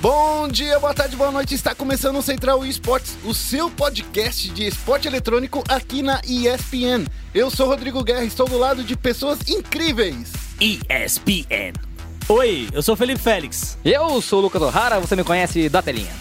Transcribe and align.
Bom 0.00 0.46
dia, 0.48 0.78
boa 0.78 0.92
tarde, 0.92 1.16
boa 1.16 1.30
noite. 1.30 1.54
Está 1.54 1.74
começando 1.74 2.16
o 2.16 2.22
Central 2.22 2.64
Esportes, 2.64 3.16
o 3.24 3.32
seu 3.32 3.70
podcast 3.70 4.50
de 4.50 4.66
esporte 4.66 5.08
eletrônico 5.08 5.64
aqui 5.68 6.02
na 6.02 6.20
ESPN. 6.24 7.06
Eu 7.34 7.50
sou 7.50 7.66
Rodrigo 7.66 8.04
Guerra 8.04 8.24
e 8.24 8.26
estou 8.26 8.46
do 8.46 8.58
lado 8.58 8.84
de 8.84 8.96
pessoas 8.96 9.38
incríveis. 9.48 10.32
ESPN. 10.60 11.72
Oi, 12.28 12.68
eu 12.72 12.82
sou 12.82 12.94
o 12.94 12.96
Felipe 12.96 13.20
Félix. 13.20 13.78
Eu 13.84 14.20
sou 14.20 14.40
o 14.40 14.42
Lucas 14.42 14.60
O'Hara, 14.60 15.00
você 15.00 15.16
me 15.16 15.24
conhece 15.24 15.68
da 15.68 15.80
telinha. 15.80 16.12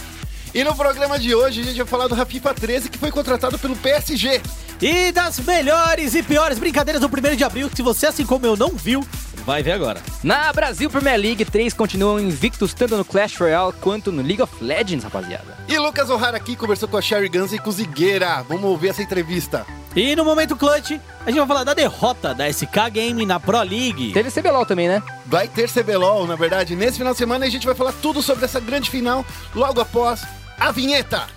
E 0.53 0.63
no 0.63 0.73
programa 0.73 1.19
de 1.19 1.35
hoje 1.35 1.59
a 1.59 1.63
gente 1.63 1.77
vai 1.77 1.85
falar 1.85 2.07
do 2.07 2.15
Rafifa 2.15 2.53
13 2.53 2.89
que 2.89 2.97
foi 2.97 3.11
contratado 3.11 3.59
pelo 3.59 3.75
PSG. 3.75 4.41
E 4.81 5.11
das 5.11 5.39
melhores 5.39 6.15
e 6.15 6.23
piores 6.23 6.57
brincadeiras 6.57 7.01
do 7.01 7.07
1 7.07 7.35
de 7.35 7.43
abril, 7.43 7.69
que 7.69 7.75
se 7.75 7.81
você, 7.81 8.07
assim 8.07 8.25
como 8.25 8.45
eu, 8.45 8.55
não 8.55 8.69
viu, 8.69 9.05
vai 9.45 9.61
ver 9.61 9.73
agora. 9.73 10.01
Na 10.23 10.51
Brasil 10.51 10.89
Premier 10.89 11.17
League, 11.19 11.45
três 11.45 11.73
continuam 11.73 12.19
invictos 12.19 12.73
tanto 12.73 12.97
no 12.97 13.05
Clash 13.05 13.37
Royale 13.37 13.73
quanto 13.79 14.11
no 14.11 14.21
League 14.21 14.41
of 14.41 14.51
Legends, 14.63 15.03
rapaziada. 15.03 15.57
E 15.67 15.77
Lucas 15.77 16.09
O'Hara 16.09 16.37
aqui 16.37 16.55
conversou 16.55 16.89
com 16.89 16.97
a 16.97 17.01
Sherry 17.01 17.29
Guns 17.29 17.53
e 17.53 17.59
com 17.59 17.69
o 17.69 17.73
Zigueira. 17.73 18.43
Vamos 18.47 18.65
ouvir 18.65 18.89
essa 18.89 19.01
entrevista. 19.03 19.65
E 19.95 20.13
no 20.15 20.25
momento 20.25 20.57
clutch, 20.57 20.99
a 21.25 21.29
gente 21.29 21.37
vai 21.37 21.47
falar 21.47 21.63
da 21.63 21.73
derrota 21.73 22.33
da 22.33 22.51
SK 22.51 22.89
Game 22.91 23.25
na 23.25 23.39
Pro 23.39 23.61
League. 23.61 24.11
Teve 24.11 24.29
CBLOL 24.29 24.65
também, 24.65 24.89
né? 24.89 25.01
Vai 25.25 25.47
ter 25.47 25.69
CBLOL, 25.69 26.27
na 26.27 26.35
verdade. 26.35 26.75
Nesse 26.75 26.97
final 26.97 27.13
de 27.13 27.19
semana 27.19 27.45
a 27.45 27.49
gente 27.49 27.65
vai 27.65 27.75
falar 27.75 27.93
tudo 28.01 28.21
sobre 28.21 28.43
essa 28.43 28.59
grande 28.59 28.89
final 28.89 29.25
logo 29.53 29.79
após 29.79 30.23
a 30.59 30.71
vinheta. 30.71 31.27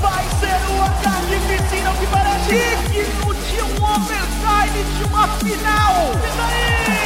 Vai 0.00 0.24
ser 0.38 0.72
um 0.72 0.82
ataque 0.82 1.34
piscina 1.48 1.92
que 1.98 2.06
parece 2.06 2.50
digno 2.92 3.34
de 3.34 3.49
um 3.80 3.84
overtime 3.84 4.84
de 4.98 5.04
uma 5.04 5.26
final. 5.38 6.12
E 6.22 6.36
daí? 6.36 7.00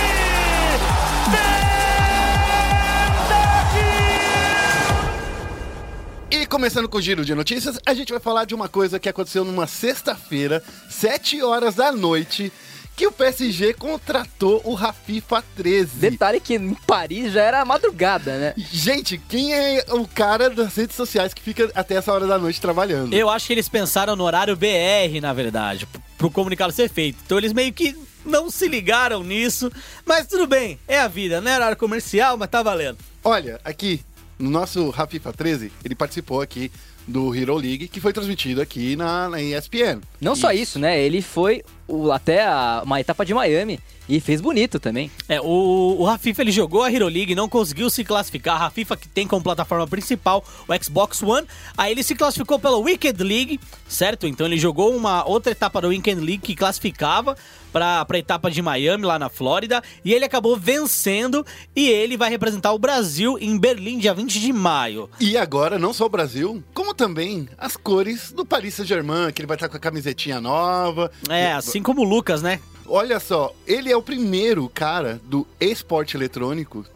E 6.31 6.47
começando 6.47 6.89
com 6.89 6.98
o 6.98 7.03
giro 7.03 7.25
de 7.25 7.34
notícias, 7.34 7.78
a 7.86 7.94
gente 7.94 8.11
vai 8.11 8.20
falar 8.20 8.44
de 8.44 8.55
uma 8.55 8.69
coisa 8.69 8.98
que 8.98 9.08
aconteceu 9.08 9.44
numa 9.44 9.69
sexta-feira, 9.69 10.62
7 10.91 11.41
horas 11.42 11.77
da 11.77 11.92
noite, 11.92 12.53
que 12.97 13.06
o 13.06 13.12
PSG 13.12 13.75
contratou 13.75 14.61
o 14.64 14.75
Rafifa 14.75 15.42
13. 15.56 15.97
Detalhe 15.97 16.41
que 16.41 16.55
em 16.55 16.75
Paris 16.75 17.33
já 17.33 17.42
era 17.42 17.64
madrugada, 17.64 18.39
né? 18.39 18.55
Gente, 18.56 19.19
quem 19.19 19.53
é 19.53 19.84
o 19.91 20.06
cara 20.06 20.48
das 20.48 20.75
redes 20.75 20.97
sociais 20.97 21.34
que 21.34 21.42
fica 21.42 21.70
até 21.75 21.97
essa 21.97 22.12
hora 22.12 22.27
da 22.27 22.39
noite 22.39 22.61
trabalhando? 22.61 23.12
Eu 23.12 23.28
acho 23.28 23.47
que 23.47 23.53
eles 23.53 23.69
pensaram 23.69 24.15
no 24.15 24.25
horário 24.25 24.56
BR, 24.56 25.20
na 25.20 25.33
verdade, 25.33 25.89
pro 26.17 26.31
comunicado 26.31 26.72
ser 26.72 26.89
feito. 26.89 27.19
Então 27.25 27.39
eles 27.39 27.53
meio 27.53 27.72
que 27.72 27.97
não 28.25 28.50
se 28.50 28.69
ligaram 28.69 29.22
nisso, 29.22 29.70
mas 30.06 30.27
tudo 30.27 30.47
bem, 30.47 30.78
é 30.89 30.98
a 30.98 31.09
vida, 31.09 31.41
não 31.41 31.50
é 31.50 31.56
horário 31.56 31.77
comercial, 31.77 32.37
mas 32.37 32.48
tá 32.48 32.62
valendo. 32.62 32.98
Olha, 33.22 33.61
aqui, 33.65 34.00
no 34.39 34.50
nosso 34.50 34.89
Rafifa 34.91 35.33
13, 35.33 35.70
ele 35.84 35.95
participou 35.95 36.41
aqui 36.41 36.70
do 37.06 37.34
Hero 37.34 37.56
League, 37.56 37.89
que 37.89 38.00
foi 38.00 38.12
transmitido 38.12 38.61
aqui 38.61 38.97
na, 38.97 39.28
na 39.28 39.41
ESPN. 39.41 40.00
Não 40.20 40.34
só 40.34 40.53
isso, 40.53 40.78
né? 40.78 41.00
Ele 41.00 41.20
foi 41.20 41.62
o- 41.89 42.11
até 42.13 42.45
a- 42.45 42.83
uma 42.85 43.01
etapa 43.01 43.25
de 43.25 43.33
Miami 43.35 43.79
e 44.09 44.21
fez 44.21 44.41
bonito 44.41 44.79
também. 44.79 45.11
É, 45.29 45.41
o, 45.41 45.97
o 45.99 46.05
Rafifa 46.05 46.43
ele 46.43 46.53
jogou 46.53 46.83
a 46.83 46.93
Hero 46.93 47.09
League, 47.09 47.35
não 47.35 47.49
conseguiu 47.49 47.89
se 47.89 48.05
classificar. 48.05 48.57
A 48.57 48.59
Rafifa 48.59 48.97
que 48.97 49.09
tem 49.09 49.27
como 49.27 49.43
plataforma 49.43 49.87
principal 49.87 50.45
o 50.69 50.85
Xbox 50.85 51.23
One. 51.23 51.47
Aí 51.77 51.91
ele 51.93 52.03
se 52.03 52.15
classificou 52.15 52.59
pela 52.59 52.77
Weekend 52.77 53.23
League, 53.23 53.61
certo? 53.89 54.27
Então 54.27 54.47
ele 54.47 54.59
jogou 54.59 54.95
uma 54.95 55.27
outra 55.27 55.53
etapa 55.53 55.81
da 55.81 55.89
Weekend 55.89 56.21
League 56.21 56.43
que 56.43 56.55
classificava 56.55 57.37
para 57.73 58.07
a 58.09 58.19
etapa 58.19 58.49
de 58.53 58.62
Miami, 58.62 59.05
lá 59.05 59.19
na 59.19 59.29
Flórida. 59.29 59.83
E 60.05 60.12
ele 60.12 60.25
acabou 60.25 60.57
vencendo 60.57 61.45
e 61.75 61.89
ele 61.89 62.17
vai 62.17 62.31
representar 62.31 62.73
o 62.73 62.79
Brasil 62.79 63.37
em 63.41 63.59
Berlim, 63.59 63.99
dia 63.99 64.15
20 64.15 64.39
de 64.39 64.53
maio. 64.53 65.09
E 65.19 65.37
agora, 65.37 65.77
não 65.79 65.93
só 65.93 66.07
o 66.07 66.09
Brasil, 66.09 66.62
como 66.73 66.95
também 66.95 67.49
as 67.59 67.77
cores 67.77 68.31
do 68.31 68.45
Paris 68.45 68.75
Saint-Germain, 68.75 69.33
que 69.33 69.41
ele 69.41 69.47
vai 69.49 69.56
estar 69.56 69.69
com 69.69 69.77
a 69.77 69.81
camisetinha 69.81 70.41
nova. 70.41 71.11
É, 71.28 71.61
assim 71.75 71.83
como 71.83 72.03
o 72.03 72.05
Lucas, 72.05 72.41
né? 72.41 72.61
Olha 72.87 73.19
só, 73.19 73.53
ele 73.67 73.91
é 73.91 73.97
o 73.97 74.03
primeiro 74.03 74.71
cara 74.73 75.21
do 75.25 75.45
esporte 75.59 76.17
eletrônico, 76.17 76.87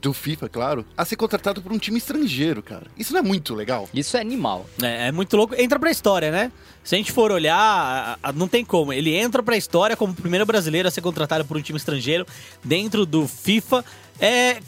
do 0.00 0.12
FIFA, 0.14 0.48
claro, 0.48 0.86
a 0.96 1.04
ser 1.04 1.16
contratado 1.16 1.60
por 1.60 1.72
um 1.72 1.78
time 1.78 1.98
estrangeiro, 1.98 2.62
cara. 2.62 2.86
Isso 2.96 3.12
não 3.12 3.18
é 3.20 3.22
muito 3.22 3.54
legal? 3.54 3.88
Isso 3.92 4.16
é 4.16 4.20
animal. 4.20 4.66
É, 4.80 5.08
é 5.08 5.12
muito 5.12 5.36
louco. 5.36 5.54
Entra 5.60 5.78
pra 5.80 5.90
história, 5.90 6.30
né? 6.30 6.52
Se 6.84 6.94
a 6.94 6.98
gente 6.98 7.10
for 7.10 7.32
olhar, 7.32 7.56
a- 7.58 8.18
a- 8.28 8.32
não 8.32 8.46
tem 8.46 8.64
como. 8.64 8.92
Ele 8.92 9.12
entra 9.14 9.42
pra 9.42 9.56
história 9.56 9.96
como 9.96 10.12
o 10.12 10.16
primeiro 10.16 10.46
brasileiro 10.46 10.86
a 10.86 10.90
ser 10.92 11.00
contratado 11.00 11.44
por 11.44 11.56
um 11.56 11.60
time 11.60 11.76
estrangeiro 11.76 12.24
dentro 12.64 13.04
do 13.04 13.26
FIFA. 13.26 13.84
É, 14.20 14.58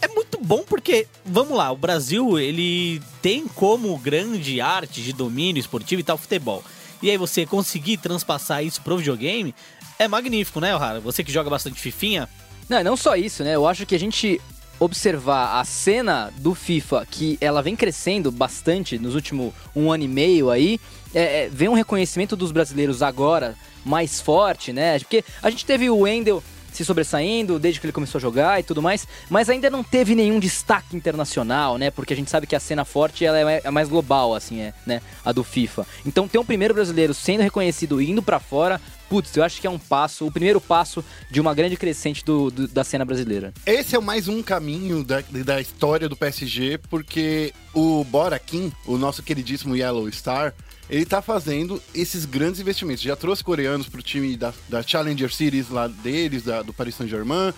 é 0.00 0.08
muito 0.14 0.38
bom 0.40 0.62
porque, 0.66 1.06
vamos 1.26 1.56
lá, 1.58 1.70
o 1.72 1.76
Brasil, 1.76 2.38
ele 2.38 3.02
tem 3.20 3.46
como 3.48 3.98
grande 3.98 4.60
arte 4.60 5.02
de 5.02 5.12
domínio 5.12 5.58
esportivo 5.60 6.00
e 6.00 6.04
tal 6.04 6.16
futebol. 6.16 6.62
E 7.02 7.10
aí 7.10 7.16
você 7.16 7.46
conseguir 7.46 7.98
transpassar 7.98 8.64
isso 8.64 8.82
pro 8.82 8.96
videogame 8.96 9.54
é 9.98 10.06
magnífico, 10.06 10.60
né, 10.60 10.74
O'Hara? 10.74 11.00
Você 11.00 11.24
que 11.24 11.32
joga 11.32 11.50
bastante 11.50 11.80
fifinha, 11.80 12.28
Não, 12.68 12.82
não 12.84 12.96
só 12.96 13.16
isso, 13.16 13.42
né? 13.42 13.54
Eu 13.54 13.66
acho 13.66 13.86
que 13.86 13.94
a 13.94 13.98
gente 13.98 14.40
observar 14.78 15.58
a 15.58 15.64
cena 15.64 16.32
do 16.38 16.54
FIFA, 16.54 17.06
que 17.10 17.36
ela 17.40 17.62
vem 17.62 17.74
crescendo 17.74 18.30
bastante 18.30 18.98
nos 18.98 19.14
últimos 19.14 19.52
um 19.74 19.90
ano 19.90 20.04
e 20.04 20.08
meio 20.08 20.50
aí, 20.50 20.78
é, 21.14 21.44
é, 21.44 21.48
vem 21.48 21.68
um 21.68 21.74
reconhecimento 21.74 22.36
dos 22.36 22.52
brasileiros 22.52 23.02
agora 23.02 23.56
mais 23.84 24.20
forte, 24.20 24.72
né? 24.72 24.98
Porque 24.98 25.24
a 25.42 25.50
gente 25.50 25.64
teve 25.64 25.90
o 25.90 26.00
Wendel 26.00 26.42
se 26.72 26.84
sobressaindo 26.84 27.58
desde 27.58 27.80
que 27.80 27.86
ele 27.86 27.92
começou 27.92 28.18
a 28.18 28.22
jogar 28.22 28.60
e 28.60 28.62
tudo 28.62 28.82
mais, 28.82 29.06
mas 29.28 29.48
ainda 29.48 29.68
não 29.68 29.82
teve 29.82 30.14
nenhum 30.14 30.38
destaque 30.38 30.96
internacional, 30.96 31.76
né? 31.76 31.90
Porque 31.90 32.12
a 32.12 32.16
gente 32.16 32.30
sabe 32.30 32.46
que 32.46 32.56
a 32.56 32.60
cena 32.60 32.84
forte 32.84 33.24
ela 33.24 33.38
é 33.38 33.58
é 33.64 33.70
mais 33.70 33.88
global, 33.88 34.34
assim, 34.34 34.60
é, 34.60 34.72
né? 34.86 35.00
A 35.24 35.32
do 35.32 35.44
FIFA. 35.44 35.86
Então 36.06 36.28
ter 36.28 36.38
um 36.38 36.44
primeiro 36.44 36.74
brasileiro 36.74 37.14
sendo 37.14 37.42
reconhecido 37.42 38.00
indo 38.00 38.22
pra 38.22 38.38
fora, 38.38 38.80
putz, 39.08 39.36
eu 39.36 39.42
acho 39.44 39.60
que 39.60 39.66
é 39.66 39.70
um 39.70 39.78
passo, 39.78 40.26
o 40.26 40.30
primeiro 40.32 40.60
passo 40.60 41.04
de 41.30 41.40
uma 41.40 41.54
grande 41.54 41.76
crescente 41.76 42.24
do- 42.24 42.50
do- 42.50 42.68
da 42.68 42.84
cena 42.84 43.04
brasileira. 43.04 43.52
Esse 43.66 43.96
é 43.96 44.00
mais 44.00 44.28
um 44.28 44.42
caminho 44.42 45.02
da, 45.04 45.20
da 45.44 45.60
história 45.60 46.08
do 46.08 46.16
PSG, 46.16 46.78
porque 46.90 47.52
o 47.74 48.04
Bora 48.04 48.38
Kim, 48.38 48.72
o 48.86 48.96
nosso 48.98 49.22
queridíssimo 49.22 49.74
Yellow 49.76 50.10
Star, 50.12 50.54
ele 50.90 51.04
tá 51.04 51.20
fazendo 51.20 51.82
esses 51.94 52.24
grandes 52.24 52.60
investimentos. 52.60 53.02
Já 53.02 53.14
trouxe 53.16 53.44
coreanos 53.44 53.88
pro 53.88 54.02
time 54.02 54.36
da, 54.36 54.52
da 54.68 54.82
Challenger 54.82 55.32
Series 55.32 55.68
lá 55.70 55.86
deles, 55.88 56.42
da- 56.44 56.62
do 56.62 56.72
Paris 56.72 56.94
Saint-Germain, 56.94 57.52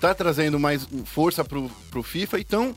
tá 0.00 0.14
trazendo 0.14 0.58
mais 0.58 0.86
força 1.04 1.42
pro, 1.44 1.70
pro 1.90 2.02
FIFA. 2.02 2.38
Então, 2.40 2.76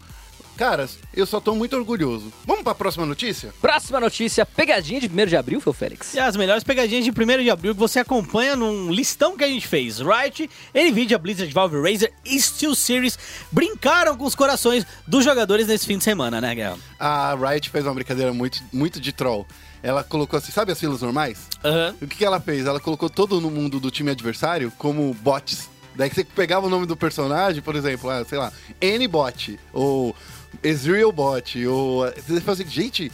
caras, 0.57 0.97
eu 1.13 1.25
só 1.25 1.40
tô 1.40 1.56
muito 1.56 1.75
orgulhoso. 1.75 2.34
Vamos 2.45 2.63
pra 2.63 2.75
próxima 2.75 3.06
notícia? 3.06 3.53
Próxima 3.62 4.00
notícia, 4.00 4.45
pegadinha 4.45 5.00
de 5.00 5.07
1 5.07 5.25
de 5.28 5.38
abril, 5.38 5.62
foi 5.62 5.72
o 5.72 5.73
Félix. 5.73 6.13
E 6.13 6.19
as 6.19 6.35
melhores 6.35 6.63
pegadinhas 6.63 7.06
de 7.06 7.12
1 7.12 7.44
de 7.44 7.50
abril 7.50 7.73
que 7.73 7.79
você 7.79 8.00
acompanha 8.00 8.56
num 8.56 8.91
listão 8.91 9.38
que 9.38 9.44
a 9.44 9.47
gente 9.47 9.68
fez. 9.68 10.00
Riot, 10.00 10.50
Nvidia, 10.73 11.18
Blizzard, 11.18 11.53
Valve, 11.53 11.78
Razer 11.79 12.12
e 12.25 12.41
Steel 12.41 12.75
Series 12.75 13.18
brincaram 13.51 14.18
com 14.18 14.25
os 14.25 14.35
corações 14.35 14.85
dos 15.07 15.23
jogadores 15.23 15.68
nesse 15.68 15.85
fim 15.85 15.97
de 15.97 16.03
semana, 16.03 16.41
né, 16.41 16.53
Guerra? 16.53 16.78
A 17.00 17.35
Riot 17.35 17.69
fez 17.69 17.85
uma 17.85 17.94
brincadeira 17.94 18.34
muito, 18.34 18.62
muito 18.74 19.00
de 19.00 19.13
troll. 19.13 19.45
Ela 19.84 20.03
colocou 20.03 20.38
assim, 20.38 20.51
sabe 20.51 20.72
as 20.72 20.79
filas 20.79 21.01
normais? 21.01 21.47
Aham. 21.63 21.95
O 22.01 22.07
que, 22.07 22.18
que 22.18 22.25
ela 22.25 22.41
fez? 22.41 22.66
Ela 22.66 22.79
colocou 22.79 23.09
todo 23.09 23.39
no 23.39 23.51
mundo 23.51 23.79
do 23.79 23.91
time 23.91 24.12
adversário 24.12 24.72
como 24.78 25.13
bots. 25.22 25.69
Daí 25.95 26.09
você 26.09 26.24
pegava 26.24 26.68
o 26.68 26.69
nome 26.69 26.85
do 26.85 26.95
personagem, 26.95 27.62
por 27.62 27.75
exemplo, 27.75 28.09
ah, 28.09 28.24
sei 28.24 28.38
lá, 28.38 28.53
N-bot, 28.79 29.59
ou 29.74 30.16
Ezreal 30.63 31.12
bot, 31.12 31.66
ou... 31.66 32.06
Você 32.12 32.41
fala 32.41 32.53
assim, 32.53 32.68
gente, 32.68 33.12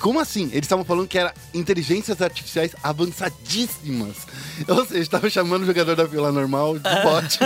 como 0.00 0.20
assim? 0.20 0.44
Eles 0.52 0.64
estavam 0.64 0.84
falando 0.84 1.08
que 1.08 1.18
era 1.18 1.32
inteligências 1.54 2.20
artificiais 2.20 2.74
avançadíssimas. 2.82 4.16
Ou 4.68 4.84
seja, 4.84 5.00
estavam 5.00 5.30
chamando 5.30 5.62
o 5.62 5.66
jogador 5.66 5.96
da 5.96 6.06
fila 6.06 6.30
normal 6.30 6.78
de 6.78 6.82
bot. 6.82 7.38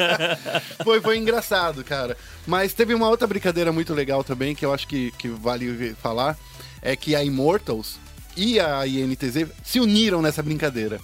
foi, 0.84 1.00
foi 1.00 1.18
engraçado, 1.18 1.84
cara. 1.84 2.16
Mas 2.46 2.74
teve 2.74 2.94
uma 2.94 3.08
outra 3.08 3.26
brincadeira 3.26 3.72
muito 3.72 3.94
legal 3.94 4.24
também, 4.24 4.54
que 4.54 4.64
eu 4.64 4.72
acho 4.72 4.88
que, 4.88 5.12
que 5.12 5.28
vale 5.28 5.94
falar, 6.02 6.36
é 6.82 6.96
que 6.96 7.14
a 7.14 7.22
Immortals 7.22 7.98
e 8.36 8.58
a 8.58 8.86
INTZ 8.86 9.46
se 9.64 9.80
uniram 9.80 10.20
nessa 10.20 10.42
brincadeira. 10.42 11.00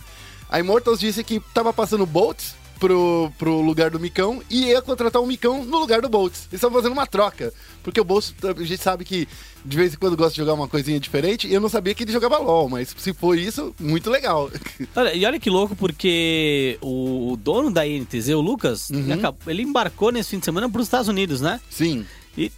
A 0.49 0.59
Immortals 0.59 1.01
disse 1.01 1.23
que 1.23 1.41
tava 1.53 1.73
passando 1.73 2.07
Bolts 2.07 2.55
pro, 2.85 3.33
pro 3.39 3.61
lugar 3.63 3.91
do 3.91 3.99
Micão 3.99 4.43
e 4.51 4.67
ia 4.67 4.83
contratar 4.83 5.23
o 5.23 5.27
Micão 5.27 5.65
no 5.65 5.79
lugar 5.79 6.03
do 6.03 6.09
Bolts. 6.09 6.43
Eles 6.51 6.55
estavam 6.55 6.77
fazendo 6.77 6.93
uma 6.93 7.07
troca. 7.07 7.53
Porque 7.83 8.01
o 8.01 8.05
Bolts, 8.05 8.35
a 8.43 8.63
gente 8.63 8.83
sabe 8.83 9.05
que 9.05 9.27
de 9.65 9.77
vez 9.77 9.95
em 9.95 9.97
quando 9.97 10.17
gosta 10.17 10.33
de 10.33 10.37
jogar 10.39 10.53
uma 10.53 10.69
coisinha 10.69 11.01
diferente, 11.01 11.47
e 11.49 11.55
eu 11.55 11.61
não 11.61 11.71
sabia 11.71 11.95
que 11.95 12.03
ele 12.05 12.13
jogava 12.13 12.37
LOL, 12.37 12.69
mas 12.69 12.95
se 12.97 13.15
for 13.15 13.39
isso, 13.39 13.75
muito 13.81 14.11
legal. 14.11 14.51
Olha, 14.95 15.15
e 15.15 15.25
olha 15.25 15.41
que 15.41 15.49
louco, 15.49 15.75
porque 15.75 16.79
o, 16.83 17.39
dono 17.41 17.71
da 17.71 17.87
INTZ, 17.87 18.29
o 18.31 18.41
Lucas, 18.43 18.91
ele, 18.91 19.15
acabou- 19.15 19.41
ele 19.51 19.63
embarcou 19.63 20.13
nesse 20.13 20.31
fim 20.31 20.39
de 20.39 20.45
semana 20.45 20.69
para 20.69 20.81
os 20.81 20.87
Estados 20.87 21.09
Unidos, 21.09 21.41
né? 21.41 21.59
Sim. 21.71 22.05
E, 22.37 22.53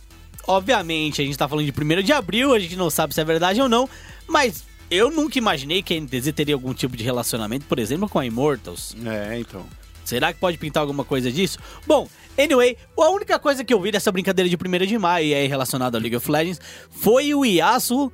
obviamente, 0.48 1.22
a 1.22 1.24
gente 1.24 1.38
tá 1.38 1.48
falando 1.48 1.70
de 1.70 1.72
1 1.80 2.02
de 2.02 2.12
abril, 2.12 2.52
a 2.52 2.58
gente 2.58 2.74
não 2.74 2.90
sabe 2.90 3.14
se 3.14 3.20
é 3.20 3.24
verdade 3.24 3.60
ou 3.60 3.68
não, 3.68 3.88
mas 4.26 4.64
eu 4.90 5.10
nunca 5.10 5.38
imaginei 5.38 5.82
que 5.82 5.94
a 5.94 6.00
NTZ 6.00 6.32
teria 6.34 6.54
algum 6.56 6.74
tipo 6.74 6.96
de 6.96 7.04
relacionamento, 7.04 7.66
por 7.66 7.78
exemplo, 7.78 8.08
com 8.08 8.18
a 8.18 8.26
Immortals. 8.26 8.96
É, 9.04 9.38
então. 9.38 9.64
Será 10.06 10.32
que 10.32 10.38
pode 10.40 10.56
pintar 10.56 10.80
alguma 10.80 11.04
coisa 11.04 11.30
disso? 11.30 11.58
Bom, 11.86 12.08
anyway, 12.38 12.76
a 12.98 13.10
única 13.10 13.38
coisa 13.38 13.62
que 13.64 13.74
eu 13.74 13.80
vi 13.80 13.90
dessa 13.90 14.10
brincadeira 14.12 14.48
de 14.48 14.56
1 14.56 14.86
de 14.86 14.96
maio 14.98 15.26
e 15.26 15.34
aí 15.34 15.46
relacionada 15.46 15.98
ao 15.98 16.00
League 16.00 16.16
of 16.16 16.30
Legends 16.30 16.60
foi 16.90 17.34
o 17.34 17.44
Yasuo, 17.44 18.12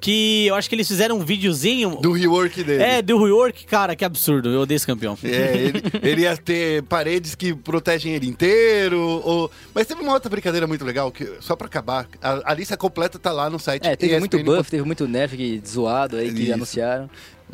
que 0.00 0.46
eu 0.46 0.56
acho 0.56 0.68
que 0.68 0.74
eles 0.74 0.88
fizeram 0.88 1.16
um 1.16 1.24
videozinho. 1.24 1.96
Do 2.00 2.10
rework 2.12 2.64
dele. 2.64 2.82
É, 2.82 3.00
do 3.02 3.22
rework, 3.24 3.64
cara, 3.66 3.94
que 3.94 4.04
absurdo. 4.04 4.48
Eu 4.48 4.62
odeio 4.62 4.74
esse 4.76 4.86
campeão. 4.86 5.16
É, 5.22 5.56
ele, 5.56 5.82
ele 6.02 6.22
ia 6.22 6.36
ter 6.36 6.82
paredes 6.84 7.36
que 7.36 7.54
protegem 7.54 8.12
ele 8.12 8.26
inteiro. 8.26 8.98
Ou... 9.24 9.48
Mas 9.72 9.86
teve 9.86 10.00
uma 10.02 10.12
outra 10.12 10.28
brincadeira 10.28 10.66
muito 10.66 10.84
legal, 10.84 11.12
que 11.12 11.24
só 11.40 11.54
pra 11.54 11.68
acabar, 11.68 12.08
a, 12.20 12.50
a 12.50 12.54
lista 12.54 12.76
completa 12.76 13.16
tá 13.16 13.30
lá 13.30 13.48
no 13.48 13.60
site. 13.60 13.86
É, 13.86 13.94
teve 13.94 14.18
muito 14.18 14.36
ESPN. 14.36 14.56
buff, 14.56 14.70
teve 14.70 14.82
muito 14.84 15.06
nerf 15.06 15.36
que- 15.36 15.62
zoado 15.64 16.16
aí 16.16 16.32
que 16.32 16.42
Isso. 16.42 16.54
anunciaram. 16.54 17.08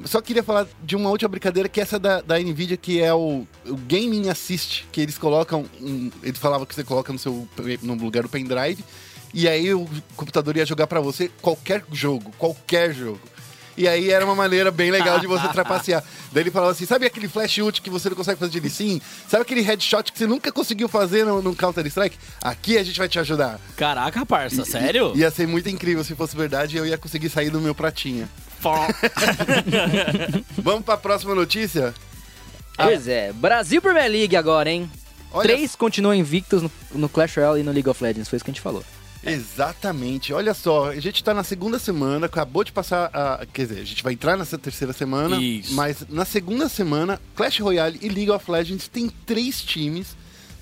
Só 0.05 0.21
queria 0.21 0.43
falar 0.43 0.67
de 0.83 0.95
uma 0.95 1.11
última 1.11 1.29
brincadeira, 1.29 1.69
que 1.69 1.81
é 1.81 1.83
essa 1.83 1.99
da, 1.99 2.21
da 2.21 2.39
Nvidia, 2.39 2.77
que 2.77 3.01
é 3.01 3.13
o, 3.13 3.47
o 3.67 3.77
Gaming 3.77 4.29
Assist, 4.29 4.87
que 4.93 5.01
eles 5.01 5.19
colocam. 5.19 5.65
Um, 5.81 6.11
eles 6.23 6.39
falavam 6.39 6.67
que 6.67 6.75
você 6.75 6.85
coloca 6.85 7.13
no 7.13 7.19
seu 7.19 7.49
no 7.83 7.95
lugar 7.95 8.23
do 8.23 8.29
pendrive, 8.29 8.85
e 9.35 9.49
aí 9.49 9.75
o 9.75 9.89
computador 10.17 10.57
ia 10.57 10.65
jogar 10.65 10.87
pra 10.87 11.01
você 11.01 11.31
qualquer 11.43 11.85
jogo, 11.93 12.33
qualquer 12.39 12.95
jogo. 12.95 13.21
E 13.79 13.87
aí 13.87 14.11
era 14.11 14.25
uma 14.25 14.35
maneira 14.35 14.73
bem 14.73 14.91
legal 14.91 15.21
de 15.21 15.29
você 15.29 15.47
trapacear. 15.55 16.03
Daí 16.33 16.43
ele 16.43 16.51
falava 16.51 16.73
assim: 16.73 16.85
sabe 16.85 17.07
aquele 17.07 17.29
flash 17.29 17.59
ult 17.59 17.81
que 17.81 17.89
você 17.89 18.09
não 18.09 18.17
consegue 18.17 18.39
fazer 18.39 18.61
de 18.61 18.71
sim? 18.71 19.01
Sabe 19.29 19.43
aquele 19.43 19.61
headshot 19.61 20.11
que 20.11 20.19
você 20.19 20.27
nunca 20.27 20.51
conseguiu 20.51 20.89
fazer 20.89 21.25
no, 21.25 21.41
no 21.41 21.55
Counter-Strike? 21.55 22.19
Aqui 22.43 22.77
a 22.77 22.83
gente 22.83 22.99
vai 22.99 23.09
te 23.09 23.21
ajudar. 23.21 23.61
Caraca, 23.77 24.27
parça, 24.27 24.65
sério? 24.65 25.13
Ia 25.17 25.31
ser 25.31 25.47
muito 25.47 25.69
incrível 25.69 26.03
se 26.03 26.17
fosse 26.17 26.37
verdade 26.37 26.77
eu 26.77 26.85
ia 26.85 26.99
conseguir 26.99 27.31
sair 27.31 27.51
do 27.51 27.61
meu 27.61 27.75
pratinha. 27.75 28.29
Vamos 30.59 30.85
pra 30.85 30.97
próxima 30.97 31.35
notícia? 31.35 31.95
Pois 32.77 33.09
é, 33.09 33.33
Brasil 33.33 33.83
Premier 33.83 34.11
League 34.11 34.37
agora, 34.37 34.71
hein? 34.71 34.91
Olha 35.33 35.49
Três 35.49 35.75
continuam 35.75 36.15
invictos 36.15 36.63
no, 36.63 36.71
no 36.95 37.09
Clash 37.09 37.37
Royale 37.37 37.61
e 37.61 37.63
no 37.63 37.73
League 37.73 37.89
of 37.89 38.03
Legends, 38.03 38.29
foi 38.29 38.37
isso 38.37 38.45
que 38.45 38.51
a 38.51 38.55
gente 38.55 38.63
falou. 38.63 38.85
Exatamente. 39.25 40.33
Olha 40.33 40.55
só, 40.55 40.91
a 40.91 41.01
gente 41.01 41.23
tá 41.23 41.35
na 41.35 41.43
segunda 41.43 41.79
semana, 41.79 42.27
acabou 42.27 42.63
de 42.63 42.73
passar 42.73 43.11
a. 43.13 43.45
Quer 43.53 43.67
dizer, 43.67 43.81
a 43.81 43.85
gente 43.85 44.03
vai 44.03 44.13
entrar 44.13 44.37
nessa 44.37 44.57
terceira 44.57 44.93
semana. 44.93 45.37
Isso. 45.37 45.75
Mas 45.75 46.05
na 46.09 46.25
segunda 46.25 46.69
semana, 46.69 47.21
Clash 47.35 47.59
Royale 47.61 47.99
e 48.01 48.09
League 48.09 48.31
of 48.31 48.51
Legends 48.51 48.89
tem 48.89 49.09
três 49.27 49.61
times, 49.61 50.17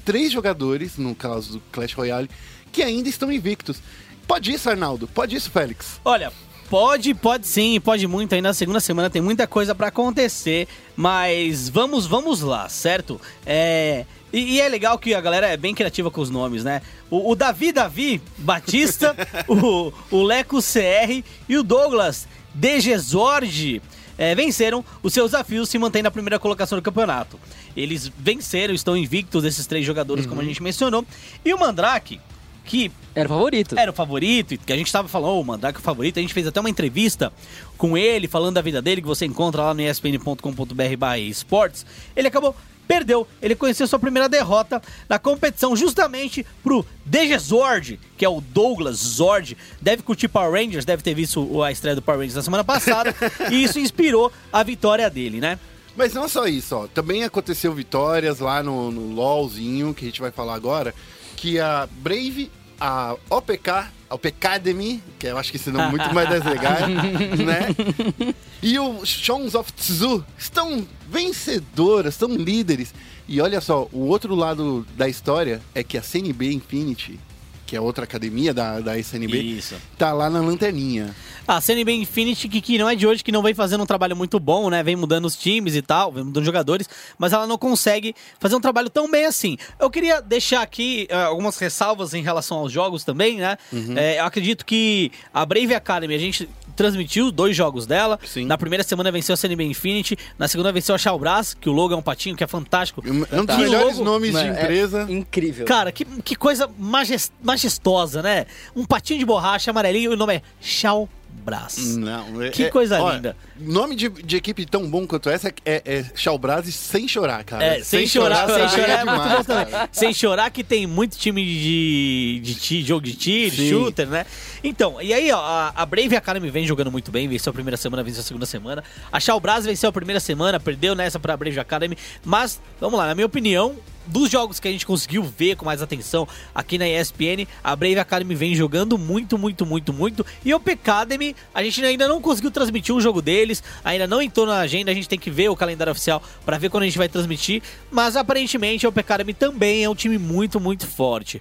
três 0.04 0.32
jogadores, 0.32 0.96
no 0.96 1.14
caso 1.14 1.54
do 1.54 1.60
Clash 1.70 1.92
Royale, 1.92 2.30
que 2.72 2.82
ainda 2.82 3.08
estão 3.08 3.30
invictos. 3.30 3.80
Pode 4.26 4.52
isso, 4.52 4.68
Arnaldo? 4.68 5.06
Pode 5.06 5.36
isso, 5.36 5.50
Félix? 5.50 6.00
Olha, 6.04 6.32
pode, 6.68 7.14
pode 7.14 7.46
sim, 7.46 7.80
pode 7.80 8.06
muito. 8.06 8.34
Ainda 8.34 8.48
na 8.48 8.54
segunda 8.54 8.80
semana 8.80 9.08
tem 9.08 9.22
muita 9.22 9.46
coisa 9.46 9.74
pra 9.74 9.88
acontecer, 9.88 10.68
mas 10.96 11.68
vamos, 11.68 12.06
vamos 12.06 12.40
lá, 12.40 12.68
certo? 12.68 13.20
É. 13.44 14.04
E, 14.32 14.54
e 14.54 14.60
é 14.60 14.68
legal 14.68 14.98
que 14.98 15.14
a 15.14 15.20
galera 15.20 15.46
é 15.46 15.56
bem 15.56 15.74
criativa 15.74 16.10
com 16.10 16.20
os 16.20 16.30
nomes, 16.30 16.64
né? 16.64 16.82
O, 17.10 17.30
o 17.30 17.34
Davi 17.34 17.72
Davi 17.72 18.20
Batista, 18.38 19.16
o, 19.48 19.92
o 20.10 20.22
Leco 20.22 20.58
CR 20.60 21.22
e 21.48 21.56
o 21.56 21.62
Douglas 21.62 22.26
Degesorge 22.52 23.80
é, 24.18 24.34
venceram 24.34 24.84
os 25.02 25.12
seus 25.12 25.30
desafios 25.30 25.68
se 25.68 25.78
mantém 25.78 26.02
na 26.02 26.10
primeira 26.10 26.38
colocação 26.38 26.76
do 26.76 26.82
campeonato. 26.82 27.38
Eles 27.76 28.10
venceram, 28.18 28.74
estão 28.74 28.96
invictos 28.96 29.44
esses 29.44 29.66
três 29.66 29.84
jogadores, 29.84 30.26
como 30.26 30.40
a 30.40 30.44
gente 30.44 30.62
mencionou. 30.62 31.04
E 31.44 31.52
o 31.52 31.58
Mandrake, 31.58 32.20
que 32.66 32.90
Era 33.14 33.26
o 33.26 33.30
favorito. 33.30 33.78
era 33.78 33.90
o 33.90 33.94
favorito, 33.94 34.54
e 34.54 34.58
que 34.58 34.72
a 34.72 34.76
gente 34.76 34.92
tava 34.92 35.08
falando, 35.08 35.30
ô, 35.30 35.40
o 35.40 35.44
Mandrake 35.44 35.78
é 35.78 35.80
o 35.80 35.82
favorito, 35.82 36.18
a 36.18 36.22
gente 36.22 36.34
fez 36.34 36.46
até 36.46 36.60
uma 36.60 36.68
entrevista 36.68 37.32
com 37.78 37.96
ele, 37.96 38.26
falando 38.28 38.54
da 38.56 38.62
vida 38.62 38.82
dele, 38.82 39.00
que 39.00 39.06
você 39.06 39.24
encontra 39.24 39.62
lá 39.62 39.74
no 39.74 39.80
espn.com.br 39.80 41.16
esportes. 41.28 41.86
Ele 42.14 42.28
acabou, 42.28 42.54
perdeu, 42.86 43.26
ele 43.40 43.54
conheceu 43.54 43.86
sua 43.86 43.98
primeira 43.98 44.28
derrota 44.28 44.82
na 45.08 45.18
competição 45.18 45.74
justamente 45.76 46.44
pro 46.62 46.84
DG 47.04 47.38
Zord, 47.38 48.00
que 48.16 48.24
é 48.24 48.28
o 48.28 48.40
Douglas 48.40 48.96
Zord, 48.96 49.56
deve 49.80 50.02
curtir 50.02 50.28
Power 50.28 50.52
Rangers, 50.52 50.84
deve 50.84 51.02
ter 51.02 51.14
visto 51.14 51.62
a 51.62 51.70
estreia 51.72 51.94
do 51.94 52.02
Power 52.02 52.18
Rangers 52.18 52.36
na 52.36 52.42
semana 52.42 52.64
passada, 52.64 53.14
e 53.50 53.62
isso 53.62 53.78
inspirou 53.78 54.32
a 54.52 54.62
vitória 54.62 55.08
dele, 55.08 55.40
né? 55.40 55.58
Mas 55.96 56.12
não 56.12 56.28
só 56.28 56.46
isso, 56.46 56.76
ó. 56.76 56.86
Também 56.86 57.24
aconteceu 57.24 57.72
vitórias 57.72 58.38
lá 58.38 58.62
no, 58.62 58.90
no 58.90 59.14
LOLzinho, 59.14 59.94
que 59.94 60.04
a 60.04 60.08
gente 60.08 60.20
vai 60.20 60.30
falar 60.30 60.54
agora, 60.54 60.94
que 61.36 61.60
a 61.60 61.88
Brave, 61.98 62.50
a 62.80 63.16
OPK, 63.30 63.68
a 64.08 64.14
OPK 64.14 64.28
Academy, 64.28 65.02
que 65.18 65.26
eu 65.26 65.38
acho 65.38 65.50
que 65.50 65.56
esse 65.56 65.70
nome 65.70 65.86
é 65.86 65.90
muito 65.90 66.14
mais 66.14 66.28
deslegar, 66.28 66.88
né? 66.88 68.34
E 68.62 68.78
o 68.78 69.04
Sons 69.04 69.54
of 69.54 69.72
Tzu 69.72 70.24
estão 70.38 70.86
vencedoras, 71.08 72.14
estão 72.14 72.28
líderes. 72.34 72.94
E 73.28 73.40
olha 73.40 73.60
só, 73.60 73.88
o 73.92 74.06
outro 74.06 74.34
lado 74.34 74.86
da 74.96 75.08
história 75.08 75.60
é 75.74 75.82
que 75.82 75.98
a 75.98 76.02
CNB 76.02 76.52
Infinity, 76.52 77.18
que 77.66 77.74
é 77.76 77.80
outra 77.80 78.04
academia 78.04 78.54
da, 78.54 78.80
da 78.80 78.96
SNB, 78.98 79.36
Isso. 79.40 79.74
tá 79.98 80.12
lá 80.12 80.30
na 80.30 80.40
lanterninha. 80.40 81.14
A 81.48 81.60
CNB 81.60 81.92
Infinity, 81.92 82.48
que, 82.48 82.60
que 82.60 82.78
não 82.78 82.88
é 82.88 82.94
de 82.96 83.06
hoje, 83.06 83.22
que 83.22 83.30
não 83.30 83.42
vem 83.42 83.54
fazendo 83.54 83.82
um 83.82 83.86
trabalho 83.86 84.16
muito 84.16 84.40
bom, 84.40 84.68
né? 84.70 84.82
Vem 84.82 84.96
mudando 84.96 85.26
os 85.26 85.36
times 85.36 85.76
e 85.76 85.82
tal, 85.82 86.10
vem 86.10 86.24
mudando 86.24 86.44
jogadores, 86.44 86.88
mas 87.18 87.32
ela 87.32 87.46
não 87.46 87.56
consegue 87.58 88.14
fazer 88.40 88.56
um 88.56 88.60
trabalho 88.60 88.90
tão 88.90 89.08
bem 89.10 89.26
assim. 89.26 89.56
Eu 89.78 89.88
queria 89.90 90.20
deixar 90.20 90.62
aqui 90.62 91.06
eh, 91.08 91.14
algumas 91.24 91.56
ressalvas 91.58 92.14
em 92.14 92.22
relação 92.22 92.58
aos 92.58 92.72
jogos 92.72 93.04
também, 93.04 93.36
né? 93.38 93.56
Eh, 93.72 94.18
eu 94.18 94.24
acredito 94.24 94.64
que 94.66 95.12
a 95.32 95.44
Brave 95.46 95.72
Academy, 95.74 96.14
a 96.14 96.18
gente 96.18 96.48
transmitiu 96.74 97.30
dois 97.32 97.56
jogos 97.56 97.86
dela. 97.86 98.18
Sim. 98.26 98.44
Na 98.44 98.58
primeira 98.58 98.82
semana 98.84 99.10
venceu 99.10 99.32
a 99.32 99.36
CNB 99.36 99.64
Infinity, 99.64 100.18
na 100.38 100.46
segunda 100.48 100.70
venceu 100.72 100.94
a 100.94 100.98
Shaobras, 100.98 101.54
que 101.54 101.70
o 101.70 101.72
logo 101.72 101.94
é 101.94 101.96
um 101.96 102.02
patinho, 102.02 102.36
que 102.36 102.44
é 102.44 102.46
fantástico. 102.46 103.02
Um 103.06 103.24
um 103.40 103.44
dos 103.46 103.56
melhores 103.56 103.96
logo- 103.98 104.04
nomes 104.04 104.32
de 104.32 104.38
é 104.38 104.50
empresa. 104.50 105.06
incrível. 105.08 105.64
Cara, 105.64 105.90
que, 105.92 106.04
que 106.04 106.34
coisa 106.36 106.68
majes- 106.78 107.30
majestosa, 107.56 108.22
né? 108.22 108.46
Um 108.74 108.84
patinho 108.84 109.18
de 109.18 109.24
borracha 109.24 109.70
amarelinho 109.70 110.12
e 110.12 110.14
o 110.14 110.16
nome 110.16 110.34
é 110.36 110.42
Shaobras. 110.60 111.96
Não, 111.96 112.42
é- 112.42 112.50
Que 112.50 112.64
é- 112.64 112.70
coisa 112.70 113.00
ó, 113.00 113.12
linda. 113.12 113.34
Nome 113.58 113.96
de, 113.96 114.10
de 114.10 114.36
equipe 114.36 114.66
tão 114.66 114.88
bom 114.88 115.06
quanto 115.06 115.30
essa 115.30 115.48
é, 115.64 115.82
é 115.84 116.04
Chalbras 116.14 116.66
sem 116.74 117.08
chorar, 117.08 117.42
cara. 117.44 117.64
É, 117.64 117.82
sem, 117.82 118.06
chorar, 118.06 118.46
sem 118.46 118.68
chorar 118.68 119.00
é 119.00 119.04
muito 119.04 119.22
bom 119.22 119.44
cara. 119.44 119.44
também. 119.44 119.88
Sem 119.90 120.12
chorar 120.12 120.50
que 120.50 120.62
tem 120.62 120.86
muito 120.86 121.16
time 121.16 121.42
de, 121.42 122.40
de, 122.42 122.82
jogo 122.82 123.00
de 123.06 123.14
tiro, 123.14 123.56
Sim. 123.56 123.70
shooter, 123.70 124.06
né? 124.06 124.26
Então, 124.62 125.00
e 125.00 125.14
aí, 125.14 125.32
ó, 125.32 125.72
a, 125.74 125.86
Brave 125.86 126.14
Academy 126.14 126.50
vem 126.50 126.66
jogando 126.66 126.92
muito 126.92 127.10
bem, 127.10 127.26
venceu 127.26 127.50
a 127.50 127.54
primeira 127.54 127.76
semana, 127.78 128.02
venceu 128.02 128.20
a 128.20 128.24
segunda 128.24 128.44
semana. 128.46 128.84
A 129.10 129.18
Shalbras 129.18 129.64
venceu 129.64 129.88
a 129.88 129.92
primeira 129.92 130.20
semana, 130.20 130.60
perdeu 130.60 130.94
nessa 130.94 131.18
pra 131.18 131.36
Brave 131.36 131.58
Academy, 131.58 131.96
mas, 132.24 132.60
vamos 132.78 132.98
lá, 132.98 133.06
na 133.06 133.14
minha 133.14 133.26
opinião, 133.26 133.76
dos 134.06 134.30
jogos 134.30 134.60
que 134.60 134.68
a 134.68 134.70
gente 134.70 134.86
conseguiu 134.86 135.22
ver 135.22 135.56
com 135.56 135.64
mais 135.64 135.82
atenção 135.82 136.26
aqui 136.54 136.78
na 136.78 136.88
ESPN, 136.88 137.46
a 137.62 137.74
Brave 137.74 137.98
Academy 137.98 138.34
vem 138.34 138.54
jogando 138.54 138.96
muito, 138.98 139.38
muito, 139.38 139.66
muito, 139.66 139.92
muito. 139.92 140.26
E 140.44 140.52
o 140.52 140.56
Academy, 140.56 141.34
a 141.54 141.62
gente 141.62 141.84
ainda 141.84 142.08
não 142.08 142.20
conseguiu 142.20 142.50
transmitir 142.50 142.94
um 142.94 143.00
jogo 143.00 143.20
deles, 143.22 143.62
ainda 143.84 144.06
não 144.06 144.20
entrou 144.22 144.46
na 144.46 144.58
agenda, 144.58 144.90
a 144.90 144.94
gente 144.94 145.08
tem 145.08 145.18
que 145.18 145.30
ver 145.30 145.48
o 145.48 145.56
calendário 145.56 145.90
oficial 145.90 146.22
pra 146.44 146.58
ver 146.58 146.70
quando 146.70 146.84
a 146.84 146.86
gente 146.86 146.98
vai 146.98 147.08
transmitir. 147.08 147.62
Mas 147.90 148.16
aparentemente 148.16 148.86
a 148.86 148.90
Academy 148.90 149.34
também 149.34 149.84
é 149.84 149.88
um 149.88 149.94
time 149.94 150.18
muito, 150.18 150.60
muito 150.60 150.86
forte. 150.86 151.40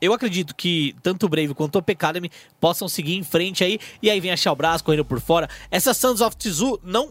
Eu 0.00 0.12
acredito 0.12 0.54
que 0.54 0.94
tanto 1.02 1.24
o 1.24 1.28
Brave 1.28 1.54
quanto 1.54 1.76
o 1.76 1.78
Academy 1.78 2.30
possam 2.60 2.88
seguir 2.88 3.14
em 3.14 3.22
frente 3.22 3.64
aí. 3.64 3.78
E 4.02 4.10
aí 4.10 4.20
vem 4.20 4.30
a 4.30 4.36
Shalbras 4.36 4.82
correndo 4.82 5.04
por 5.04 5.20
fora. 5.20 5.48
Essa 5.70 5.94
Sons 5.94 6.20
of 6.20 6.36
Tzu 6.36 6.78
não. 6.82 7.10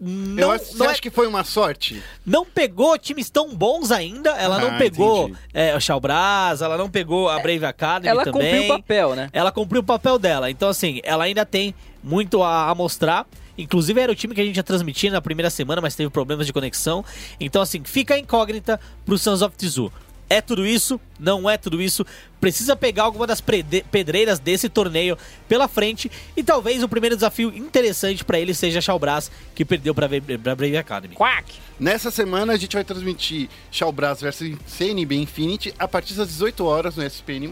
Eu 0.00 0.06
Não, 0.08 0.50
acho, 0.50 0.64
você 0.66 0.78
não, 0.78 0.86
é- 0.86 0.88
acha 0.90 1.00
que 1.00 1.10
foi 1.10 1.26
uma 1.26 1.44
sorte? 1.44 2.02
não 2.26 2.44
pegou 2.44 2.98
times 2.98 3.30
tão 3.30 3.54
bons 3.54 3.90
ainda. 3.92 4.30
Ela 4.30 4.58
não 4.58 4.70
Ah, 4.70 4.76
pegou 4.78 5.28
entendi. 5.28 5.38
é, 5.54 5.76
o 5.76 5.80
Shalbras, 5.80 6.60
ela 6.62 6.76
não 6.76 6.90
pegou 6.90 7.28
a 7.28 7.38
Brave 7.38 7.64
Academy 7.64 8.08
Ela 8.08 8.24
também. 8.24 8.42
cumpriu 8.42 8.64
o 8.64 8.78
papel, 8.80 9.14
né? 9.14 9.30
Ela 9.32 9.52
cumpriu 9.52 9.80
o 9.80 9.84
papel 9.84 10.18
dela. 10.18 10.50
Então, 10.50 10.68
assim, 10.68 11.00
ela 11.04 11.24
ainda 11.24 11.46
tem 11.46 11.74
muito 12.02 12.42
a, 12.42 12.68
a 12.70 12.74
mostrar. 12.74 13.24
Inclusive, 13.56 14.00
era 14.00 14.10
o 14.10 14.16
time 14.16 14.34
que 14.34 14.40
a 14.40 14.44
gente 14.44 14.56
ia 14.56 14.64
transmitir 14.64 15.12
na 15.12 15.22
primeira 15.22 15.48
semana, 15.48 15.80
mas 15.80 15.94
teve 15.94 16.10
problemas 16.10 16.44
de 16.44 16.52
conexão. 16.52 17.04
Então, 17.38 17.62
assim, 17.62 17.80
fica 17.84 18.14
a 18.14 18.18
incógnita 18.18 18.80
pro 19.06 19.16
Sons 19.16 19.42
of 19.42 19.56
Tzu. 19.56 19.92
É 20.34 20.40
tudo 20.40 20.66
isso? 20.66 21.00
Não 21.18 21.48
é 21.48 21.56
tudo 21.56 21.80
isso? 21.80 22.04
Precisa 22.40 22.74
pegar 22.74 23.04
alguma 23.04 23.24
das 23.24 23.40
pedreiras 23.40 24.40
desse 24.40 24.68
torneio 24.68 25.16
pela 25.48 25.68
frente. 25.68 26.10
E 26.36 26.42
talvez 26.42 26.82
o 26.82 26.88
primeiro 26.88 27.14
desafio 27.14 27.56
interessante 27.56 28.24
pra 28.24 28.38
ele 28.40 28.52
seja 28.52 28.80
a 28.80 28.82
Shalbras, 28.82 29.30
que 29.54 29.64
perdeu 29.64 29.94
pra, 29.94 30.08
Ve- 30.08 30.20
pra 30.20 30.56
Brave 30.56 30.76
Academy. 30.76 31.14
Quack! 31.14 31.54
Nessa 31.78 32.10
semana 32.10 32.52
a 32.52 32.56
gente 32.56 32.74
vai 32.74 32.82
transmitir 32.82 33.48
Chalbras 33.70 34.20
versus 34.20 34.56
CNB 34.66 35.14
Infinity 35.14 35.72
a 35.78 35.86
partir 35.86 36.14
das 36.14 36.26
18 36.28 36.64
horas 36.64 36.96
no 36.96 37.04
SPN+. 37.04 37.48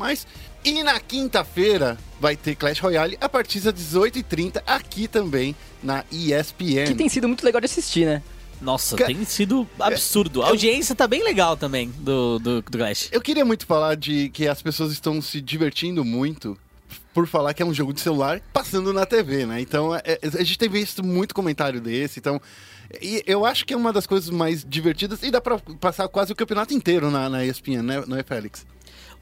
E 0.65 0.83
na 0.83 0.99
quinta-feira 1.01 1.97
vai 2.21 2.37
ter 2.37 2.55
Clash 2.57 2.81
Royale 2.81 3.17
a 3.21 3.29
partir 3.29 3.61
das 3.61 3.75
18h30 3.75 4.61
aqui 4.67 5.07
também 5.07 5.55
na 5.83 6.05
ESPN. 6.11 6.87
Que 6.87 6.95
tem 6.95 7.09
sido 7.09 7.29
muito 7.29 7.45
legal 7.45 7.61
de 7.61 7.67
assistir, 7.67 8.05
né? 8.07 8.23
Nossa, 8.63 8.97
Ca- 8.97 9.07
tem 9.07 9.25
sido 9.25 9.69
absurdo. 9.79 10.43
A 10.43 10.49
audiência 10.49 10.95
tá 10.95 11.07
bem 11.07 11.23
legal 11.25 11.57
também 11.57 11.91
do, 11.99 12.39
do, 12.39 12.63
do 12.63 12.79
Clash. 12.79 13.09
Eu 13.13 13.21
queria 13.21 13.45
muito 13.45 13.67
falar 13.67 13.97
de 13.97 14.29
que 14.31 14.47
as 14.49 14.63
pessoas 14.63 14.93
estão 14.93 15.21
se 15.21 15.41
divertindo 15.41 16.05
muito 16.05 16.57
por 17.13 17.27
falar 17.27 17.53
que 17.53 17.63
é 17.63 17.67
um 17.67 17.75
jogo 17.75 17.93
de 17.93 18.01
celular 18.01 18.41
passando 18.53 18.93
na 18.93 19.05
TV, 19.05 19.45
né? 19.45 19.61
Então, 19.61 19.95
é- 19.95 20.03
é- 20.05 20.19
a 20.23 20.43
gente 20.45 20.59
tem 20.59 20.69
visto 20.69 21.05
muito 21.05 21.35
comentário 21.35 21.81
desse, 21.81 22.19
então 22.19 22.41
E 23.01 23.23
eu 23.27 23.47
acho 23.47 23.65
que 23.65 23.73
é 23.73 23.77
uma 23.77 23.91
das 23.91 24.07
coisas 24.07 24.29
mais 24.29 24.63
divertidas 24.69 25.23
e 25.23 25.31
dá 25.31 25.41
pra 25.41 25.59
passar 25.81 26.07
quase 26.09 26.31
o 26.33 26.37
campeonato 26.37 26.75
inteiro 26.75 27.11
na, 27.11 27.27
na 27.29 27.43
ESPN, 27.43 27.83
né, 27.83 28.05
não 28.07 28.19
é, 28.19 28.23
Félix? 28.23 28.67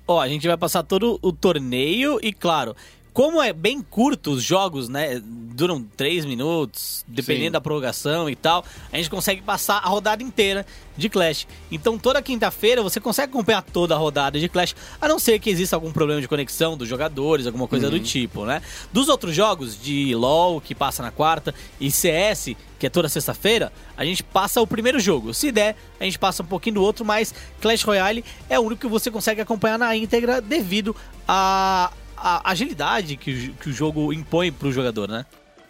Ó, 0.08 0.20
a 0.20 0.28
gente 0.28 0.44
vai 0.48 0.56
passar 0.56 0.82
todo 0.82 1.20
o 1.22 1.32
torneio 1.32 2.18
e, 2.20 2.32
claro, 2.32 2.74
como 3.20 3.42
é 3.42 3.52
bem 3.52 3.82
curto 3.82 4.30
os 4.30 4.42
jogos, 4.42 4.88
né? 4.88 5.20
Duram 5.22 5.82
3 5.94 6.24
minutos, 6.24 7.04
dependendo 7.06 7.48
Sim. 7.48 7.52
da 7.52 7.60
prorrogação 7.60 8.30
e 8.30 8.34
tal, 8.34 8.64
a 8.90 8.96
gente 8.96 9.10
consegue 9.10 9.42
passar 9.42 9.76
a 9.76 9.88
rodada 9.90 10.22
inteira 10.22 10.64
de 10.96 11.10
Clash. 11.10 11.46
Então 11.70 11.98
toda 11.98 12.22
quinta-feira 12.22 12.82
você 12.82 12.98
consegue 12.98 13.30
acompanhar 13.30 13.60
toda 13.60 13.94
a 13.94 13.98
rodada 13.98 14.40
de 14.40 14.48
Clash, 14.48 14.74
a 14.98 15.06
não 15.06 15.18
ser 15.18 15.38
que 15.38 15.50
exista 15.50 15.76
algum 15.76 15.92
problema 15.92 16.18
de 16.18 16.26
conexão 16.26 16.78
dos 16.78 16.88
jogadores, 16.88 17.46
alguma 17.46 17.68
coisa 17.68 17.90
do 17.90 18.00
tipo, 18.00 18.46
né? 18.46 18.62
Dos 18.90 19.10
outros 19.10 19.34
jogos 19.34 19.78
de 19.78 20.14
LoL, 20.14 20.58
que 20.58 20.74
passa 20.74 21.02
na 21.02 21.10
quarta, 21.10 21.54
e 21.78 21.90
CS, 21.90 22.56
que 22.78 22.86
é 22.86 22.88
toda 22.88 23.06
sexta-feira, 23.06 23.70
a 23.98 24.04
gente 24.06 24.22
passa 24.22 24.62
o 24.62 24.66
primeiro 24.66 24.98
jogo. 24.98 25.34
Se 25.34 25.52
der, 25.52 25.76
a 26.00 26.04
gente 26.04 26.18
passa 26.18 26.42
um 26.42 26.46
pouquinho 26.46 26.76
do 26.76 26.82
outro, 26.82 27.04
mas 27.04 27.34
Clash 27.60 27.82
Royale 27.82 28.24
é 28.48 28.58
o 28.58 28.62
único 28.62 28.80
que 28.80 28.88
você 28.88 29.10
consegue 29.10 29.42
acompanhar 29.42 29.78
na 29.78 29.94
íntegra 29.94 30.40
devido 30.40 30.96
à 31.28 31.92
à 32.22 32.50
agilidade 32.50 33.16
que, 33.16 33.30
o- 33.32 33.54
que 33.54 33.70
o 33.70 33.72
jogo 33.72 34.12
impõe 34.12 34.52
pro 34.52 34.72
jogador, 34.72 35.08
né? 35.08 35.24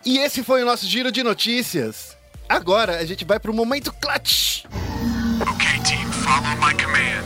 E 0.05 0.19
esse 0.19 0.43
foi 0.43 0.63
o 0.63 0.67
nosso 0.67 0.87
giro 0.87 1.13
de 1.13 1.23
notícias. 1.23 2.17
Agora 2.49 2.99
a 2.99 3.05
gente 3.07 3.25
vai 3.25 3.39
pro 3.39 3.53
momento 3.55 3.93
clutch. 4.01 4.65
Okay, 5.41 5.81
team, 5.85 6.11
follow 6.13 6.57
my 6.57 6.75
command. 6.83 7.21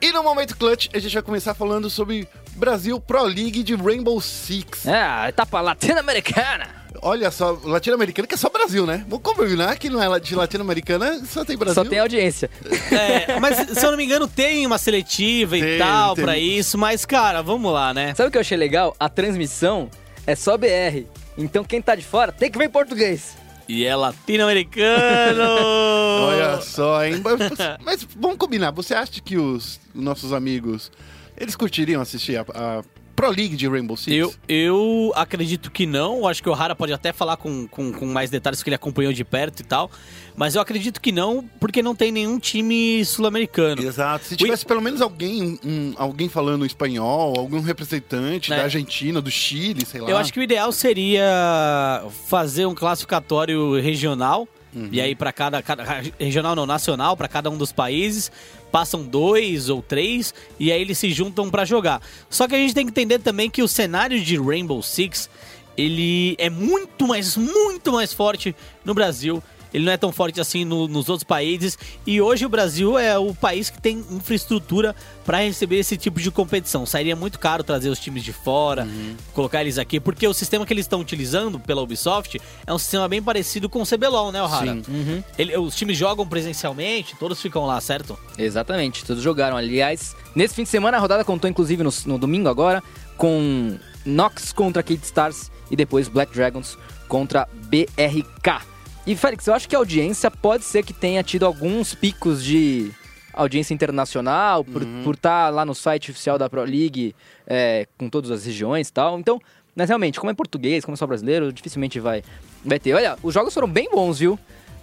E 0.00 0.12
no 0.12 0.22
momento 0.22 0.56
clutch 0.56 0.88
a 0.94 0.98
gente 0.98 1.12
vai 1.12 1.22
começar 1.22 1.54
falando 1.54 1.90
sobre 1.90 2.28
Brasil 2.52 3.00
Pro 3.00 3.24
League 3.24 3.62
de 3.64 3.74
Rainbow 3.74 4.20
Six. 4.20 4.86
É, 4.86 5.02
a 5.02 5.28
etapa 5.28 5.60
latino-americana. 5.60 6.77
Olha 7.02 7.30
só, 7.30 7.58
latino-americana 7.62 8.26
que 8.26 8.34
é 8.34 8.38
só 8.38 8.48
Brasil, 8.48 8.84
né? 8.86 9.04
Vamos 9.08 9.22
combinar 9.22 9.76
que 9.78 9.88
não 9.88 10.02
é 10.02 10.20
de 10.20 10.34
latino-americana, 10.34 11.22
só 11.26 11.44
tem 11.44 11.56
Brasil. 11.56 11.82
Só 11.82 11.88
tem 11.88 11.98
audiência. 11.98 12.50
É, 12.90 13.38
mas 13.40 13.56
se 13.78 13.84
eu 13.84 13.90
não 13.90 13.96
me 13.98 14.04
engano, 14.04 14.26
tem 14.26 14.66
uma 14.66 14.78
seletiva 14.78 15.56
e 15.56 15.62
Tem, 15.62 15.78
tal 15.78 16.14
tem. 16.14 16.24
pra 16.24 16.38
isso, 16.38 16.76
mas, 16.76 17.04
cara, 17.04 17.42
vamos 17.42 17.72
lá, 17.72 17.92
né? 17.94 18.14
Sabe 18.14 18.28
o 18.28 18.32
que 18.32 18.38
eu 18.38 18.42
achei 18.42 18.56
legal? 18.56 18.94
A 18.98 19.08
transmissão 19.08 19.90
é 20.26 20.34
só 20.34 20.56
BR. 20.56 21.04
Então 21.36 21.62
quem 21.64 21.80
tá 21.80 21.94
de 21.94 22.04
fora 22.04 22.32
tem 22.32 22.50
que 22.50 22.58
ver 22.58 22.64
em 22.64 22.70
português. 22.70 23.36
E 23.68 23.84
é 23.84 23.94
latino-americano! 23.94 25.42
Olha 26.28 26.60
só, 26.60 27.04
hein? 27.04 27.20
Mas, 27.22 27.38
mas 27.84 28.08
vamos 28.18 28.38
combinar, 28.38 28.70
você 28.70 28.94
acha 28.94 29.20
que 29.20 29.36
os 29.36 29.78
nossos 29.94 30.32
amigos, 30.32 30.90
eles 31.36 31.54
curtiriam 31.54 32.00
assistir 32.00 32.38
a, 32.38 32.46
a 32.54 32.82
Pro 33.18 33.30
League 33.30 33.56
de 33.56 33.66
Rainbow 33.66 33.96
Six? 33.96 34.16
Eu, 34.16 34.32
eu 34.48 35.12
acredito 35.16 35.72
que 35.72 35.84
não. 35.86 36.18
Eu 36.18 36.28
acho 36.28 36.40
que 36.40 36.48
o 36.48 36.54
Hara 36.54 36.76
pode 36.76 36.92
até 36.92 37.12
falar 37.12 37.36
com, 37.36 37.66
com, 37.66 37.92
com 37.92 38.06
mais 38.06 38.30
detalhes 38.30 38.62
que 38.62 38.68
ele 38.68 38.76
acompanhou 38.76 39.12
de 39.12 39.24
perto 39.24 39.58
e 39.58 39.64
tal. 39.64 39.90
Mas 40.36 40.54
eu 40.54 40.60
acredito 40.62 41.00
que 41.00 41.10
não, 41.10 41.42
porque 41.58 41.82
não 41.82 41.96
tem 41.96 42.12
nenhum 42.12 42.38
time 42.38 43.04
sul-americano. 43.04 43.82
Exato. 43.82 44.24
Se 44.24 44.36
tivesse 44.36 44.64
pelo 44.64 44.80
menos 44.80 45.00
alguém, 45.00 45.58
um- 45.64 45.94
alguém 45.96 46.28
falando 46.28 46.64
espanhol, 46.64 47.36
algum 47.36 47.60
representante 47.60 48.52
É. 48.52 48.56
da 48.56 48.62
Argentina, 48.62 49.20
do 49.20 49.32
Chile, 49.32 49.84
sei 49.84 50.00
lá. 50.00 50.08
Eu 50.08 50.16
acho 50.16 50.32
que 50.32 50.38
o 50.38 50.42
ideal 50.42 50.70
seria 50.70 52.04
fazer 52.28 52.66
um 52.66 52.74
classificatório 52.74 53.80
regional. 53.80 54.46
Uhum. 54.74 54.88
E 54.92 55.00
aí, 55.00 55.14
para 55.14 55.32
cada, 55.32 55.62
cada. 55.62 55.84
Regional 56.18 56.54
não, 56.54 56.66
nacional, 56.66 57.16
para 57.16 57.28
cada 57.28 57.50
um 57.50 57.56
dos 57.56 57.72
países. 57.72 58.30
Passam 58.70 59.02
dois 59.02 59.68
ou 59.68 59.80
três. 59.82 60.34
E 60.58 60.70
aí 60.70 60.80
eles 60.80 60.98
se 60.98 61.10
juntam 61.10 61.50
para 61.50 61.64
jogar. 61.64 62.02
Só 62.28 62.46
que 62.46 62.54
a 62.54 62.58
gente 62.58 62.74
tem 62.74 62.84
que 62.84 62.90
entender 62.90 63.18
também 63.18 63.48
que 63.48 63.62
o 63.62 63.68
cenário 63.68 64.20
de 64.20 64.36
Rainbow 64.36 64.82
Six. 64.82 65.30
Ele 65.76 66.34
é 66.38 66.50
muito 66.50 67.06
mais, 67.06 67.36
muito 67.36 67.92
mais 67.92 68.12
forte 68.12 68.54
no 68.84 68.94
Brasil. 68.94 69.42
Ele 69.72 69.84
não 69.84 69.92
é 69.92 69.96
tão 69.96 70.10
forte 70.12 70.40
assim 70.40 70.64
no- 70.64 70.88
nos 70.88 71.08
outros 71.08 71.24
países. 71.24 71.78
E 72.06 72.20
hoje 72.20 72.46
o 72.46 72.48
Brasil 72.48 72.98
é 72.98 73.18
o 73.18 73.34
país 73.34 73.70
que 73.70 73.80
tem 73.80 73.98
infraestrutura 74.10 74.94
para 75.24 75.38
receber 75.38 75.76
esse 75.78 75.96
tipo 75.96 76.20
de 76.20 76.30
competição. 76.30 76.86
Sairia 76.86 77.14
muito 77.16 77.38
caro 77.38 77.62
trazer 77.62 77.88
os 77.90 77.98
times 77.98 78.22
de 78.24 78.32
fora, 78.32 78.86
colocar 79.34 79.60
eles 79.60 79.78
aqui, 79.78 80.00
porque 80.00 80.26
o 80.26 80.32
sistema 80.34 80.64
que 80.64 80.72
eles 80.72 80.84
estão 80.84 81.00
utilizando 81.00 81.58
pela 81.60 81.82
Ubisoft 81.82 82.40
é 82.66 82.72
um 82.72 82.78
sistema 82.78 83.08
bem 83.08 83.22
parecido 83.22 83.68
com 83.68 83.82
o 83.82 83.86
CBLOL, 83.86 84.32
né, 84.32 84.42
O'Hara? 84.42 84.74
Sim. 84.74 85.24
Ele- 85.38 85.56
os 85.58 85.74
times 85.76 85.96
jogam 85.98 86.26
presencialmente, 86.26 87.14
todos 87.16 87.40
ficam 87.40 87.66
lá, 87.66 87.80
certo? 87.80 88.18
Exatamente, 88.38 89.04
todos 89.04 89.22
jogaram. 89.22 89.56
Aliás, 89.56 90.16
nesse 90.34 90.54
fim 90.54 90.62
de 90.62 90.68
semana 90.68 90.96
a 90.96 91.00
rodada 91.00 91.24
contou 91.24 91.48
inclusive 91.48 91.82
no, 91.82 91.90
no 92.06 92.18
domingo 92.18 92.48
agora 92.48 92.82
com 93.16 93.76
Nox 94.06 94.52
contra 94.52 94.82
Kid 94.82 95.04
Stars 95.04 95.50
e 95.70 95.76
depois 95.76 96.08
Black 96.08 96.32
Dragons 96.32 96.78
contra 97.06 97.46
BRK. 97.66 98.62
E 99.08 99.16
Félix, 99.16 99.46
eu 99.46 99.54
acho 99.54 99.66
que 99.66 99.74
a 99.74 99.78
audiência 99.78 100.30
pode 100.30 100.64
ser 100.64 100.84
que 100.84 100.92
tenha 100.92 101.22
tido 101.22 101.46
alguns 101.46 101.94
picos 101.94 102.44
de 102.44 102.90
audiência 103.32 103.72
internacional 103.72 104.62
por 104.62 105.14
estar 105.14 105.48
lá 105.48 105.64
no 105.64 105.74
site 105.74 106.10
oficial 106.10 106.36
da 106.36 106.50
Pro 106.50 106.62
League 106.62 107.14
é, 107.46 107.86
com 107.96 108.10
todas 108.10 108.30
as 108.30 108.44
regiões 108.44 108.88
e 108.88 108.92
tal. 108.92 109.18
Então, 109.18 109.40
mas 109.74 109.88
realmente, 109.88 110.20
como 110.20 110.30
é 110.30 110.34
português, 110.34 110.84
como 110.84 110.92
é 110.92 110.98
só 110.98 111.06
brasileiro, 111.06 111.50
dificilmente 111.50 111.98
vai, 111.98 112.22
vai 112.62 112.78
ter. 112.78 112.92
Olha, 112.92 113.16
os 113.22 113.32
jogos 113.32 113.54
foram 113.54 113.66
bem 113.66 113.88
bons, 113.90 114.18
viu? 114.18 114.38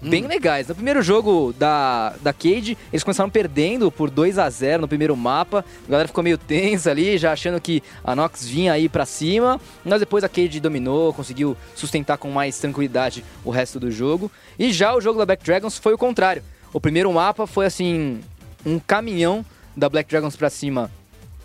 Bem 0.09 0.27
legais. 0.27 0.67
No 0.67 0.75
primeiro 0.75 1.01
jogo 1.01 1.53
da, 1.57 2.13
da 2.21 2.31
Cade, 2.31 2.77
eles 2.91 3.03
começaram 3.03 3.29
perdendo 3.29 3.91
por 3.91 4.09
2 4.09 4.37
a 4.37 4.49
0 4.49 4.81
no 4.81 4.87
primeiro 4.87 5.15
mapa. 5.15 5.65
A 5.87 5.91
galera 5.91 6.07
ficou 6.07 6.23
meio 6.23 6.37
tensa 6.39 6.91
ali, 6.91 7.17
já 7.17 7.31
achando 7.31 7.59
que 7.59 7.81
a 8.03 8.15
Nox 8.15 8.45
vinha 8.45 8.73
aí 8.73 8.87
pra 8.87 9.05
cima. 9.05 9.59
Mas 9.83 9.99
depois 9.99 10.23
a 10.23 10.29
Cade 10.29 10.59
dominou, 10.59 11.13
conseguiu 11.13 11.57
sustentar 11.75 12.17
com 12.17 12.29
mais 12.29 12.57
tranquilidade 12.59 13.25
o 13.43 13.49
resto 13.49 13.79
do 13.79 13.89
jogo. 13.89 14.31
E 14.59 14.71
já 14.71 14.95
o 14.95 15.01
jogo 15.01 15.17
da 15.17 15.25
Black 15.25 15.43
Dragons 15.43 15.77
foi 15.77 15.93
o 15.93 15.97
contrário. 15.97 16.43
O 16.71 16.79
primeiro 16.79 17.11
mapa 17.11 17.47
foi 17.47 17.65
assim, 17.65 18.19
um 18.65 18.79
caminhão 18.79 19.45
da 19.75 19.89
Black 19.89 20.09
Dragons 20.09 20.35
pra 20.35 20.49
cima 20.49 20.91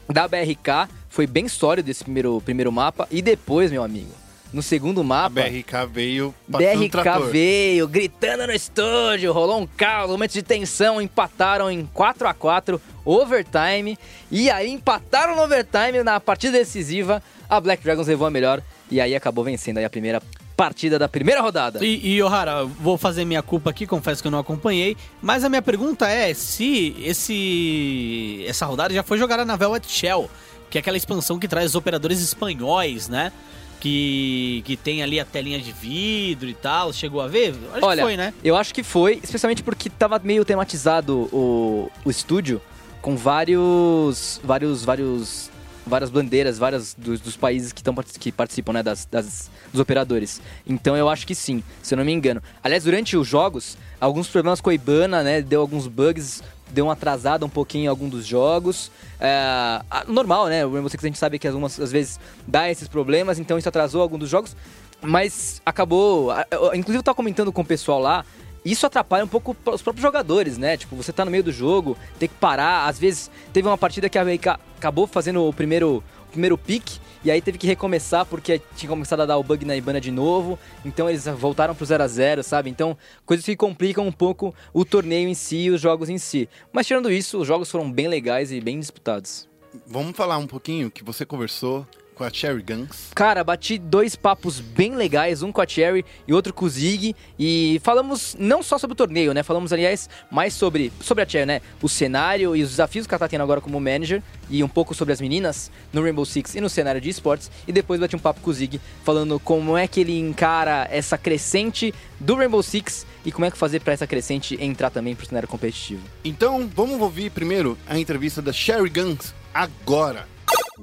da 0.08 0.26
BRK. 0.28 0.90
Foi 1.08 1.26
bem 1.26 1.48
sólido 1.48 1.90
esse 1.90 2.04
primeiro, 2.04 2.40
primeiro 2.44 2.70
mapa. 2.70 3.06
E 3.10 3.22
depois, 3.22 3.70
meu 3.70 3.82
amigo, 3.82 4.10
no 4.52 4.62
segundo 4.62 5.00
A 5.00 5.04
mapa. 5.04 5.42
BRK 5.42 5.86
veio 5.90 6.34
BRK 6.46 6.88
trator. 6.90 7.30
veio 7.30 7.86
gritando 7.86 8.46
no 8.46 8.52
estúdio, 8.52 9.32
rolou 9.32 9.60
um 9.60 9.66
caos, 9.66 10.10
momentos 10.10 10.34
de 10.34 10.42
tensão, 10.42 11.00
empataram 11.00 11.70
em 11.70 11.86
4 11.86 12.28
a 12.28 12.34
4 12.34 12.80
overtime. 13.04 13.98
E 14.30 14.50
aí 14.50 14.70
empataram 14.70 15.36
no 15.36 15.42
overtime 15.42 16.02
na 16.02 16.18
partida 16.20 16.58
decisiva. 16.58 17.22
A 17.48 17.60
Black 17.60 17.82
Dragons 17.82 18.06
levou 18.06 18.26
a 18.26 18.30
melhor 18.30 18.62
e 18.90 19.00
aí 19.00 19.14
acabou 19.14 19.44
vencendo 19.44 19.78
aí 19.78 19.84
a 19.84 19.90
primeira 19.90 20.22
partida 20.56 20.98
da 20.98 21.08
primeira 21.08 21.40
rodada. 21.40 21.82
E, 21.82 22.16
e 22.16 22.22
O'Hara, 22.22 22.64
vou 22.64 22.98
fazer 22.98 23.24
minha 23.24 23.42
culpa 23.42 23.70
aqui, 23.70 23.86
confesso 23.86 24.20
que 24.20 24.28
eu 24.28 24.30
não 24.30 24.38
acompanhei. 24.38 24.94
Mas 25.22 25.42
a 25.42 25.48
minha 25.48 25.62
pergunta 25.62 26.06
é 26.06 26.34
se 26.34 26.94
esse 27.02 28.44
essa 28.46 28.66
rodada 28.66 28.92
já 28.92 29.02
foi 29.02 29.16
jogada 29.16 29.42
na 29.42 29.56
Velvet 29.56 29.90
Shell, 29.90 30.28
que 30.68 30.76
é 30.76 30.80
aquela 30.80 30.98
expansão 30.98 31.38
que 31.38 31.48
traz 31.48 31.70
os 31.70 31.74
operadores 31.74 32.20
espanhóis, 32.20 33.08
né? 33.08 33.32
Que, 33.80 34.62
que 34.66 34.76
tem 34.76 35.02
ali 35.02 35.18
a 35.18 35.24
telinha 35.24 35.58
de 35.58 35.72
vidro 35.72 36.48
e 36.48 36.54
tal. 36.54 36.92
Chegou 36.92 37.20
a 37.20 37.26
ver? 37.26 37.54
Acho 37.72 37.84
Olha, 37.86 37.96
que 38.02 38.02
foi, 38.08 38.16
né? 38.16 38.34
eu 38.44 38.54
acho 38.56 38.74
que 38.74 38.82
foi, 38.82 39.18
especialmente 39.22 39.62
porque 39.62 39.88
tava 39.88 40.20
meio 40.22 40.44
tematizado 40.44 41.28
o, 41.32 41.90
o 42.04 42.10
estúdio 42.10 42.60
com 43.00 43.16
vários, 43.16 44.38
vários, 44.44 44.84
vários, 44.84 45.50
várias 45.86 46.10
bandeiras, 46.10 46.58
várias 46.58 46.94
dos, 46.94 47.20
dos 47.20 47.36
países 47.36 47.72
que, 47.72 47.82
tão, 47.82 47.94
que 47.94 48.30
participam, 48.30 48.74
né, 48.74 48.82
das, 48.82 49.06
das- 49.10 49.50
dos 49.72 49.80
operadores. 49.80 50.40
Então 50.66 50.94
eu 50.96 51.08
acho 51.08 51.26
que 51.26 51.34
sim, 51.34 51.62
se 51.82 51.94
eu 51.94 51.96
não 51.98 52.04
me 52.04 52.12
engano. 52.12 52.42
Aliás, 52.62 52.84
durante 52.84 53.16
os 53.16 53.26
jogos, 53.26 53.78
alguns 54.00 54.28
problemas 54.28 54.60
com 54.60 54.68
a 54.68 54.74
Ibana, 54.74 55.22
né, 55.22 55.40
deu 55.40 55.60
alguns 55.62 55.86
bugs, 55.86 56.42
deu 56.72 56.86
uma 56.86 56.92
atrasada 56.92 57.44
um 57.44 57.48
pouquinho 57.48 57.84
em 57.84 57.88
algum 57.88 58.08
dos 58.08 58.26
jogos. 58.26 58.90
É, 59.18 59.82
normal, 60.08 60.46
né, 60.48 60.64
o 60.64 60.72
Rainbow 60.72 60.88
Six 60.88 61.04
a 61.04 61.06
gente 61.06 61.18
sabe 61.18 61.38
que 61.38 61.46
algumas 61.46 61.78
às 61.78 61.92
vezes 61.92 62.18
dá 62.46 62.70
esses 62.70 62.88
problemas, 62.88 63.38
então 63.38 63.58
isso 63.58 63.68
atrasou 63.68 64.00
algum 64.02 64.18
dos 64.18 64.28
jogos. 64.28 64.56
Mas 65.02 65.62
acabou. 65.64 66.30
Inclusive, 66.74 66.98
eu 66.98 67.02
tava 67.02 67.14
comentando 67.14 67.50
com 67.50 67.62
o 67.62 67.64
pessoal 67.64 67.98
lá. 67.98 68.24
Isso 68.62 68.84
atrapalha 68.84 69.24
um 69.24 69.28
pouco 69.28 69.56
os 69.64 69.80
próprios 69.80 70.02
jogadores, 70.02 70.58
né? 70.58 70.76
Tipo, 70.76 70.94
você 70.94 71.12
tá 71.12 71.24
no 71.24 71.30
meio 71.30 71.42
do 71.42 71.50
jogo, 71.50 71.96
tem 72.18 72.28
que 72.28 72.34
parar. 72.34 72.86
Às 72.86 72.98
vezes, 72.98 73.30
teve 73.52 73.66
uma 73.66 73.78
partida 73.78 74.10
que 74.10 74.18
a 74.18 74.24
BK 74.24 74.58
acabou 74.76 75.06
fazendo 75.06 75.42
o 75.42 75.52
primeiro, 75.52 76.04
primeiro 76.30 76.56
pique. 76.56 76.98
E 77.22 77.30
aí 77.30 77.42
teve 77.42 77.58
que 77.58 77.66
recomeçar 77.66 78.24
porque 78.24 78.60
tinha 78.76 78.88
começado 78.88 79.20
a 79.20 79.26
dar 79.26 79.36
o 79.36 79.42
bug 79.42 79.64
na 79.64 79.76
Ibana 79.76 80.00
de 80.00 80.10
novo. 80.10 80.58
Então 80.84 81.08
eles 81.08 81.26
voltaram 81.26 81.74
pro 81.74 81.84
0 81.84 82.02
a 82.02 82.08
0 82.08 82.42
sabe? 82.42 82.70
Então, 82.70 82.96
coisas 83.26 83.44
que 83.44 83.56
complicam 83.56 84.06
um 84.06 84.12
pouco 84.12 84.54
o 84.72 84.84
torneio 84.84 85.28
em 85.28 85.34
si 85.34 85.56
e 85.64 85.70
os 85.70 85.80
jogos 85.80 86.08
em 86.08 86.18
si. 86.18 86.48
Mas 86.72 86.86
tirando 86.86 87.10
isso, 87.10 87.38
os 87.38 87.46
jogos 87.46 87.70
foram 87.70 87.90
bem 87.90 88.08
legais 88.08 88.50
e 88.50 88.60
bem 88.60 88.80
disputados. 88.80 89.48
Vamos 89.86 90.16
falar 90.16 90.38
um 90.38 90.46
pouquinho 90.46 90.90
que 90.90 91.04
você 91.04 91.24
conversou 91.24 91.86
com 92.20 92.24
a 92.24 92.30
Cherry 92.30 92.62
Guns? 92.62 93.08
Cara, 93.14 93.42
bati 93.42 93.78
dois 93.78 94.14
papos 94.14 94.60
bem 94.60 94.94
legais, 94.94 95.42
um 95.42 95.50
com 95.50 95.62
a 95.62 95.66
Cherry 95.66 96.04
e 96.28 96.34
outro 96.34 96.52
com 96.52 96.66
o 96.66 96.68
Zig. 96.68 97.16
E 97.38 97.80
falamos 97.82 98.36
não 98.38 98.62
só 98.62 98.76
sobre 98.76 98.92
o 98.92 98.94
torneio, 98.94 99.32
né? 99.32 99.42
Falamos, 99.42 99.72
aliás, 99.72 100.06
mais 100.30 100.52
sobre, 100.52 100.92
sobre 101.00 101.24
a 101.24 101.26
Cherry, 101.26 101.46
né? 101.46 101.62
O 101.80 101.88
cenário 101.88 102.54
e 102.54 102.62
os 102.62 102.68
desafios 102.68 103.06
que 103.06 103.14
ela 103.14 103.20
tá 103.20 103.26
tendo 103.26 103.40
agora 103.40 103.62
como 103.62 103.80
manager. 103.80 104.22
E 104.50 104.62
um 104.62 104.68
pouco 104.68 104.94
sobre 104.94 105.14
as 105.14 105.20
meninas 105.20 105.70
no 105.94 106.02
Rainbow 106.02 106.26
Six 106.26 106.56
e 106.56 106.60
no 106.60 106.68
cenário 106.68 107.00
de 107.00 107.08
esportes. 107.08 107.50
E 107.66 107.72
depois 107.72 107.98
bati 107.98 108.14
um 108.14 108.18
papo 108.18 108.42
com 108.42 108.50
o 108.50 108.52
Zig, 108.52 108.78
falando 109.02 109.40
como 109.40 109.78
é 109.78 109.88
que 109.88 110.00
ele 110.00 110.18
encara 110.18 110.86
essa 110.90 111.16
crescente 111.16 111.94
do 112.18 112.34
Rainbow 112.34 112.62
Six 112.62 113.06
e 113.24 113.32
como 113.32 113.46
é 113.46 113.50
que 113.50 113.56
fazer 113.56 113.80
pra 113.80 113.94
essa 113.94 114.06
crescente 114.06 114.58
entrar 114.60 114.90
também 114.90 115.14
pro 115.14 115.24
cenário 115.24 115.48
competitivo. 115.48 116.02
Então, 116.22 116.68
vamos 116.76 117.00
ouvir 117.00 117.30
primeiro 117.30 117.78
a 117.88 117.98
entrevista 117.98 118.42
da 118.42 118.52
Cherry 118.52 118.90
Guns 118.90 119.32
agora. 119.54 120.28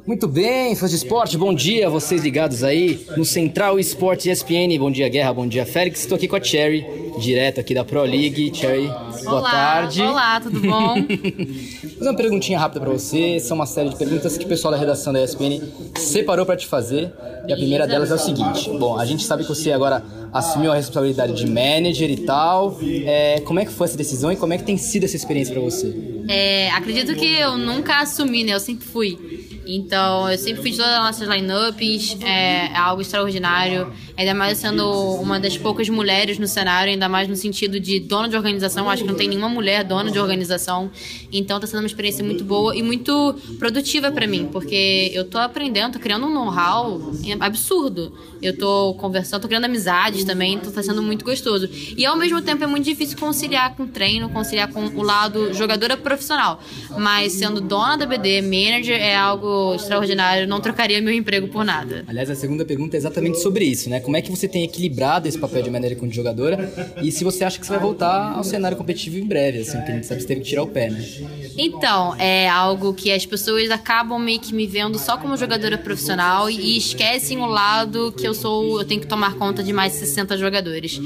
Muito 0.06 0.28
bem, 0.28 0.74
fãs 0.76 0.90
de 0.90 0.96
esporte, 0.96 1.38
bom 1.38 1.54
dia, 1.54 1.90
vocês 1.90 2.24
ligados 2.24 2.64
aí 2.64 3.06
no 3.18 3.26
Central 3.26 3.78
Esporte 3.78 4.30
ESPN. 4.30 4.78
Bom 4.80 4.90
dia, 4.90 5.10
Guerra, 5.10 5.34
bom 5.34 5.46
dia, 5.46 5.66
Félix. 5.66 6.00
Estou 6.02 6.16
aqui 6.16 6.28
com 6.30 6.38
a 6.38 6.44
Cherry, 6.44 6.86
direto 7.20 7.60
aqui 7.60 7.74
da 7.74 7.84
Pro 7.84 8.04
League. 8.04 8.52
Cherry, 8.56 8.88
boa 9.24 9.40
Olá, 9.40 9.52
tarde. 9.52 10.02
Olá, 10.02 10.40
tudo 10.40 10.62
bom? 10.62 10.96
Vou 11.04 11.90
fazer 11.98 12.10
uma 12.10 12.16
perguntinha 12.16 12.58
rápida 12.58 12.80
pra 12.86 12.94
você. 12.94 13.38
São 13.42 13.56
uma 13.56 13.66
série 13.66 13.90
de 13.90 13.98
perguntas 13.98 14.38
que 14.38 14.46
o 14.46 14.48
pessoal 14.48 14.72
da 14.72 14.78
redação 14.78 15.12
da 15.12 15.22
ESPN 15.22 15.62
separou 15.98 16.46
pra 16.46 16.56
te 16.56 16.68
fazer. 16.68 17.12
E 17.48 17.52
a 17.52 17.56
primeira 17.56 17.86
delas 17.86 18.10
é 18.10 18.16
o 18.16 18.20
seguinte: 18.20 18.70
Bom, 18.78 18.98
a 18.98 19.06
gente 19.06 19.24
sabe 19.24 19.44
que 19.44 19.50
você 19.50 19.74
agora 19.74 20.04
assumiu 20.32 20.72
a 20.72 20.76
responsabilidade 20.76 21.34
de 21.34 21.48
manager 21.50 22.10
e 22.10 22.18
tal. 22.18 22.78
É, 23.06 23.42
como 23.42 23.60
é 23.60 23.66
que 23.66 23.72
foi 23.72 23.88
essa 23.88 23.98
decisão 23.98 24.32
e 24.32 24.38
como 24.38 24.54
é 24.54 24.58
que 24.58 24.64
tem 24.64 24.78
sido 24.78 25.04
essa 25.04 25.16
experiência 25.18 25.54
pra 25.54 25.62
você? 25.64 25.94
É, 26.30 26.70
acredito 26.72 27.14
que 27.16 27.26
eu 27.26 27.58
nunca 27.58 28.02
assumi, 28.02 28.44
né? 28.44 28.54
Eu 28.54 28.60
sempre 28.60 28.86
fui. 28.86 29.18
Então, 29.68 30.32
eu 30.32 30.38
sempre 30.38 30.62
fiz 30.64 30.78
todas 30.78 30.94
as 30.94 31.00
nossas 31.00 31.28
lineups, 31.28 32.18
é, 32.22 32.68
é 32.68 32.78
algo 32.78 33.02
extraordinário. 33.02 33.92
Ainda 34.16 34.34
mais 34.34 34.58
sendo 34.58 34.90
uma 35.16 35.40
das 35.40 35.58
poucas 35.58 35.90
mulheres 35.90 36.40
no 36.40 36.48
cenário, 36.48 36.92
ainda 36.92 37.10
mais 37.10 37.28
no 37.28 37.36
sentido 37.36 37.80
de 37.80 38.00
dona 38.00 38.30
de 38.30 38.38
organização. 38.38 38.90
Acho 38.90 39.04
que 39.04 39.10
não 39.10 39.16
tem 39.16 39.28
nenhuma 39.28 39.50
mulher 39.50 39.84
dona 39.84 40.10
de 40.10 40.18
organização. 40.18 40.90
Então, 41.32 41.60
tá 41.60 41.68
sendo 41.68 41.82
uma 41.82 41.88
experiência 41.88 42.24
muito 42.24 42.44
boa 42.46 42.76
e 42.76 42.82
muito 42.82 43.36
produtiva 43.60 44.10
pra 44.10 44.26
mim, 44.26 44.48
porque 44.52 45.12
eu 45.14 45.26
tô 45.26 45.38
aprendendo, 45.38 45.94
tô 45.94 46.00
criando 46.00 46.26
um 46.28 46.34
know-how 46.34 47.12
absurdo. 47.42 48.14
Eu 48.42 48.58
tô 48.58 48.94
conversando, 48.94 49.42
tô 49.42 49.48
criando 49.48 49.66
amizades 49.66 50.24
também, 50.24 50.54
então 50.54 50.72
tá 50.72 50.82
sendo 50.82 51.04
muito 51.04 51.26
gostoso. 51.26 51.70
E 51.98 52.06
ao 52.06 52.16
mesmo 52.16 52.42
tempo 52.42 52.64
é 52.64 52.68
muito 52.68 52.86
difícil 52.86 53.18
conciliar 53.18 53.76
com 53.76 53.84
o 53.84 53.88
treino, 53.88 54.30
conciliar 54.30 54.72
com 54.72 54.86
o 54.86 55.04
lado 55.04 55.54
jogadora 55.54 55.98
profissional. 55.98 56.62
Mas 56.98 57.34
sendo 57.34 57.60
dona 57.60 57.98
da 57.98 58.06
BD, 58.06 58.42
manager, 58.42 59.00
é 59.00 59.16
algo 59.16 59.57
extraordinário. 59.76 60.48
Não 60.48 60.60
trocaria 60.60 61.02
meu 61.02 61.14
emprego 61.14 61.48
por 61.48 61.64
nada. 61.64 62.04
Aliás, 62.08 62.30
a 62.30 62.36
segunda 62.36 62.66
pergunta 62.66 62.96
é 62.96 63.00
exatamente 63.00 63.40
sobre 63.40 63.66
isso, 63.66 63.90
né? 63.90 64.00
Como 64.00 64.16
é 64.18 64.22
que 64.22 64.30
você 64.30 64.48
tem 64.48 64.64
equilibrado 64.64 65.28
esse 65.28 65.38
papel 65.38 65.62
de 65.62 65.70
manager 65.70 65.98
com 65.98 66.08
de 66.08 66.16
jogadora 66.16 66.72
e 67.02 67.12
se 67.12 67.24
você 67.24 67.44
acha 67.44 67.60
que 67.60 67.66
você 67.66 67.74
vai 67.74 67.82
voltar 67.82 68.34
ao 68.34 68.44
cenário 68.44 68.78
competitivo 68.78 69.18
em 69.18 69.26
breve, 69.26 69.60
assim, 69.60 69.78
porque 69.78 69.92
a 69.92 69.96
gente 69.96 70.08
sabe 70.08 70.18
que 70.18 70.24
você 70.24 70.28
teve 70.28 70.42
que 70.42 70.48
tirar 70.48 70.64
o 70.64 70.68
pé, 70.68 70.90
né? 70.90 71.04
Então, 71.58 72.16
é 72.16 72.48
algo 72.48 72.94
que 72.94 73.12
as 73.12 73.26
pessoas 73.26 73.70
acabam 73.72 74.20
meio 74.20 74.40
que 74.40 74.54
me 74.54 74.68
vendo 74.68 74.98
só 74.98 75.18
como 75.18 75.36
jogadora 75.38 75.78
profissional 75.78 76.50
e 76.50 76.78
esquecem 76.78 77.40
o 77.40 77.46
lado 77.46 78.12
que 78.12 78.28
eu 78.28 78.34
sou, 78.34 78.80
eu 78.80 78.86
tenho 78.86 79.02
que 79.02 79.08
tomar 79.08 79.36
conta 79.36 79.64
de 79.64 79.74
mais 79.74 79.94
de 79.94 80.00
60 80.00 80.38
jogadores. 80.38 81.00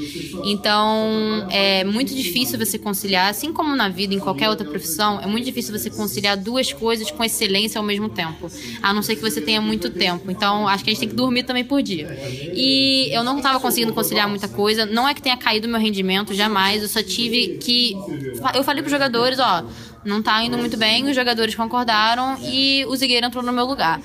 Então, 0.44 1.46
é 1.50 1.84
muito 1.84 2.14
difícil 2.14 2.58
você 2.58 2.78
conciliar, 2.78 3.30
assim 3.30 3.52
como 3.52 3.74
na 3.74 3.88
vida, 3.88 4.14
em 4.14 4.18
qualquer 4.18 4.48
outra 4.48 4.68
profissão, 4.68 5.20
é 5.20 5.26
muito 5.26 5.44
difícil 5.44 5.76
você 5.76 5.90
conciliar 5.90 6.36
duas 6.36 6.72
coisas 6.72 7.10
com 7.10 7.24
excelência 7.24 7.78
ao 7.78 7.84
mesmo 7.84 8.08
tempo. 8.08 8.41
A 8.82 8.92
não 8.92 9.02
ser 9.02 9.16
que 9.16 9.22
você 9.22 9.40
tenha 9.40 9.60
muito 9.60 9.90
tempo. 9.90 10.30
Então, 10.30 10.66
acho 10.68 10.84
que 10.84 10.90
a 10.90 10.92
gente 10.92 11.00
tem 11.00 11.08
que 11.08 11.14
dormir 11.14 11.42
também 11.42 11.64
por 11.64 11.82
dia. 11.82 12.08
E 12.54 13.08
eu 13.12 13.22
não 13.24 13.38
estava 13.38 13.60
conseguindo 13.60 13.92
conciliar 13.92 14.28
muita 14.28 14.48
coisa. 14.48 14.86
Não 14.86 15.08
é 15.08 15.14
que 15.14 15.22
tenha 15.22 15.36
caído 15.36 15.68
meu 15.68 15.80
rendimento, 15.80 16.34
jamais. 16.34 16.82
Eu 16.82 16.88
só 16.88 17.02
tive 17.02 17.58
que. 17.58 17.94
Eu 18.54 18.64
falei 18.64 18.82
pros 18.82 18.92
jogadores, 18.92 19.38
ó, 19.38 19.64
não 20.04 20.22
tá 20.22 20.42
indo 20.42 20.58
muito 20.58 20.76
bem, 20.76 21.08
os 21.08 21.14
jogadores 21.14 21.54
concordaram 21.54 22.36
e 22.42 22.84
o 22.88 22.96
Zigueira 22.96 23.26
entrou 23.26 23.42
no 23.42 23.52
meu 23.52 23.64
lugar. 23.64 24.00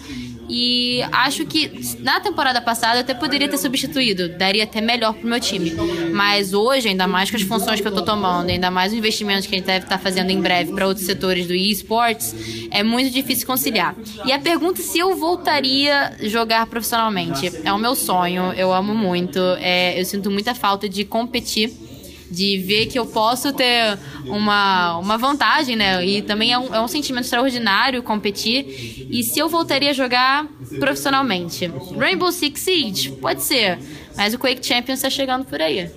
E 0.49 1.01
acho 1.11 1.45
que 1.45 1.71
na 1.99 2.19
temporada 2.19 2.61
passada 2.61 2.97
eu 2.97 3.01
até 3.01 3.13
poderia 3.13 3.47
ter 3.47 3.57
substituído, 3.57 4.29
daria 4.29 4.63
até 4.63 4.81
melhor 4.81 5.13
pro 5.13 5.27
meu 5.27 5.39
time. 5.39 5.73
Mas 6.13 6.53
hoje, 6.53 6.87
ainda 6.87 7.07
mais 7.07 7.29
com 7.29 7.37
as 7.37 7.43
funções 7.43 7.81
que 7.81 7.87
eu 7.87 7.91
tô 7.91 8.01
tomando, 8.01 8.49
ainda 8.49 8.71
mais 8.71 8.91
os 8.91 8.97
investimentos 8.97 9.45
que 9.45 9.55
a 9.55 9.57
gente 9.57 9.67
deve 9.67 9.85
estar 9.85 9.97
fazendo 9.97 10.29
em 10.29 10.41
breve 10.41 10.71
para 10.73 10.87
outros 10.87 11.05
setores 11.05 11.47
do 11.47 11.53
eSports, 11.53 12.35
é 12.71 12.83
muito 12.83 13.09
difícil 13.09 13.45
conciliar. 13.45 13.95
E 14.25 14.31
a 14.31 14.39
pergunta 14.39 14.81
se 14.81 14.99
eu 14.99 15.15
voltaria 15.15 16.15
jogar 16.21 16.65
profissionalmente 16.67 17.51
é 17.63 17.73
o 17.73 17.77
meu 17.77 17.95
sonho, 17.95 18.53
eu 18.53 18.73
amo 18.73 18.93
muito, 18.93 19.39
é, 19.59 19.99
eu 19.99 20.05
sinto 20.05 20.31
muita 20.31 20.55
falta 20.55 20.87
de 20.87 21.03
competir 21.03 21.86
de 22.29 22.57
ver 22.59 22.87
que 22.87 22.97
eu 22.97 23.05
posso 23.05 23.53
ter 23.53 23.97
uma, 24.25 24.97
uma 24.97 25.17
vantagem, 25.17 25.75
né? 25.75 26.05
E 26.05 26.21
também 26.21 26.51
é 26.51 26.59
um, 26.59 26.75
é 26.75 26.81
um 26.81 26.87
sentimento 26.87 27.25
extraordinário 27.25 28.03
competir. 28.03 29.07
E 29.09 29.23
se 29.23 29.39
eu 29.39 29.47
voltaria 29.49 29.91
a 29.91 29.93
jogar 29.93 30.45
profissionalmente? 30.79 31.71
Rainbow 31.97 32.31
Six 32.31 32.61
Siege? 32.61 33.11
Pode 33.13 33.43
ser. 33.43 33.79
Mas 34.15 34.33
o 34.33 34.39
Quake 34.39 34.65
Champions 34.65 35.01
tá 35.01 35.09
chegando 35.09 35.45
por 35.45 35.61
aí. 35.61 35.89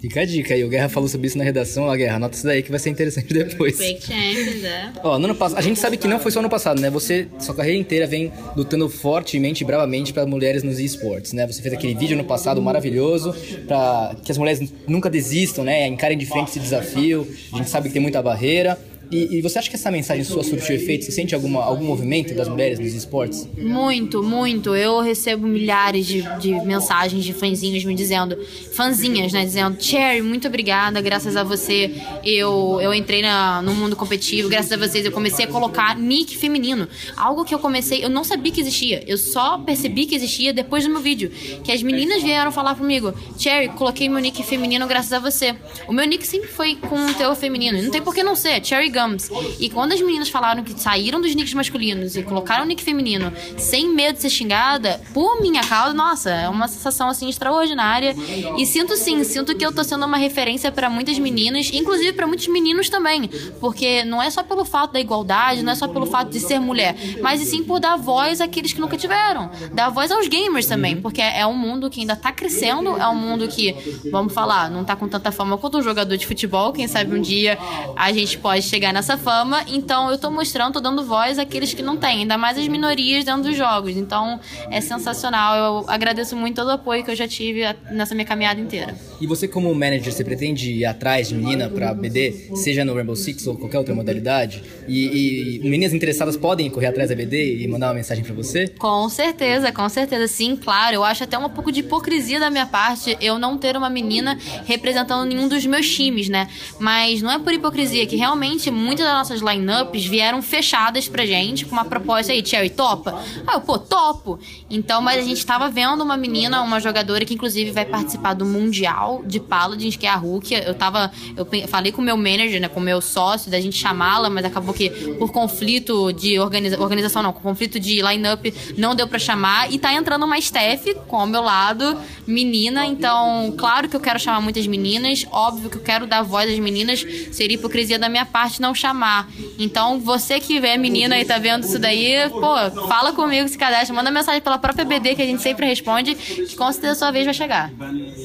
Fica 0.00 0.22
a 0.22 0.24
dica 0.24 0.54
aí, 0.54 0.64
o 0.64 0.68
Guerra 0.68 0.88
falou 0.88 1.08
sobre 1.08 1.26
isso 1.26 1.36
na 1.36 1.44
redação, 1.44 1.84
ó, 1.84 1.94
Guerra, 1.94 2.16
anota 2.16 2.34
isso 2.34 2.46
daí 2.46 2.62
que 2.62 2.70
vai 2.70 2.80
ser 2.80 2.88
interessante 2.88 3.26
depois. 3.34 3.76
Quake 3.76 4.00
Champions, 4.00 4.64
é. 4.64 4.92
Ó, 5.02 5.18
no 5.18 5.26
ano 5.26 5.34
passado, 5.34 5.58
a 5.58 5.62
gente 5.62 5.78
sabe 5.78 5.98
que 5.98 6.08
não 6.08 6.18
foi 6.18 6.30
só 6.30 6.40
no 6.40 6.48
passado, 6.48 6.80
né? 6.80 6.88
Você, 6.88 7.28
sua 7.38 7.54
carreira 7.54 7.78
inteira 7.78 8.06
vem 8.06 8.32
lutando 8.56 8.88
fortemente 8.88 9.62
e 9.62 9.66
bravamente 9.66 10.12
para 10.12 10.24
mulheres 10.24 10.62
nos 10.62 10.78
esportes, 10.78 11.34
né? 11.34 11.46
Você 11.46 11.60
fez 11.60 11.74
aquele 11.74 11.94
vídeo 11.94 12.16
no 12.16 12.24
passado 12.24 12.62
maravilhoso 12.62 13.34
para 13.66 14.16
que 14.24 14.32
as 14.32 14.38
mulheres 14.38 14.72
nunca 14.88 15.10
desistam, 15.10 15.64
né? 15.64 15.86
Encarem 15.86 16.16
de 16.16 16.24
frente 16.24 16.48
esse 16.48 16.60
desafio. 16.60 17.28
A 17.52 17.58
gente 17.58 17.68
sabe 17.68 17.88
que 17.88 17.92
tem 17.92 18.02
muita 18.02 18.22
barreira. 18.22 18.78
E, 19.10 19.38
e 19.38 19.42
você 19.42 19.58
acha 19.58 19.68
que 19.68 19.76
essa 19.76 19.90
mensagem 19.90 20.22
sua 20.22 20.44
surtiu 20.44 20.76
efeito? 20.76 21.04
Você 21.04 21.12
sente 21.12 21.34
alguma, 21.34 21.64
algum 21.64 21.84
movimento 21.84 22.32
das 22.34 22.48
mulheres 22.48 22.78
nos 22.78 22.94
esportes? 22.94 23.48
Muito, 23.58 24.22
muito. 24.22 24.74
Eu 24.76 25.00
recebo 25.00 25.46
milhares 25.46 26.06
de, 26.06 26.22
de 26.38 26.52
mensagens 26.64 27.24
de 27.24 27.32
fãzinhos 27.32 27.84
me 27.84 27.94
dizendo, 27.94 28.38
fãzinhas, 28.72 29.32
né? 29.32 29.44
Dizendo, 29.44 29.82
Cherry, 29.82 30.22
muito 30.22 30.46
obrigada, 30.46 31.00
graças 31.00 31.36
a 31.36 31.42
você 31.42 31.90
eu, 32.24 32.78
eu 32.80 32.94
entrei 32.94 33.20
na, 33.22 33.60
no 33.62 33.74
mundo 33.74 33.96
competitivo, 33.96 34.48
graças 34.48 34.70
a 34.70 34.76
vocês 34.76 35.04
eu 35.04 35.12
comecei 35.12 35.44
a 35.44 35.48
colocar 35.48 35.96
nick 35.98 36.36
feminino. 36.36 36.88
Algo 37.16 37.44
que 37.44 37.54
eu 37.54 37.58
comecei, 37.58 38.04
eu 38.04 38.08
não 38.08 38.22
sabia 38.22 38.52
que 38.52 38.60
existia, 38.60 39.02
eu 39.06 39.18
só 39.18 39.58
percebi 39.58 40.06
que 40.06 40.14
existia 40.14 40.52
depois 40.52 40.84
do 40.84 40.90
meu 40.90 41.00
vídeo. 41.00 41.30
Que 41.64 41.72
as 41.72 41.82
meninas 41.82 42.22
vieram 42.22 42.52
falar 42.52 42.76
comigo, 42.76 43.12
Cherry, 43.36 43.70
coloquei 43.70 44.08
meu 44.08 44.20
nick 44.20 44.40
feminino 44.44 44.86
graças 44.86 45.12
a 45.12 45.18
você. 45.18 45.56
O 45.88 45.92
meu 45.92 46.06
nick 46.06 46.24
sempre 46.24 46.48
foi 46.48 46.76
com 46.76 46.96
um 46.96 47.12
teor 47.12 47.34
feminino, 47.34 47.82
não 47.82 47.90
tem 47.90 48.00
por 48.00 48.14
que 48.14 48.22
não 48.22 48.36
ser, 48.36 48.64
Cherry 48.64 48.88
Gums. 49.00 49.30
E 49.58 49.70
quando 49.70 49.92
as 49.92 50.00
meninas 50.00 50.28
falaram 50.28 50.62
que 50.62 50.78
saíram 50.78 51.20
dos 51.20 51.34
nicks 51.34 51.54
masculinos 51.54 52.16
e 52.16 52.22
colocaram 52.22 52.64
o 52.64 52.66
nick 52.66 52.82
feminino 52.82 53.32
sem 53.56 53.88
medo 53.88 54.16
de 54.16 54.22
ser 54.22 54.30
xingada, 54.30 55.00
por 55.12 55.40
minha 55.40 55.62
causa, 55.62 55.94
nossa, 55.94 56.30
é 56.30 56.48
uma 56.48 56.68
sensação 56.68 57.08
assim 57.08 57.28
extraordinária. 57.28 58.14
E 58.56 58.66
sinto 58.66 58.96
sim, 58.96 59.22
sinto 59.24 59.54
que 59.54 59.64
eu 59.64 59.72
tô 59.72 59.82
sendo 59.82 60.04
uma 60.06 60.16
referência 60.16 60.70
para 60.70 60.90
muitas 60.90 61.18
meninas, 61.18 61.70
inclusive 61.72 62.12
para 62.12 62.26
muitos 62.26 62.46
meninos 62.48 62.88
também, 62.88 63.28
porque 63.60 64.04
não 64.04 64.22
é 64.22 64.30
só 64.30 64.42
pelo 64.42 64.64
fato 64.64 64.92
da 64.92 65.00
igualdade, 65.00 65.62
não 65.62 65.72
é 65.72 65.74
só 65.74 65.88
pelo 65.88 66.06
fato 66.06 66.30
de 66.30 66.40
ser 66.40 66.58
mulher, 66.58 66.96
mas 67.22 67.40
e 67.40 67.46
sim 67.46 67.62
por 67.62 67.80
dar 67.80 67.96
voz 67.96 68.40
àqueles 68.40 68.72
que 68.72 68.80
nunca 68.80 68.96
tiveram, 68.96 69.50
dar 69.72 69.88
voz 69.90 70.10
aos 70.10 70.28
gamers 70.28 70.66
também, 70.66 71.00
porque 71.00 71.20
é 71.20 71.46
um 71.46 71.56
mundo 71.56 71.88
que 71.90 72.00
ainda 72.00 72.16
tá 72.16 72.32
crescendo, 72.32 72.96
é 72.96 73.08
um 73.08 73.14
mundo 73.14 73.48
que, 73.48 73.74
vamos 74.10 74.32
falar, 74.32 74.70
não 74.70 74.84
tá 74.84 74.96
com 74.96 75.08
tanta 75.08 75.32
fama 75.32 75.56
quanto 75.56 75.78
um 75.78 75.82
jogador 75.82 76.16
de 76.16 76.26
futebol, 76.26 76.72
quem 76.72 76.86
sabe 76.86 77.16
um 77.16 77.20
dia 77.20 77.58
a 77.96 78.12
gente 78.12 78.38
pode 78.38 78.62
chegar 78.62 78.89
nessa 78.92 79.16
fama, 79.16 79.62
então 79.66 80.10
eu 80.10 80.18
tô 80.18 80.30
mostrando, 80.30 80.74
tô 80.74 80.80
dando 80.80 81.04
voz 81.04 81.38
àqueles 81.38 81.74
que 81.74 81.82
não 81.82 81.96
têm, 81.96 82.20
ainda 82.20 82.38
mais 82.38 82.58
as 82.58 82.68
minorias 82.68 83.24
dentro 83.24 83.42
dos 83.42 83.56
jogos. 83.56 83.96
Então 83.96 84.40
é 84.70 84.80
sensacional. 84.80 85.56
Eu 85.56 85.84
agradeço 85.88 86.36
muito 86.36 86.56
todo 86.56 86.68
o 86.68 86.72
apoio 86.72 87.04
que 87.04 87.10
eu 87.10 87.16
já 87.16 87.28
tive 87.28 87.62
nessa 87.90 88.14
minha 88.14 88.26
caminhada 88.26 88.60
inteira. 88.60 88.94
E 89.20 89.26
você, 89.26 89.46
como 89.46 89.74
manager, 89.74 90.10
você 90.10 90.24
pretende 90.24 90.72
ir 90.72 90.86
atrás 90.86 91.28
de 91.28 91.34
menina 91.34 91.68
pra 91.68 91.92
BD, 91.92 92.50
seja 92.54 92.86
no 92.86 92.94
Rainbow 92.94 93.14
Six 93.14 93.46
ou 93.46 93.54
qualquer 93.54 93.76
outra 93.76 93.94
modalidade? 93.94 94.62
E, 94.88 95.56
e 95.56 95.68
meninas 95.68 95.92
interessadas 95.92 96.38
podem 96.38 96.70
correr 96.70 96.86
atrás 96.86 97.10
da 97.10 97.14
BD 97.14 97.58
e 97.58 97.68
mandar 97.68 97.88
uma 97.88 97.94
mensagem 97.94 98.24
pra 98.24 98.32
você? 98.32 98.68
Com 98.68 99.08
certeza, 99.10 99.70
com 99.72 99.86
certeza. 99.90 100.26
Sim, 100.26 100.56
claro. 100.56 100.94
Eu 100.94 101.04
acho 101.04 101.22
até 101.22 101.36
um 101.36 101.50
pouco 101.50 101.70
de 101.70 101.80
hipocrisia 101.80 102.40
da 102.40 102.48
minha 102.48 102.64
parte 102.64 103.14
eu 103.20 103.38
não 103.38 103.58
ter 103.58 103.76
uma 103.76 103.90
menina 103.90 104.38
representando 104.64 105.28
nenhum 105.28 105.48
dos 105.48 105.66
meus 105.66 105.86
times, 105.88 106.30
né? 106.30 106.48
Mas 106.78 107.20
não 107.20 107.30
é 107.30 107.38
por 107.38 107.52
hipocrisia, 107.52 108.06
que 108.06 108.16
realmente 108.16 108.70
muitas 108.70 109.04
das 109.04 109.14
nossas 109.14 109.40
lineups 109.42 110.06
vieram 110.06 110.40
fechadas 110.40 111.08
pra 111.08 111.26
gente 111.26 111.66
com 111.66 111.72
uma 111.72 111.84
proposta 111.84 112.32
aí, 112.32 112.44
Cherry, 112.44 112.70
topa? 112.70 113.22
Ah, 113.46 113.54
eu, 113.56 113.60
pô, 113.60 113.78
topo. 113.78 114.38
Então, 114.70 115.02
mas 115.02 115.18
a 115.18 115.28
gente 115.28 115.44
tava 115.44 115.68
vendo 115.68 116.02
uma 116.02 116.16
menina, 116.16 116.62
uma 116.62 116.80
jogadora 116.80 117.22
que 117.26 117.34
inclusive 117.34 117.70
vai 117.70 117.84
participar 117.84 118.32
do 118.32 118.46
Mundial 118.46 119.09
oficial 119.10 119.22
de 119.24 119.40
Paladins, 119.40 119.96
que 119.96 120.06
é 120.06 120.10
a 120.10 120.16
Rukia. 120.16 120.62
Eu 120.62 120.74
tava. 120.74 121.10
Eu 121.36 121.46
falei 121.68 121.90
com 121.90 122.00
o 122.00 122.04
meu 122.04 122.16
manager, 122.16 122.60
né? 122.60 122.68
Com 122.68 122.80
o 122.80 122.82
meu 122.82 123.00
sócio, 123.00 123.50
da 123.50 123.60
gente 123.60 123.76
chamá-la, 123.76 124.30
mas 124.30 124.44
acabou 124.44 124.72
que 124.72 124.90
por 125.18 125.32
conflito 125.32 126.12
de 126.12 126.38
organiza, 126.38 126.80
organização, 126.80 127.22
não, 127.22 127.32
com 127.32 127.40
conflito 127.40 127.80
de 127.80 128.00
line-up, 128.02 128.54
não 128.76 128.94
deu 128.94 129.08
pra 129.08 129.18
chamar. 129.18 129.72
E 129.72 129.78
tá 129.78 129.92
entrando 129.92 130.24
uma 130.24 130.38
staff 130.38 130.94
com 131.08 131.16
ao 131.16 131.26
meu 131.26 131.42
lado, 131.42 131.98
menina. 132.26 132.86
Então, 132.86 133.52
claro 133.56 133.88
que 133.88 133.96
eu 133.96 134.00
quero 134.00 134.18
chamar 134.18 134.40
muitas 134.40 134.66
meninas. 134.66 135.26
Óbvio 135.30 135.70
que 135.70 135.76
eu 135.76 135.82
quero 135.82 136.06
dar 136.06 136.22
voz 136.22 136.50
às 136.50 136.58
meninas. 136.58 137.04
Seria 137.32 137.56
hipocrisia 137.56 137.98
da 137.98 138.08
minha 138.08 138.24
parte 138.24 138.60
não 138.60 138.74
chamar. 138.74 139.28
Então, 139.58 139.98
você 139.98 140.38
que 140.38 140.58
é 140.58 140.76
menina 140.76 141.18
e 141.18 141.24
tá 141.24 141.38
vendo 141.38 141.64
isso 141.64 141.78
daí, 141.78 142.28
pô, 142.30 142.86
fala 142.86 143.12
comigo, 143.12 143.48
se 143.48 143.56
cadastra, 143.56 143.94
manda 143.94 144.10
mensagem 144.10 144.40
pela 144.40 144.58
própria 144.58 144.84
BD 144.84 145.14
que 145.14 145.22
a 145.22 145.26
gente 145.26 145.42
sempre 145.42 145.66
responde, 145.66 146.14
que 146.14 146.56
com 146.56 146.70
certeza 146.70 146.92
a 146.92 146.94
sua 146.94 147.10
vez 147.10 147.24
vai 147.24 147.34
chegar. 147.34 147.70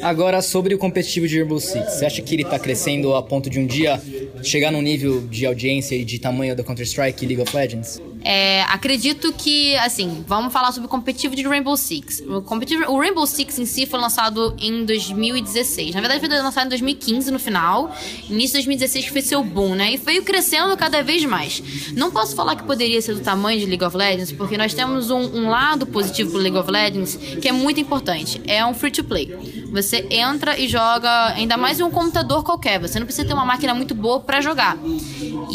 Agora, 0.01 0.41
sobre 0.41 0.74
o 0.75 0.77
competitivo 0.77 1.27
de 1.27 1.39
Rainbow 1.39 1.59
Six, 1.59 1.93
você 1.93 2.05
acha 2.05 2.21
que 2.21 2.35
ele 2.35 2.43
tá 2.43 2.59
crescendo 2.59 3.15
a 3.15 3.23
ponto 3.23 3.49
de 3.49 3.59
um 3.59 3.65
dia 3.65 3.99
chegar 4.43 4.71
num 4.71 4.81
nível 4.81 5.21
de 5.27 5.45
audiência 5.45 5.95
e 5.95 6.05
de 6.05 6.19
tamanho 6.19 6.55
da 6.55 6.63
Counter-Strike 6.63 7.23
e 7.23 7.27
League 7.27 7.41
of 7.41 7.55
Legends? 7.55 8.01
É, 8.25 8.63
acredito 8.63 9.31
que, 9.33 9.75
assim, 9.75 10.25
vamos 10.27 10.51
falar 10.51 10.71
sobre 10.71 10.87
o 10.87 10.89
competitivo 10.89 11.35
de 11.35 11.43
Rainbow 11.43 11.77
Six. 11.77 12.23
O, 12.27 12.41
competitivo, 12.41 12.91
o 12.91 12.99
Rainbow 12.99 13.25
Six 13.27 13.59
em 13.59 13.67
si 13.67 13.85
foi 13.85 13.99
lançado 13.99 14.55
em 14.59 14.83
2016. 14.83 15.93
Na 15.93 16.01
verdade, 16.01 16.19
foi 16.19 16.29
lançado 16.29 16.65
em 16.65 16.69
2015 16.69 17.29
no 17.29 17.37
final. 17.37 17.95
Início 18.27 18.59
de 18.59 18.65
2016 18.65 19.05
que 19.05 19.11
foi 19.11 19.21
seu 19.21 19.43
boom, 19.43 19.75
né? 19.75 19.93
E 19.93 19.97
veio 19.97 20.23
crescendo 20.23 20.75
cada 20.75 21.03
vez 21.03 21.23
mais. 21.23 21.61
Não 21.93 22.09
posso 22.09 22.35
falar 22.35 22.55
que 22.55 22.63
poderia 22.63 22.99
ser 22.99 23.13
do 23.13 23.21
tamanho 23.21 23.59
de 23.59 23.67
League 23.67 23.83
of 23.83 23.95
Legends, 23.95 24.31
porque 24.31 24.57
nós 24.57 24.73
temos 24.73 25.11
um, 25.11 25.19
um 25.19 25.47
lado 25.47 25.85
positivo 25.85 26.31
pro 26.31 26.39
League 26.39 26.57
of 26.57 26.71
Legends 26.71 27.15
que 27.39 27.47
é 27.47 27.51
muito 27.51 27.79
importante. 27.79 28.41
É 28.47 28.65
um 28.65 28.73
free 28.73 28.89
to 28.89 29.03
play. 29.03 29.65
Você 29.71 30.07
entra 30.09 30.57
e 30.59 30.67
joga, 30.67 31.27
ainda 31.35 31.57
mais 31.57 31.79
em 31.79 31.83
um 31.83 31.91
computador 31.91 32.43
qualquer. 32.43 32.79
Você 32.79 32.97
não 32.97 33.05
precisa 33.05 33.27
ter 33.27 33.33
uma 33.33 33.45
máquina 33.45 33.75
muito 33.75 33.93
boa 33.93 34.19
pra 34.19 34.41
jogar. 34.41 34.77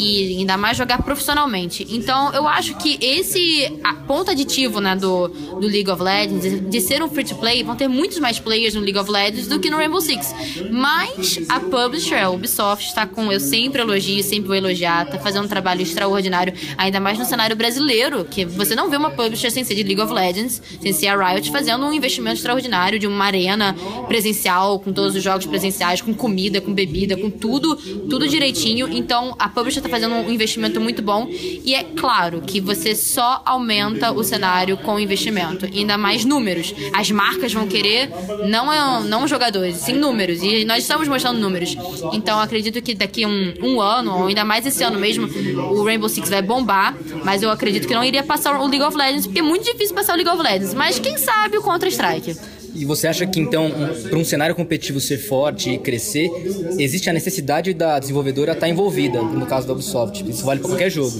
E 0.03 0.37
ainda 0.39 0.57
mais 0.57 0.77
jogar 0.77 1.03
profissionalmente. 1.03 1.85
Então, 1.89 2.33
eu 2.33 2.47
acho 2.47 2.75
que 2.77 2.97
esse 2.99 3.71
ponto 4.07 4.31
aditivo, 4.31 4.79
né, 4.79 4.95
do, 4.95 5.27
do 5.27 5.67
League 5.67 5.89
of 5.89 6.01
Legends, 6.01 6.69
de- 6.69 6.81
ser 6.81 7.03
um 7.03 7.07
free 7.07 7.23
to 7.23 7.35
play, 7.35 7.61
vão 7.63 7.75
ter 7.75 7.87
muitos 7.87 8.17
mais 8.17 8.39
players 8.39 8.73
no 8.73 8.81
League 8.81 8.97
of 8.97 9.09
Legends 9.11 9.47
do 9.47 9.59
que 9.59 9.69
no 9.69 9.77
Rainbow 9.77 10.01
Six. 10.01 10.33
Mas 10.71 11.39
a 11.47 11.59
publisher, 11.59 12.15
a 12.15 12.29
Ubisoft, 12.31 12.87
está 12.87 13.05
com, 13.05 13.31
eu 13.31 13.39
sempre 13.39 13.81
elogio, 13.81 14.23
sempre 14.23 14.47
vou 14.47 14.55
elogiar, 14.55 15.05
tá 15.07 15.19
fazendo 15.19 15.45
um 15.45 15.47
trabalho 15.47 15.81
extraordinário, 15.83 16.53
ainda 16.77 16.99
mais 16.99 17.19
no 17.19 17.25
cenário 17.25 17.55
brasileiro, 17.55 18.25
que 18.25 18.43
você 18.43 18.73
não 18.73 18.89
vê 18.89 18.97
uma 18.97 19.11
publisher 19.11 19.51
sem 19.51 19.63
ser 19.63 19.75
de 19.75 19.83
League 19.83 20.01
of 20.01 20.11
Legends, 20.11 20.59
sem 20.81 20.91
ser 20.91 21.07
a 21.07 21.29
Riot, 21.33 21.51
fazendo 21.51 21.85
um 21.85 21.93
investimento 21.93 22.37
extraordinário 22.37 22.97
de 22.97 23.05
uma 23.05 23.25
arena 23.25 23.75
presencial, 24.07 24.79
com 24.79 24.91
todos 24.91 25.15
os 25.15 25.21
jogos 25.23 25.45
presenciais, 25.45 26.01
com 26.01 26.13
comida, 26.13 26.59
com 26.59 26.73
bebida, 26.73 27.15
com 27.15 27.29
tudo, 27.29 27.75
tudo 28.09 28.27
direitinho. 28.27 28.87
Então, 28.91 29.35
a 29.37 29.47
publisher 29.47 29.81
tá 29.81 29.89
fazendo 29.91 30.15
um 30.15 30.31
investimento 30.31 30.79
muito 30.81 31.01
bom. 31.01 31.27
E 31.29 31.75
é 31.75 31.83
claro 31.83 32.41
que 32.41 32.59
você 32.59 32.95
só 32.95 33.41
aumenta 33.45 34.11
o 34.11 34.23
cenário 34.23 34.77
com 34.77 34.99
investimento. 34.99 35.65
Ainda 35.65 35.97
mais 35.97 36.25
números. 36.25 36.73
As 36.93 37.11
marcas 37.11 37.53
vão 37.53 37.67
querer, 37.67 38.09
não, 38.47 38.71
é, 38.71 39.03
não 39.03 39.27
jogadores, 39.27 39.75
sim 39.77 39.93
números. 39.93 40.41
E 40.41 40.65
nós 40.65 40.79
estamos 40.79 41.07
mostrando 41.07 41.39
números. 41.39 41.75
Então, 42.13 42.39
acredito 42.39 42.81
que 42.81 42.95
daqui 42.95 43.25
um, 43.25 43.53
um 43.61 43.81
ano, 43.81 44.19
ou 44.19 44.27
ainda 44.27 44.43
mais 44.43 44.65
esse 44.65 44.83
ano 44.83 44.97
mesmo, 44.97 45.27
o 45.71 45.83
Rainbow 45.83 46.09
Six 46.09 46.29
vai 46.29 46.41
bombar. 46.41 46.95
Mas 47.23 47.43
eu 47.43 47.51
acredito 47.51 47.87
que 47.87 47.93
não 47.93 48.03
iria 48.03 48.23
passar 48.23 48.59
o 48.59 48.67
League 48.67 48.83
of 48.83 48.97
Legends, 48.97 49.27
porque 49.27 49.39
é 49.39 49.43
muito 49.43 49.65
difícil 49.65 49.93
passar 49.93 50.13
o 50.13 50.15
League 50.15 50.31
of 50.31 50.41
Legends. 50.41 50.73
Mas 50.73 50.97
quem 50.97 51.17
sabe 51.17 51.57
o 51.57 51.61
Counter-Strike. 51.61 52.60
E 52.73 52.85
você 52.85 53.07
acha 53.07 53.25
que 53.25 53.39
então, 53.39 53.71
para 54.09 54.17
um 54.17 54.23
cenário 54.23 54.55
competitivo 54.55 54.99
ser 54.99 55.17
forte 55.17 55.71
e 55.71 55.77
crescer, 55.77 56.29
existe 56.77 57.09
a 57.09 57.13
necessidade 57.13 57.73
da 57.73 57.99
desenvolvedora 57.99 58.53
estar 58.53 58.69
envolvida, 58.69 59.21
no 59.21 59.45
caso 59.45 59.67
da 59.67 59.73
Ubisoft? 59.73 60.23
Isso 60.29 60.45
vale 60.45 60.59
para 60.59 60.69
qualquer 60.69 60.89
jogo. 60.89 61.11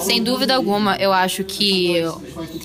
Sem 0.00 0.22
dúvida 0.22 0.54
alguma, 0.54 0.96
eu 0.96 1.12
acho 1.12 1.44
que 1.44 1.96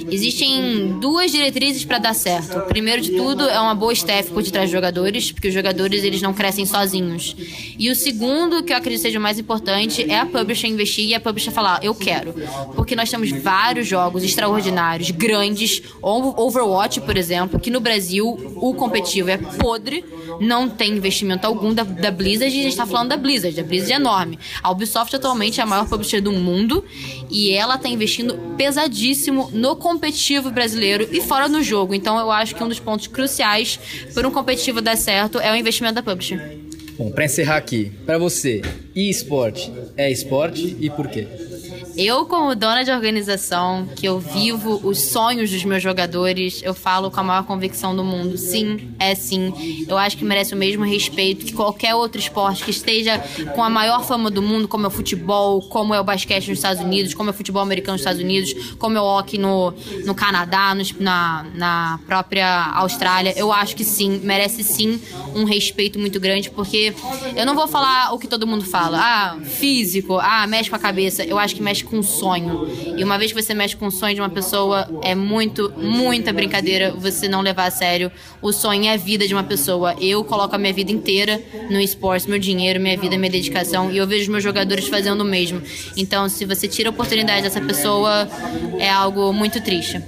existem 0.09 0.97
duas 0.99 1.31
diretrizes 1.31 1.83
para 1.85 1.97
dar 1.97 2.13
certo. 2.13 2.59
Primeiro 2.67 3.01
de 3.01 3.11
tudo 3.11 3.43
é 3.43 3.59
uma 3.59 3.75
boa 3.75 3.93
staff 3.93 4.29
por 4.31 4.41
detrás 4.41 4.65
dos 4.65 4.71
jogadores, 4.71 5.31
porque 5.31 5.49
os 5.49 5.53
jogadores 5.53 6.03
eles 6.03 6.21
não 6.21 6.33
crescem 6.33 6.65
sozinhos. 6.65 7.35
E 7.77 7.89
o 7.89 7.95
segundo, 7.95 8.63
que 8.63 8.73
eu 8.73 8.77
acredito 8.77 9.01
seja 9.01 9.19
o 9.19 9.21
mais 9.21 9.39
importante, 9.39 10.09
é 10.09 10.19
a 10.19 10.25
publisher 10.25 10.67
investir 10.67 11.05
e 11.05 11.13
a 11.13 11.19
publisher 11.19 11.51
falar, 11.51 11.83
eu 11.83 11.93
quero. 11.93 12.33
Porque 12.75 12.95
nós 12.95 13.09
temos 13.09 13.31
vários 13.31 13.87
jogos 13.87 14.23
extraordinários, 14.23 15.11
grandes, 15.11 15.81
Overwatch, 16.01 17.01
por 17.01 17.17
exemplo, 17.17 17.59
que 17.59 17.69
no 17.69 17.79
Brasil 17.79 18.28
o 18.31 18.73
competitivo 18.73 19.29
é 19.29 19.37
podre, 19.37 20.03
não 20.39 20.69
tem 20.69 20.93
investimento 20.93 21.45
algum 21.45 21.73
da, 21.73 21.83
da 21.83 22.11
Blizzard, 22.11 22.55
e 22.55 22.59
a 22.59 22.63
gente 22.63 22.75
tá 22.75 22.85
falando 22.85 23.09
da 23.09 23.17
Blizzard, 23.17 23.59
a 23.59 23.63
Blizzard 23.63 23.93
é 23.93 23.95
enorme. 23.95 24.39
A 24.61 24.71
Ubisoft 24.71 25.15
atualmente 25.15 25.59
é 25.59 25.63
a 25.63 25.65
maior 25.65 25.87
publisher 25.87 26.21
do 26.21 26.31
mundo 26.31 26.83
e 27.29 27.51
ela 27.51 27.77
tá 27.77 27.89
investindo 27.89 28.37
pesadíssimo 28.57 29.49
no 29.53 29.75
competitivo 29.75 30.51
brasileiro 30.51 31.07
e 31.11 31.21
fora 31.21 31.47
no 31.47 31.63
jogo. 31.63 31.93
Então 31.93 32.19
eu 32.19 32.31
acho 32.31 32.55
que 32.55 32.63
um 32.63 32.67
dos 32.67 32.79
pontos 32.79 33.07
cruciais 33.07 33.79
para 34.13 34.27
um 34.27 34.31
competitivo 34.31 34.81
dar 34.81 34.97
certo 34.97 35.39
é 35.39 35.51
o 35.51 35.55
investimento 35.55 35.95
da 35.95 36.03
publisher. 36.03 36.57
Bom, 36.97 37.11
para 37.11 37.23
encerrar 37.23 37.55
aqui, 37.55 37.93
para 38.05 38.17
você, 38.17 38.61
e-sport 38.93 39.69
é 39.95 40.11
esporte 40.11 40.75
e 40.81 40.89
por 40.89 41.07
quê? 41.07 41.25
Eu, 42.01 42.25
como 42.25 42.55
dona 42.55 42.83
de 42.85 42.91
organização, 42.91 43.85
que 43.93 44.05
eu 44.07 44.19
vivo 44.19 44.79
os 44.85 45.01
sonhos 45.01 45.51
dos 45.51 45.65
meus 45.65 45.83
jogadores, 45.83 46.61
eu 46.63 46.73
falo 46.73 47.11
com 47.11 47.19
a 47.19 47.23
maior 47.23 47.43
convicção 47.43 47.93
do 47.93 48.05
mundo. 48.05 48.37
Sim, 48.37 48.93
é 48.97 49.13
sim. 49.15 49.85
Eu 49.85 49.97
acho 49.97 50.15
que 50.15 50.23
merece 50.23 50.53
o 50.53 50.57
mesmo 50.57 50.85
respeito 50.85 51.45
que 51.45 51.51
qualquer 51.51 51.93
outro 51.95 52.17
esporte 52.17 52.63
que 52.63 52.71
esteja 52.71 53.19
com 53.53 53.61
a 53.61 53.69
maior 53.69 54.05
fama 54.05 54.31
do 54.31 54.41
mundo, 54.41 54.65
como 54.65 54.85
é 54.85 54.87
o 54.87 54.91
futebol, 54.91 55.61
como 55.63 55.93
é 55.93 55.99
o 55.99 56.03
basquete 56.05 56.47
nos 56.47 56.59
Estados 56.59 56.81
Unidos, 56.81 57.13
como 57.13 57.29
é 57.29 57.33
o 57.33 57.35
futebol 57.35 57.61
americano 57.61 57.93
nos 57.95 58.01
Estados 58.01 58.21
Unidos, 58.21 58.53
como 58.77 58.97
é 58.97 59.01
o 59.01 59.03
hockey 59.03 59.37
no, 59.37 59.73
no 60.05 60.15
Canadá, 60.15 60.73
nos- 60.73 60.93
na, 60.97 61.45
na 61.53 61.99
própria 62.07 62.71
Austrália. 62.75 63.33
Eu 63.35 63.51
acho 63.51 63.75
que 63.75 63.83
sim, 63.83 64.21
merece 64.23 64.63
sim 64.63 65.01
um 65.35 65.43
respeito 65.43 65.99
muito 65.99 66.17
grande, 66.17 66.49
porque 66.49 66.93
eu 67.35 67.45
não 67.45 67.55
vou 67.55 67.67
falar 67.67 68.13
o 68.13 68.19
que 68.19 68.27
todo 68.27 68.47
mundo 68.47 68.63
fala. 68.63 68.97
Ah, 69.01 69.37
físico, 69.43 70.17
ah, 70.17 70.47
mexe 70.47 70.69
com 70.69 70.77
a 70.77 70.79
cabeça. 70.79 71.25
Eu 71.25 71.37
acho 71.37 71.55
que 71.55 71.61
mexe 71.61 71.88
com 71.89 71.99
o 71.99 72.03
sonho. 72.03 72.67
E 72.97 73.03
uma 73.03 73.17
vez 73.17 73.31
que 73.31 73.41
você 73.41 73.53
mexe 73.53 73.75
com 73.75 73.87
o 73.87 73.91
sonho 73.91 74.15
de 74.15 74.21
uma 74.21 74.29
pessoa, 74.29 74.87
é 75.03 75.15
muito, 75.15 75.73
muita 75.77 76.31
brincadeira 76.31 76.91
você 76.91 77.27
não 77.27 77.41
levar 77.41 77.65
a 77.65 77.71
sério. 77.71 78.11
O 78.41 78.51
sonho 78.51 78.85
é 78.85 78.93
a 78.93 78.97
vida 78.97 79.27
de 79.27 79.33
uma 79.33 79.43
pessoa. 79.43 79.95
Eu 79.99 80.23
coloco 80.23 80.55
a 80.55 80.57
minha 80.57 80.73
vida 80.73 80.91
inteira 80.91 81.41
no 81.69 81.79
esporte, 81.79 82.29
meu 82.29 82.39
dinheiro, 82.39 82.79
minha 82.79 82.97
vida, 82.97 83.17
minha 83.17 83.31
dedicação. 83.31 83.91
E 83.91 83.97
eu 83.97 84.07
vejo 84.07 84.23
os 84.23 84.29
meus 84.29 84.43
jogadores 84.43 84.87
fazendo 84.87 85.21
o 85.21 85.25
mesmo. 85.25 85.61
Então, 85.97 86.29
se 86.29 86.45
você 86.45 86.67
tira 86.67 86.89
a 86.89 86.91
oportunidade 86.91 87.41
dessa 87.41 87.61
pessoa, 87.61 88.27
é 88.79 88.89
algo 88.89 89.33
muito 89.33 89.61
triste. 89.61 90.01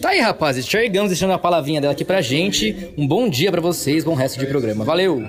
Tá 0.00 0.10
aí, 0.10 0.20
rapazes. 0.20 0.66
Cherry 0.66 0.90
Guns 0.90 1.08
deixando 1.08 1.32
a 1.32 1.38
palavrinha 1.38 1.80
dela 1.80 1.94
aqui 1.94 2.04
pra 2.04 2.20
gente. 2.20 2.92
Um 2.98 3.06
bom 3.06 3.28
dia 3.28 3.50
pra 3.50 3.60
vocês, 3.60 4.04
bom 4.04 4.14
resto 4.14 4.38
de 4.38 4.46
programa. 4.46 4.84
Valeu! 4.84 5.26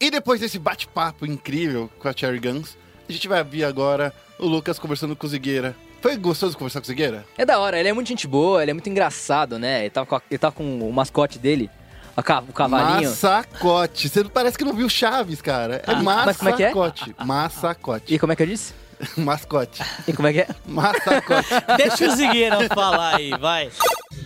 E 0.00 0.10
depois 0.10 0.38
desse 0.38 0.58
bate-papo 0.58 1.24
incrível 1.24 1.90
com 1.98 2.08
a 2.08 2.12
Cherry 2.14 2.38
Guns, 2.38 2.76
a 3.08 3.12
gente 3.12 3.28
vai 3.28 3.42
ver 3.44 3.64
agora 3.64 4.12
o 4.38 4.46
Lucas 4.46 4.78
conversando 4.78 5.14
com 5.16 5.26
o 5.26 5.30
Zigueira. 5.30 5.74
Foi 6.02 6.16
gostoso 6.16 6.56
conversar 6.56 6.80
com 6.80 6.84
o 6.84 6.86
Zigueira? 6.88 7.24
É 7.38 7.44
da 7.46 7.58
hora, 7.58 7.78
ele 7.78 7.88
é 7.88 7.92
muito 7.92 8.08
gente 8.08 8.26
boa, 8.26 8.60
ele 8.62 8.70
é 8.70 8.74
muito 8.74 8.88
engraçado, 8.90 9.58
né? 9.58 9.80
Ele 9.82 9.90
tá 9.90 10.04
com, 10.04 10.14
a- 10.16 10.22
ele 10.30 10.38
tá 10.38 10.50
com 10.50 10.80
o 10.88 10.92
mascote 10.92 11.38
dele, 11.38 11.70
a 12.16 12.20
o 12.20 12.52
cavalinho. 12.52 13.08
Massacote. 13.10 14.08
Você 14.08 14.24
parece 14.24 14.56
que 14.58 14.64
não 14.64 14.74
viu 14.74 14.88
Chaves, 14.88 15.40
cara. 15.40 15.76
É 15.76 15.82
Ah, 15.86 16.02
mas 16.02 16.36
como 16.36 16.50
é 16.50 16.52
que 16.52 16.62
é? 16.62 16.66
massacote. 16.74 17.14
Massacote. 17.24 18.14
E 18.14 18.18
como 18.18 18.32
é 18.32 18.36
que 18.36 18.42
eu 18.42 18.46
disse? 18.46 18.74
Mascote. 19.16 19.82
E 20.06 20.12
como 20.12 20.28
é 20.28 20.32
que 20.32 20.40
é? 20.40 20.48
Massacote. 20.66 21.48
Deixa 21.76 22.06
o 22.06 22.16
Zigueira 22.16 22.68
falar 22.68 23.16
aí, 23.16 23.30
vai. 23.40 23.70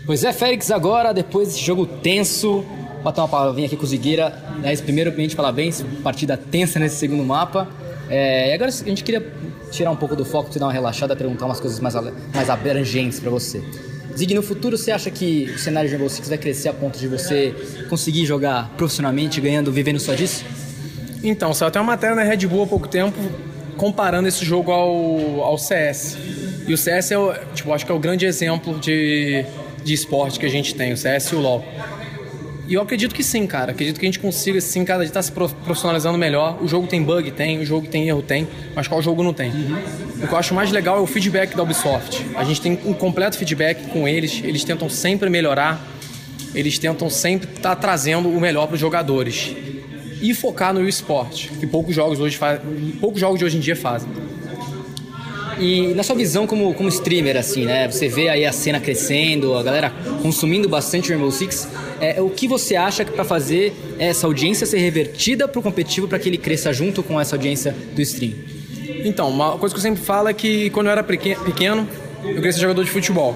Pois 0.05 0.25
é, 0.25 0.33
Félix, 0.33 0.71
agora, 0.71 1.13
depois 1.15 1.49
desse 1.49 1.61
jogo 1.65 1.87
tenso, 1.87 2.65
bater 3.03 3.21
uma 3.21 3.29
palavrinha 3.29 3.67
aqui 3.67 3.77
com 3.77 3.85
o 3.85 3.87
Zigueira. 3.87 4.43
Aliás, 4.59 4.81
primeiramente, 4.81 5.35
parabéns, 5.37 5.83
partida 6.03 6.37
tensa 6.37 6.79
nesse 6.79 6.97
segundo 6.97 7.25
mapa. 7.25 7.69
É, 8.09 8.51
e 8.51 8.53
agora 8.55 8.71
a 8.71 8.73
gente 8.73 9.05
queria 9.05 9.25
tirar 9.71 9.91
um 9.91 9.97
pouco 9.97 10.17
do 10.17 10.25
foco, 10.25 10.51
te 10.51 10.59
dar 10.59 10.67
uma 10.67 10.73
relaxada, 10.73 11.15
perguntar 11.15 11.47
umas 11.47 11.61
coisas 11.61 11.79
mais, 11.81 11.95
mais 12.35 12.51
abrangentes 12.51 13.21
pra 13.21 13.31
você. 13.31 13.63
Zig, 14.17 14.35
no 14.35 14.43
futuro 14.43 14.77
você 14.77 14.91
acha 14.91 15.11
que 15.11 15.45
o 15.55 15.59
cenário 15.59 15.89
de 15.89 15.95
Rainbow 15.95 16.11
Six 16.11 16.29
vai 16.29 16.39
crescer 16.39 16.71
a 16.71 16.73
ponto 16.73 16.99
de 16.99 17.07
você 17.07 17.55
conseguir 17.89 18.25
jogar 18.27 18.71
profissionalmente, 18.77 19.41
ganhando, 19.41 19.71
vivendo 19.71 20.01
só 20.01 20.15
disso? 20.15 20.45
Então, 21.23 21.53
saiu 21.53 21.69
até 21.69 21.79
uma 21.79 21.87
matéria 21.87 22.17
na 22.17 22.23
Red 22.23 22.47
Bull 22.47 22.65
há 22.65 22.67
pouco 22.67 22.89
tempo 22.89 23.17
comparando 23.77 24.27
esse 24.27 24.45
jogo 24.45 24.73
ao, 24.73 25.43
ao 25.43 25.57
CS. 25.57 26.19
E 26.67 26.75
o 26.75 26.77
CS 26.77 27.13
é, 27.13 27.17
tipo, 27.55 27.73
acho 27.73 27.87
que 27.87 27.93
é 27.93 27.95
o 27.95 27.99
grande 27.99 28.27
exemplo 28.27 28.79
de, 28.79 29.45
de 29.85 29.95
esporte 29.95 30.39
que 30.39 30.47
a 30.47 30.51
gente 30.51 30.75
tem, 30.75 30.93
o 30.93 30.97
CS 30.97 31.27
e 31.27 31.35
o 31.37 31.41
LoL. 31.41 31.65
E 32.69 32.75
eu 32.75 32.83
acredito 32.83 33.15
que 33.15 33.23
sim, 33.25 33.47
cara. 33.47 33.73
Acredito 33.73 33.99
que 33.99 34.05
a 34.05 34.09
gente 34.09 34.19
consiga, 34.19 34.61
sim, 34.61 34.85
cada 34.85 35.01
dia 35.03 35.09
estar 35.09 35.23
se 35.23 35.33
prof- 35.33 35.55
profissionalizando 35.65 36.19
melhor. 36.19 36.59
O 36.63 36.69
jogo 36.69 36.87
tem 36.87 37.03
bug? 37.03 37.31
Tem. 37.31 37.59
O 37.61 37.65
jogo 37.65 37.87
tem 37.89 38.07
erro? 38.09 38.21
Tem. 38.23 38.47
Mas 38.77 38.87
qual 38.87 39.01
jogo 39.01 39.23
não 39.23 39.33
tem? 39.33 39.51
O 40.23 40.27
que 40.27 40.33
eu 40.33 40.37
acho 40.39 40.53
mais 40.55 40.71
legal 40.71 40.99
é 40.99 41.01
o 41.01 41.07
feedback 41.07 41.57
da 41.57 41.63
Ubisoft. 41.63 42.27
A 42.37 42.45
gente 42.45 42.61
tem 42.61 42.79
um 42.85 42.93
completo 42.93 43.39
feedback 43.39 43.89
com 43.89 44.07
eles. 44.07 44.43
Eles 44.45 44.65
tentam 44.65 44.89
sempre 44.91 45.31
melhorar. 45.31 45.83
Eles 46.55 46.79
tentam 46.79 47.09
sempre 47.09 47.49
estar 47.55 47.75
trazendo 47.77 48.29
o 48.29 48.41
melhor 48.41 48.67
para 48.67 48.75
os 48.75 48.81
jogadores. 48.81 49.55
e 50.21 50.35
focar 50.35 50.75
no 50.75 50.87
esporte, 50.89 51.49
que 51.61 51.67
poucos 51.67 51.95
jogos 51.95 52.19
hoje 52.19 52.37
fa- 52.37 52.61
poucos 53.01 53.21
jogos 53.21 53.39
de 53.39 53.45
hoje 53.45 53.57
em 53.57 53.61
dia 53.61 53.77
fazem. 53.77 54.09
E 55.61 55.93
na 55.95 56.03
sua 56.03 56.15
visão 56.15 56.47
como, 56.47 56.73
como 56.75 56.89
streamer, 56.89 57.37
assim, 57.37 57.65
né? 57.65 57.89
Você 57.91 58.09
vê 58.09 58.29
aí 58.29 58.47
a 58.47 58.53
cena 58.53 58.79
crescendo, 58.79 59.55
a 59.57 59.63
galera 59.63 59.93
consumindo 60.23 60.69
bastante 60.69 61.11
Rainbow 61.11 61.31
Six. 61.33 61.69
É, 62.01 62.23
o 62.23 62.31
que 62.31 62.47
você 62.47 62.77
acha 62.77 63.05
que 63.05 63.11
para 63.11 63.25
fazer 63.25 63.75
essa 63.99 64.27
audiência 64.27 64.67
ser 64.67 64.79
revertida 64.79 65.49
pro 65.49 65.61
competitivo 65.61 66.07
para 66.07 66.19
que 66.19 66.29
ele 66.29 66.39
cresça 66.39 66.73
junto 66.73 67.03
com 67.03 67.21
essa 67.21 67.35
audiência 67.35 67.75
do 67.93 68.01
stream? 68.01 68.35
Então, 69.05 69.29
uma 69.29 69.59
coisa 69.59 69.75
que 69.75 69.79
eu 69.79 69.83
sempre 69.83 70.01
falo 70.01 70.29
é 70.29 70.33
que 70.33 70.71
quando 70.71 70.87
eu 70.87 70.93
era 70.93 71.03
peque- 71.03 71.37
pequeno, 71.45 71.89
eu 72.25 72.37
queria 72.37 72.53
ser 72.53 72.61
jogador 72.61 72.85
de 72.85 72.91
futebol. 72.91 73.35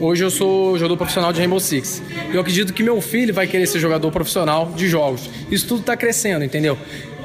Hoje 0.00 0.24
eu 0.24 0.30
sou 0.30 0.76
jogador 0.76 0.96
profissional 0.96 1.32
de 1.32 1.38
Rainbow 1.38 1.60
Six. 1.60 2.02
Eu 2.32 2.40
acredito 2.40 2.72
que 2.72 2.82
meu 2.82 3.00
filho 3.00 3.32
vai 3.32 3.46
querer 3.46 3.66
ser 3.66 3.78
jogador 3.78 4.10
profissional 4.10 4.72
de 4.74 4.88
jogos. 4.88 5.30
Isso 5.50 5.66
tudo 5.66 5.80
está 5.80 5.96
crescendo, 5.96 6.44
entendeu? 6.44 6.76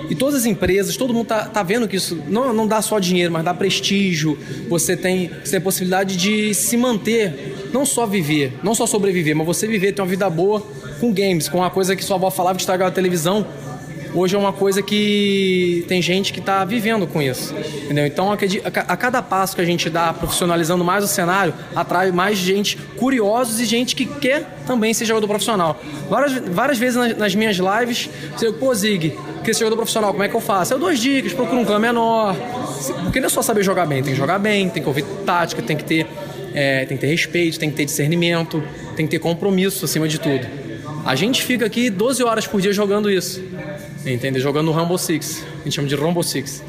E 0.10 0.16
todas 0.16 0.36
as 0.40 0.46
empresas, 0.46 0.98
todo 0.98 1.14
mundo 1.14 1.28
tá, 1.28 1.46
tá 1.46 1.62
vendo 1.62 1.88
que 1.88 1.96
isso 1.96 2.18
não, 2.28 2.52
não 2.52 2.66
dá 2.68 2.82
só 2.82 2.98
dinheiro, 3.00 3.32
mas 3.32 3.44
dá 3.46 3.54
prestígio. 3.54 4.38
Você 4.68 4.98
tem, 4.98 5.30
você 5.44 5.52
tem 5.52 5.58
a 5.60 5.62
possibilidade 5.62 6.18
de 6.18 6.54
se 6.54 6.76
manter, 6.76 7.70
não 7.72 7.86
só 7.86 8.06
viver, 8.08 8.54
não 8.64 8.74
só 8.74 8.88
sobreviver, 8.88 9.36
mas 9.36 9.46
você 9.46 9.68
viver, 9.68 9.92
ter 9.94 10.02
uma 10.02 10.08
vida 10.08 10.28
boa 10.30 10.62
com 11.00 11.14
games, 11.14 11.48
com 11.48 11.60
uma 11.60 11.70
coisa 11.70 11.96
que 11.96 12.04
sua 12.04 12.16
avó 12.16 12.32
falava 12.32 12.56
que 12.56 12.62
estragava 12.62 12.90
a 12.90 12.94
televisão. 12.94 13.46
Hoje 14.12 14.36
é 14.36 14.40
uma 14.40 14.52
coisa 14.52 14.82
que 14.82 15.86
tem 15.88 16.02
gente 16.02 16.34
que 16.34 16.40
está 16.40 16.66
vivendo 16.66 17.06
com 17.06 17.22
isso, 17.22 17.54
entendeu? 17.84 18.08
Então, 18.08 18.32
a 18.32 18.38
ca- 18.38 18.86
a 18.88 18.98
cada 18.98 19.22
passo 19.22 19.56
que 19.56 19.62
a 19.62 19.66
gente 19.66 19.88
dá 19.88 20.12
profissionalizando 20.12 20.84
mais 20.84 21.04
o 21.04 21.08
cenário, 21.08 21.54
atrai 21.76 22.12
mais 22.12 22.36
gente 22.40 22.76
curiosos 22.98 23.60
e 23.60 23.66
gente 23.66 23.96
que 23.96 24.08
quer 24.08 24.58
também 24.66 24.96
ser 24.96 25.06
jogador 25.06 25.28
profissional. 25.28 25.80
Várias, 26.10 26.34
várias 26.50 26.80
vezes 26.80 26.96
nas, 27.20 27.36
minhas 27.36 27.58
lives, 27.58 28.10
você, 28.36 28.52
pô, 28.52 28.74
Zig, 28.74 29.14
quer 29.44 29.54
ser 29.54 29.60
jogador 29.60 29.78
profissional, 29.78 30.12
como 30.12 30.24
é 30.24 30.30
que 30.30 30.36
eu 30.36 30.42
faço? 30.42 30.74
Eu 30.74 30.80
dou 30.80 30.90
as 30.90 31.00
dicas, 31.00 31.34
procuro 31.34 31.62
um 31.62 31.66
clã 31.66 31.80
menor. 31.80 32.36
Porque 33.04 33.20
não 33.20 33.28
é 33.28 33.30
só 33.30 33.42
saber 33.42 33.64
jogar 33.64 33.86
bem, 33.86 34.04
tem 34.04 34.14
que 34.14 34.20
jogar 34.20 34.40
bem, 34.40 34.70
tem 34.70 34.82
que 34.82 34.88
ouvir 34.88 35.04
tática, 35.26 35.62
tem 35.62 35.76
que 35.76 35.84
ter, 35.84 36.08
é, 36.54 36.86
tem 36.86 36.98
que 36.98 37.02
ter 37.02 37.08
respeito, 37.08 37.60
tem 37.60 37.70
que 37.70 37.76
ter 37.76 37.86
discernimento, 37.86 38.64
tem 38.96 39.06
que 39.06 39.12
ter 39.12 39.20
compromisso 39.20 39.86
acima 39.86 40.08
de 40.08 40.20
tudo. 40.20 40.46
A 41.06 41.16
gente 41.16 41.44
fica 41.44 41.66
aqui 41.66 41.90
12 41.90 42.24
horas 42.24 42.46
por 42.46 42.62
dia 42.62 42.74
jogando 42.74 43.10
isso. 43.10 43.44
Entendeu? 44.06 44.42
Jogando 44.42 44.72
Rumble 44.72 44.98
Six. 44.98 45.44
A 45.62 45.64
gente 45.64 45.76
chama 45.76 45.88
de 45.88 45.96
Rumble 45.96 46.24
Six. 46.24 46.64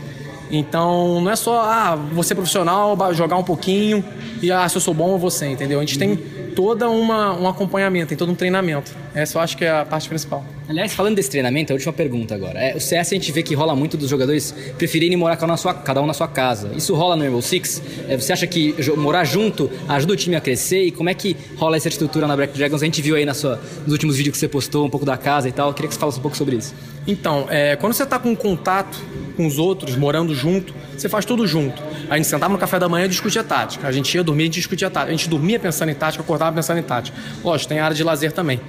Então, 0.50 1.20
não 1.20 1.30
é 1.30 1.36
só, 1.36 1.60
ah, 1.62 1.96
você 2.12 2.32
é 2.32 2.36
profissional, 2.36 2.96
jogar 3.14 3.36
um 3.36 3.44
pouquinho 3.44 4.04
e, 4.42 4.50
ah, 4.50 4.68
se 4.68 4.76
eu 4.76 4.80
sou 4.80 4.92
bom, 4.92 5.12
eu 5.12 5.18
vou 5.18 5.30
ser, 5.30 5.46
entendeu? 5.46 5.78
A 5.78 5.82
gente 5.82 5.98
tem 5.98 6.18
toda 6.60 6.90
uma, 6.90 7.32
um 7.32 7.48
acompanhamento, 7.48 8.08
tem 8.08 8.18
todo 8.18 8.30
um 8.30 8.34
treinamento. 8.34 8.92
Essa 9.14 9.38
eu 9.38 9.42
acho 9.42 9.56
que 9.56 9.64
é 9.64 9.70
a 9.70 9.82
parte 9.82 10.06
principal. 10.10 10.44
Aliás, 10.68 10.92
falando 10.92 11.16
desse 11.16 11.30
treinamento, 11.30 11.72
a 11.72 11.74
última 11.74 11.90
pergunta 11.90 12.34
agora. 12.34 12.58
É, 12.60 12.76
o 12.76 12.80
CS 12.80 13.12
a 13.12 13.14
gente 13.14 13.32
vê 13.32 13.42
que 13.42 13.54
rola 13.54 13.74
muito 13.74 13.96
dos 13.96 14.10
jogadores 14.10 14.54
preferirem 14.76 15.16
morar 15.16 15.36
cada 15.36 15.46
um 15.46 15.52
na 15.52 15.56
sua, 15.56 15.72
cada 15.72 16.02
um 16.02 16.06
na 16.06 16.12
sua 16.12 16.28
casa. 16.28 16.70
Isso 16.76 16.94
rola 16.94 17.16
no 17.16 17.22
Rainbow 17.22 17.40
Six? 17.40 17.82
É, 18.06 18.16
você 18.16 18.34
acha 18.34 18.46
que 18.46 18.74
morar 18.94 19.24
junto 19.24 19.70
ajuda 19.88 20.12
o 20.12 20.16
time 20.16 20.36
a 20.36 20.40
crescer? 20.40 20.82
E 20.84 20.90
como 20.90 21.08
é 21.08 21.14
que 21.14 21.34
rola 21.56 21.78
essa 21.78 21.88
estrutura 21.88 22.26
na 22.26 22.36
Black 22.36 22.52
Dragons? 22.56 22.82
A 22.82 22.84
gente 22.84 23.00
viu 23.00 23.16
aí 23.16 23.24
na 23.24 23.32
sua, 23.32 23.58
nos 23.84 23.92
últimos 23.92 24.16
vídeos 24.16 24.34
que 24.34 24.38
você 24.38 24.48
postou 24.48 24.84
um 24.84 24.90
pouco 24.90 25.06
da 25.06 25.16
casa 25.16 25.48
e 25.48 25.52
tal. 25.52 25.68
Eu 25.68 25.74
queria 25.74 25.88
que 25.88 25.94
você 25.94 26.00
falasse 26.00 26.18
um 26.18 26.22
pouco 26.22 26.36
sobre 26.36 26.56
isso. 26.56 26.74
Então, 27.06 27.46
é, 27.48 27.76
quando 27.76 27.92
você 27.92 28.02
está 28.02 28.18
com 28.18 28.34
contato 28.36 28.98
com 29.36 29.46
os 29.46 29.58
outros, 29.58 29.96
morando 29.96 30.34
junto, 30.34 30.74
você 30.96 31.08
faz 31.08 31.24
tudo 31.24 31.46
junto. 31.46 31.82
A 32.10 32.16
gente 32.16 32.28
sentava 32.28 32.52
no 32.52 32.58
café 32.58 32.78
da 32.78 32.88
manhã 32.88 33.06
e 33.06 33.08
discutia 33.08 33.42
tática. 33.42 33.88
A 33.88 33.92
gente 33.92 34.14
ia 34.14 34.22
dormir 34.22 34.44
e 34.44 34.48
discutia 34.48 34.90
tática. 34.90 35.12
A 35.12 35.16
gente 35.16 35.28
dormia 35.28 35.58
pensando 35.58 35.88
em 35.88 35.94
tática, 35.94 36.22
acordava 36.22 36.54
pensando 36.54 36.78
em 36.78 36.82
tática. 36.82 37.16
Lógico, 37.42 37.68
tem 37.70 37.78
área 37.78 37.96
de 37.96 38.04
lazer 38.04 38.32
também. 38.32 38.60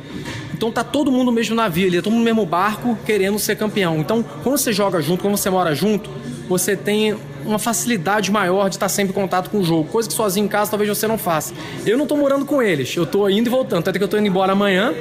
Então 0.54 0.72
tá 0.72 0.84
todo 0.84 1.12
mundo 1.12 1.26
no 1.26 1.32
mesmo 1.32 1.56
navio 1.56 1.88
ali, 1.88 2.02
todo 2.02 2.12
mundo 2.12 2.20
no 2.20 2.26
mesmo 2.26 2.46
barco 2.46 2.98
querendo 3.06 3.38
ser 3.40 3.58
campeão. 3.58 3.98
Então, 3.98 4.24
quando 4.44 4.58
você 4.58 4.72
joga 4.72 5.02
junto, 5.02 5.22
quando 5.22 5.36
você 5.36 5.50
mora 5.50 5.74
junto, 5.74 6.10
você 6.48 6.76
tem 6.76 7.18
uma 7.44 7.58
facilidade 7.58 8.32
maior 8.32 8.70
de 8.70 8.76
estar 8.76 8.88
sempre 8.88 9.12
em 9.12 9.16
contato 9.16 9.50
com 9.50 9.60
o 9.60 9.64
jogo, 9.64 9.90
coisa 9.90 10.08
que 10.08 10.14
sozinho 10.14 10.46
em 10.46 10.48
casa 10.48 10.70
talvez 10.70 10.90
você 10.90 11.08
não 11.08 11.18
faça. 11.18 11.54
Eu 11.86 11.98
não 11.98 12.06
tô 12.06 12.16
morando 12.16 12.46
com 12.46 12.62
eles, 12.62 12.96
eu 12.96 13.06
tô 13.06 13.28
indo 13.28 13.48
e 13.48 13.50
voltando, 13.50 13.80
até 13.80 13.98
que 13.98 14.04
eu 14.04 14.08
tô 14.08 14.18
indo 14.18 14.28
embora 14.28 14.52
amanhã, 14.52 14.94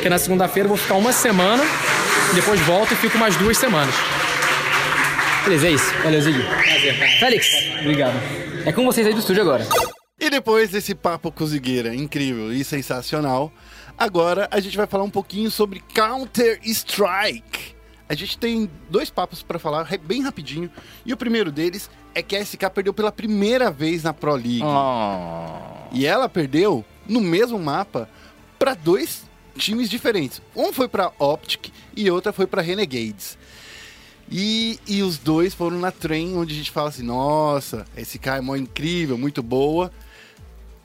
que 0.00 0.08
na 0.08 0.18
segunda-feira, 0.18 0.68
vou 0.68 0.76
ficar 0.76 0.94
uma 0.94 1.12
semana, 1.12 1.64
depois 2.34 2.60
volto 2.60 2.92
e 2.92 2.96
fico 2.96 3.18
mais 3.18 3.36
duas 3.36 3.56
semanas. 3.56 3.94
Beleza, 5.44 5.68
é 5.68 5.70
isso. 5.70 5.94
Valeu, 6.02 6.20
Zig. 6.20 6.38
Félix, 7.18 7.48
obrigado. 7.80 8.14
É 8.66 8.72
com 8.72 8.84
vocês 8.84 9.06
aí 9.06 9.14
do 9.14 9.20
estúdio 9.20 9.42
agora. 9.42 9.66
E 10.20 10.28
depois 10.28 10.70
desse 10.70 10.94
papo 10.94 11.30
com 11.30 11.46
Zigueira 11.46 11.94
incrível 11.94 12.52
e 12.52 12.64
sensacional, 12.64 13.52
agora 13.96 14.48
a 14.50 14.60
gente 14.60 14.76
vai 14.76 14.86
falar 14.86 15.04
um 15.04 15.10
pouquinho 15.10 15.50
sobre 15.50 15.82
Counter-Strike. 15.94 17.76
A 18.08 18.14
gente 18.14 18.36
tem 18.38 18.70
dois 18.90 19.10
papos 19.10 19.42
pra 19.42 19.58
falar 19.58 19.86
bem 20.02 20.22
rapidinho. 20.22 20.70
E 21.04 21.12
o 21.12 21.16
primeiro 21.16 21.52
deles 21.52 21.90
é 22.14 22.22
que 22.22 22.34
a 22.34 22.44
SK 22.44 22.70
perdeu 22.74 22.92
pela 22.92 23.12
primeira 23.12 23.70
vez 23.70 24.02
na 24.02 24.12
Pro 24.12 24.34
League. 24.34 24.62
E 25.92 26.06
ela 26.06 26.28
perdeu 26.28 26.84
no 27.06 27.20
mesmo 27.20 27.58
mapa 27.58 28.08
pra 28.58 28.74
dois 28.74 29.27
times 29.58 29.90
diferentes. 29.90 30.40
Um 30.56 30.72
foi 30.72 30.88
pra 30.88 31.12
Optic 31.18 31.68
e 31.94 32.10
outra 32.10 32.32
foi 32.32 32.46
pra 32.46 32.62
Renegades. 32.62 33.36
E, 34.30 34.78
e 34.86 35.02
os 35.02 35.18
dois 35.18 35.54
foram 35.54 35.78
na 35.78 35.90
trem, 35.90 36.36
onde 36.36 36.54
a 36.54 36.56
gente 36.56 36.70
fala 36.70 36.88
assim: 36.88 37.02
nossa, 37.02 37.86
esse 37.96 38.18
cara 38.18 38.38
é 38.38 38.40
mó 38.40 38.56
incrível, 38.56 39.16
muito 39.16 39.42
boa. 39.42 39.90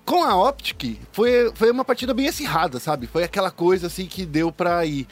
Com 0.06 0.24
a 0.24 0.36
Optic, 0.50 0.98
foi, 1.12 1.52
foi 1.56 1.72
uma 1.72 1.86
partida 1.86 2.14
bem 2.14 2.28
acirrada, 2.28 2.80
sabe? 2.80 3.08
Foi 3.08 3.24
aquela 3.24 3.52
coisa 3.52 3.88
assim 3.88 4.06
que 4.06 4.26
deu 4.26 4.52
pra 4.52 4.86
ir. 4.86 5.08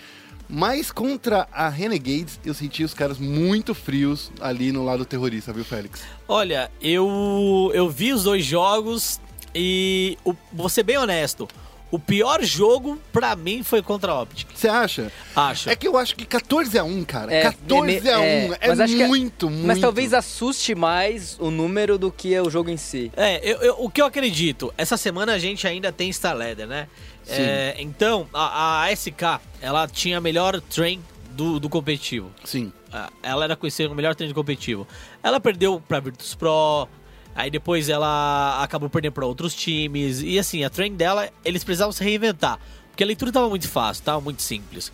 Mas 0.50 0.92
contra 0.92 1.48
a 1.50 1.70
Renegades, 1.70 2.38
eu 2.44 2.54
senti 2.54 2.84
os 2.84 2.94
caras 2.94 3.18
muito 3.18 3.74
frios 3.74 4.30
ali 4.42 4.74
no 4.74 4.84
lado 4.84 5.06
terrorista, 5.06 5.54
viu, 5.54 5.64
Félix? 5.64 6.04
Olha, 6.28 6.70
eu 6.82 7.72
eu 7.74 7.90
vi 7.90 8.12
os 8.12 8.24
dois 8.24 8.44
jogos 8.44 9.22
e 9.56 10.18
o, 10.26 10.36
vou 10.52 10.68
ser 10.68 10.84
bem 10.84 10.98
honesto. 10.98 11.48
O 11.92 12.00
pior 12.00 12.42
jogo 12.42 12.98
pra 13.12 13.36
mim 13.36 13.64
foi 13.64 13.82
contra 13.82 14.14
a 14.14 14.22
Optic. 14.22 14.48
Você 14.56 14.70
acha? 14.70 15.12
Acho. 15.36 15.70
É 15.70 15.76
que 15.76 15.86
eu 15.88 15.98
acho 15.98 16.16
que 16.16 16.26
14 16.26 16.80
a 16.80 16.84
1 16.86 17.04
cara. 17.04 17.34
É, 17.34 17.42
14 17.44 18.10
a 18.10 18.20
1 18.20 18.24
é, 18.24 18.46
é, 18.62 18.68
mas 18.70 18.80
acho 18.80 18.96
que 18.96 19.04
é- 19.04 19.08
muito, 19.08 19.50
muito. 19.50 19.68
Mas 19.68 19.80
talvez 19.80 20.14
assuste 20.14 20.74
mais 20.74 21.38
o 21.40 21.52
número 21.52 21.98
do 21.98 22.10
que 22.10 22.40
o 22.40 22.50
jogo 22.50 22.70
em 22.70 22.78
si. 22.78 23.12
É, 23.18 23.40
eu- 23.44 23.58
eu- 23.62 23.76
o 23.78 23.90
que 23.90 24.02
eu 24.02 24.06
acredito, 24.06 24.74
essa 24.78 24.96
semana 24.96 25.34
a 25.34 25.38
gente 25.40 25.68
ainda 25.68 25.92
tem 25.92 26.12
Star 26.14 26.36
Leather, 26.36 26.66
né? 26.66 26.88
É, 27.28 27.76
então, 27.78 28.28
a, 28.34 28.84
a 28.84 28.92
SK, 28.96 29.40
ela 29.62 29.88
tinha 29.88 30.18
a 30.18 30.22
melhor 30.22 30.60
train 30.62 31.02
do, 31.32 31.60
do 31.60 31.70
competitivo. 31.70 32.32
Sim. 32.46 32.72
Ah, 32.92 33.10
Ela 33.24 33.46
era 33.46 33.56
conhecida 33.56 33.88
como 33.88 33.96
melhor 33.98 34.16
treino 34.16 34.34
competitivo. 34.36 34.88
Ela 35.24 35.40
perdeu 35.40 35.82
pra 35.88 36.00
Virtus 36.00 36.36
Pro, 36.36 36.88
aí 37.36 37.50
depois 37.50 37.90
ela 37.90 38.62
acabou 38.64 38.90
perdendo 38.90 39.14
pra 39.14 39.26
outros 39.26 39.54
times. 39.54 40.22
E 40.22 40.38
assim, 40.38 40.64
a 40.64 40.70
train 40.70 40.94
dela, 40.96 41.30
eles 41.44 41.64
precisavam 41.64 41.92
se 41.92 42.04
reinventar. 42.04 42.60
Porque 42.90 43.04
a 43.04 43.08
leitura 43.08 43.32
tava 43.32 43.50
muito 43.50 43.68
fácil, 43.68 44.04
tava 44.04 44.22
muito 44.22 44.42
simples. 44.42 44.92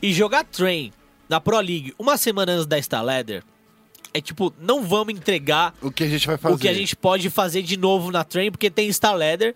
E 0.00 0.12
jogar 0.12 0.44
train 0.44 0.92
na 1.28 1.40
Pro 1.40 1.58
League 1.60 1.94
uma 1.98 2.16
semana 2.16 2.52
antes 2.52 2.66
da 2.66 2.80
Star 2.80 3.04
Leather 3.04 3.42
é 4.14 4.20
tipo, 4.20 4.52
não 4.60 4.82
vamos 4.84 5.14
entregar 5.14 5.74
O 5.80 5.90
que 5.90 6.04
a 6.04 6.08
gente 6.08 6.26
vai 6.26 6.36
fazer? 6.36 6.54
o 6.54 6.58
que 6.58 6.68
a 6.68 6.74
gente 6.74 6.94
pode 6.94 7.30
fazer 7.30 7.62
de 7.62 7.78
novo 7.78 8.10
na 8.10 8.22
train, 8.22 8.50
porque 8.50 8.70
tem 8.70 8.92
Star 8.92 9.14
Leather. 9.14 9.54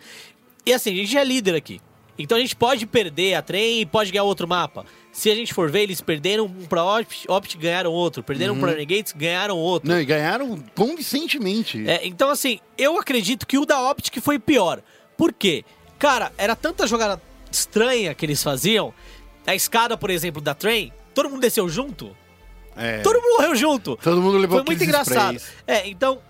E 0.65 0.73
assim, 0.73 0.93
a 0.93 0.97
gente 0.97 1.17
é 1.17 1.25
líder 1.25 1.55
aqui. 1.55 1.81
Então 2.19 2.39
a 2.39 2.41
gente 2.41 2.57
pode 2.57 2.87
perder 2.87 3.35
a 3.35 3.43
train 3.43 3.81
e 3.81 3.87
pode 3.87 4.11
ganhar 4.11 4.25
outro 4.25 4.49
mapa. 4.49 4.87
Se 5.17 5.31
a 5.31 5.35
gente 5.35 5.55
for 5.55 5.71
ver, 5.71 5.81
eles 5.85 6.03
perderam 6.03 6.45
um 6.45 6.67
pra 6.67 6.85
Opt, 6.85 7.25
Opt 7.27 7.57
ganharam 7.57 7.91
outro. 7.91 8.23
Perderam 8.23 8.53
um 8.53 8.61
pra 8.61 8.73
Renegades, 8.73 9.15
ganharam 9.17 9.57
outro. 9.57 9.89
Não, 9.89 9.99
e 9.99 10.05
ganharam 10.05 10.63
convincentemente. 10.75 11.89
É, 11.89 12.07
então, 12.07 12.29
assim, 12.29 12.61
eu 12.77 12.99
acredito 12.99 13.47
que 13.47 13.57
o 13.57 13.65
da 13.65 13.81
Optic 13.91 14.21
foi 14.21 14.39
pior. 14.39 14.83
Por 15.17 15.33
quê? 15.33 15.65
Cara, 15.99 16.31
era 16.37 16.55
tanta 16.55 16.87
jogada 16.87 17.19
estranha 17.51 18.15
que 18.15 18.27
eles 18.27 18.43
faziam. 18.43 18.93
A 19.47 19.55
escada, 19.55 19.97
por 19.97 20.11
exemplo, 20.11 20.43
da 20.43 20.55
Train, 20.55 20.93
todo 21.15 21.31
mundo 21.31 21.41
desceu 21.41 21.67
junto. 21.67 22.15
É. 22.77 22.99
Todo 23.01 23.19
mundo 23.19 23.37
morreu 23.39 23.57
junto. 23.57 23.97
Todo 23.97 24.21
mundo 24.21 24.37
levou 24.37 24.59
Foi 24.59 24.67
muito 24.67 24.85
engraçado. 24.85 25.37
sprays. 25.37 25.65
É, 25.67 25.89
então, 25.89 26.21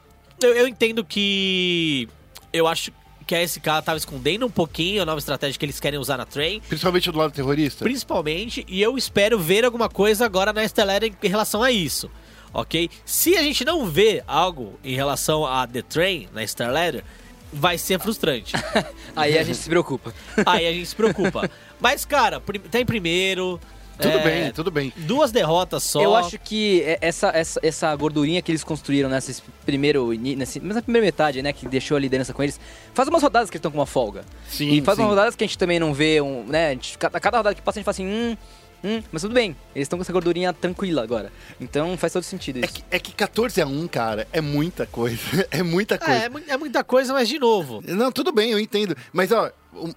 eu, 0.40 0.55
eu 0.55 0.68
entendo 0.68 1.05
que. 1.05 2.09
Eu 2.53 2.68
acho 2.68 2.92
que 3.26 3.34
a 3.34 3.46
SK 3.46 3.82
tava 3.84 3.96
escondendo 3.96 4.46
um 4.46 4.50
pouquinho 4.50 5.02
a 5.02 5.04
nova 5.04 5.18
estratégia 5.18 5.58
que 5.58 5.64
eles 5.64 5.80
querem 5.80 5.98
usar 5.98 6.16
na 6.16 6.24
Train. 6.24 6.60
Principalmente 6.60 7.10
do 7.10 7.18
lado 7.18 7.32
terrorista. 7.32 7.84
Principalmente, 7.84 8.64
e 8.68 8.80
eu 8.80 8.96
espero 8.96 9.38
ver 9.38 9.64
alguma 9.64 9.88
coisa 9.88 10.24
agora 10.24 10.52
na 10.52 10.66
Stellar 10.66 11.02
em 11.02 11.28
relação 11.28 11.62
a 11.62 11.70
isso. 11.70 12.10
Ok? 12.52 12.88
Se 13.04 13.36
a 13.36 13.42
gente 13.42 13.64
não 13.64 13.84
vê 13.84 14.22
algo 14.26 14.78
em 14.82 14.94
relação 14.94 15.44
a 15.44 15.66
The 15.66 15.82
Train 15.82 16.28
na 16.32 16.46
Star 16.46 16.72
Ladder, 16.72 17.04
vai 17.52 17.76
ser 17.76 17.98
frustrante. 17.98 18.54
Aí 19.14 19.36
a 19.36 19.42
gente 19.42 19.58
se 19.58 19.68
preocupa. 19.68 20.14
Aí 20.44 20.66
a 20.66 20.72
gente 20.72 20.86
se 20.86 20.96
preocupa. 20.96 21.50
Mas, 21.80 22.04
cara, 22.04 22.40
tá 22.70 22.80
em 22.80 22.86
primeiro. 22.86 23.60
Tudo 23.98 24.18
é, 24.18 24.22
bem, 24.22 24.52
tudo 24.52 24.70
bem. 24.70 24.92
Duas 24.96 25.32
derrotas 25.32 25.82
só. 25.82 26.02
Eu 26.02 26.14
acho 26.14 26.38
que 26.38 26.82
é- 26.82 26.98
essa, 27.00 27.28
essa, 27.28 27.61
essa 27.62 27.96
gordurinha 27.96 28.42
que 28.42 28.50
eles 28.50 28.62
construíram 28.62 29.09
nessa 29.09 29.42
primeiro, 29.64 30.12
nessa 30.37 30.61
primeira 30.82 31.04
metade, 31.06 31.42
né, 31.42 31.52
que 31.52 31.66
deixou 31.66 31.96
a 31.96 32.00
liderança 32.00 32.32
com 32.32 32.42
eles, 32.42 32.61
faz 32.94 33.09
umas 33.09 33.22
rodadas 33.22 33.50
que 33.50 33.56
eles 33.56 33.61
estão 33.61 33.70
com 33.70 33.78
uma 33.78 33.87
folga. 33.87 34.24
Sim, 34.48 34.70
e 34.70 34.82
faz 34.82 34.96
sim. 34.96 35.02
umas 35.02 35.11
rodadas 35.11 35.35
que 35.35 35.44
a 35.44 35.46
gente 35.46 35.59
também 35.59 35.78
não 35.80 35.94
vê, 35.94 36.20
um, 36.20 36.44
né, 36.44 36.68
a, 36.68 36.70
gente, 36.72 36.98
cada, 36.98 37.18
cada 37.20 37.38
rodada 37.38 37.54
que 37.54 37.62
passa 37.62 37.78
a 37.78 37.80
gente 37.80 37.85
fala 37.85 37.92
assim, 37.94 38.06
hum, 38.06 38.37
Hum, 38.85 39.02
mas 39.11 39.22
tudo 39.22 39.35
bem, 39.35 39.56
eles 39.74 39.87
estão 39.87 39.98
com 39.98 40.02
essa 40.02 40.12
gordurinha 40.12 40.52
tranquila 40.52 41.02
agora. 41.02 41.32
Então 41.61 41.96
faz 41.96 42.12
todo 42.12 42.22
sentido 42.22 42.59
É 42.59 42.66
isso. 42.66 42.74
que, 42.74 42.85
é 42.90 42.98
que 42.98 43.12
14 43.12 43.61
a 43.61 43.66
1, 43.66 43.88
cara, 43.88 44.28
é 44.32 44.40
muita 44.40 44.87
coisa. 44.87 45.16
É 45.50 45.62
muita 45.62 45.94
É, 45.94 45.98
coisa. 45.98 46.42
é, 46.48 46.52
é 46.52 46.56
muita 46.56 46.85
coisa, 46.85 47.12
mas 47.12 47.28
de 47.28 47.38
novo. 47.38 47.82
Não, 47.87 48.12
tudo 48.12 48.30
bem, 48.32 48.50
eu 48.50 48.61
entendo. 48.61 48.94
Mas, 49.12 49.32
ó, 49.32 49.50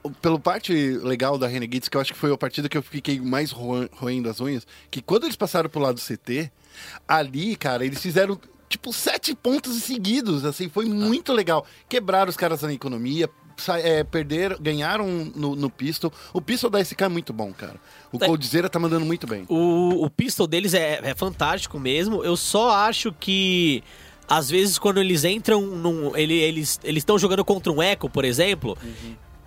um- 0.03 0.11
pelo 0.21 0.39
parte 0.39 0.73
legal 0.97 1.37
da 1.37 1.47
Renegades, 1.47 1.89
que 1.89 1.95
eu 1.97 2.01
acho 2.01 2.13
que 2.13 2.19
foi 2.19 2.31
a 2.33 2.37
partida 2.37 2.67
que 2.69 2.77
eu 2.77 2.83
fiquei 2.83 3.19
mais 3.19 3.51
roendo 3.51 4.29
as 4.29 4.39
unhas, 4.39 4.65
que 4.91 5.01
quando 5.01 5.23
eles 5.25 5.35
passaram 5.35 5.69
pro 5.69 5.79
lado 5.81 5.95
do 5.95 6.01
CT, 6.01 6.51
ali, 7.07 7.55
cara, 7.55 7.85
eles 7.85 8.01
fizeram, 8.01 8.39
tipo, 8.67 8.91
sete 8.93 9.35
pontos 9.35 9.75
seguidos, 9.83 10.45
assim, 10.45 10.69
foi 10.69 10.85
muito 10.85 11.33
legal. 11.33 11.65
Quebraram 11.87 12.29
os 12.29 12.37
caras 12.37 12.61
na 12.61 12.73
economia, 12.73 13.29
é, 13.83 14.03
perderam, 14.05 14.55
ganharam 14.59 15.05
no, 15.35 15.53
no 15.55 15.69
pistol. 15.69 16.13
O 16.33 16.39
pistol 16.41 16.69
da 16.69 16.79
SK 16.79 17.01
é 17.03 17.09
muito 17.09 17.33
bom, 17.33 17.51
cara. 17.51 17.75
O 18.11 18.17
É. 18.23 18.25
Coldzera 18.25 18.69
tá 18.69 18.79
mandando 18.79 19.05
muito 19.05 19.27
bem. 19.27 19.45
O, 19.49 20.05
o 20.05 20.09
pistol 20.09 20.47
deles 20.47 20.73
é, 20.73 21.01
é 21.03 21.13
fantástico 21.13 21.77
mesmo. 21.77 22.23
Eu 22.23 22.37
só 22.37 22.71
acho 22.71 23.11
que. 23.11 23.83
Às 24.29 24.47
vezes, 24.49 24.77
quando 24.79 24.99
eles 25.01 25.23
entram 25.25 25.61
num. 25.61 26.15
ele- 26.15 26.39
eles 26.39 26.79
estão 26.85 27.17
jogando 27.19 27.43
contra 27.43 27.69
um 27.73 27.81
Echo, 27.83 28.07
por 28.09 28.23
exemplo. 28.23 28.77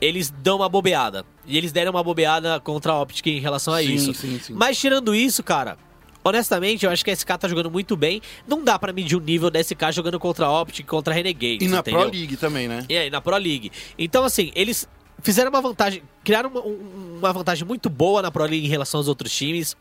Eles 0.02 0.30
dão 0.30 0.56
uma 0.56 0.68
bobeada. 0.68 1.24
E 1.46 1.56
eles 1.56 1.70
deram 1.70 1.92
uma 1.92 2.02
bobeada 2.02 2.58
contra 2.60 2.90
a 2.92 3.00
Optic 3.00 3.26
em 3.28 3.38
relação 3.40 3.72
a 3.72 3.80
Sim, 3.80 3.94
isso. 3.94 4.12
sim, 4.14 4.38
sim. 4.40 4.52
Mas 4.52 4.76
tirando 4.76 5.14
isso, 5.14 5.42
cara. 5.44 5.78
Honestamente, 6.24 6.84
eu 6.84 6.90
acho 6.90 7.04
que 7.04 7.10
a 7.10 7.16
SK 7.16 7.36
tá 7.38 7.48
jogando 7.48 7.70
muito 7.70 7.96
bem. 7.96 8.20
Não 8.46 8.62
dá 8.64 8.78
pra 8.78 8.92
medir 8.92 9.16
o 9.16 9.20
nível 9.20 9.50
da 9.50 9.60
SK 9.62 9.90
jogando 9.92 10.18
contra 10.20 10.46
a 10.46 10.60
Optic 10.60 10.80
e 10.80 10.88
contra 10.88 11.12
a 11.12 11.16
Renegade. 11.16 11.64
E 11.64 11.68
na 11.68 11.78
entendeu? 11.78 12.00
Pro 12.00 12.10
League 12.10 12.36
também, 12.36 12.68
né? 12.68 12.84
E 12.88 12.96
aí, 12.96 13.10
na 13.10 13.20
Pro 13.20 13.36
League. 13.36 13.70
Então, 13.98 14.24
assim, 14.24 14.50
eles 14.54 14.88
fizeram 15.20 15.50
uma 15.50 15.60
vantagem, 15.60 16.02
criaram 16.24 16.50
uma, 16.50 16.60
um- 16.60 17.16
uma 17.18 17.32
vantagem 17.32 17.66
muito 17.66 17.88
boa 17.90 18.22
na 18.22 18.30
Pro 18.30 18.42
League 18.44 18.64
em 18.66 18.68
relação 18.70 18.98
aos 18.98 19.08
outros 19.08 19.32
times. 19.34 19.76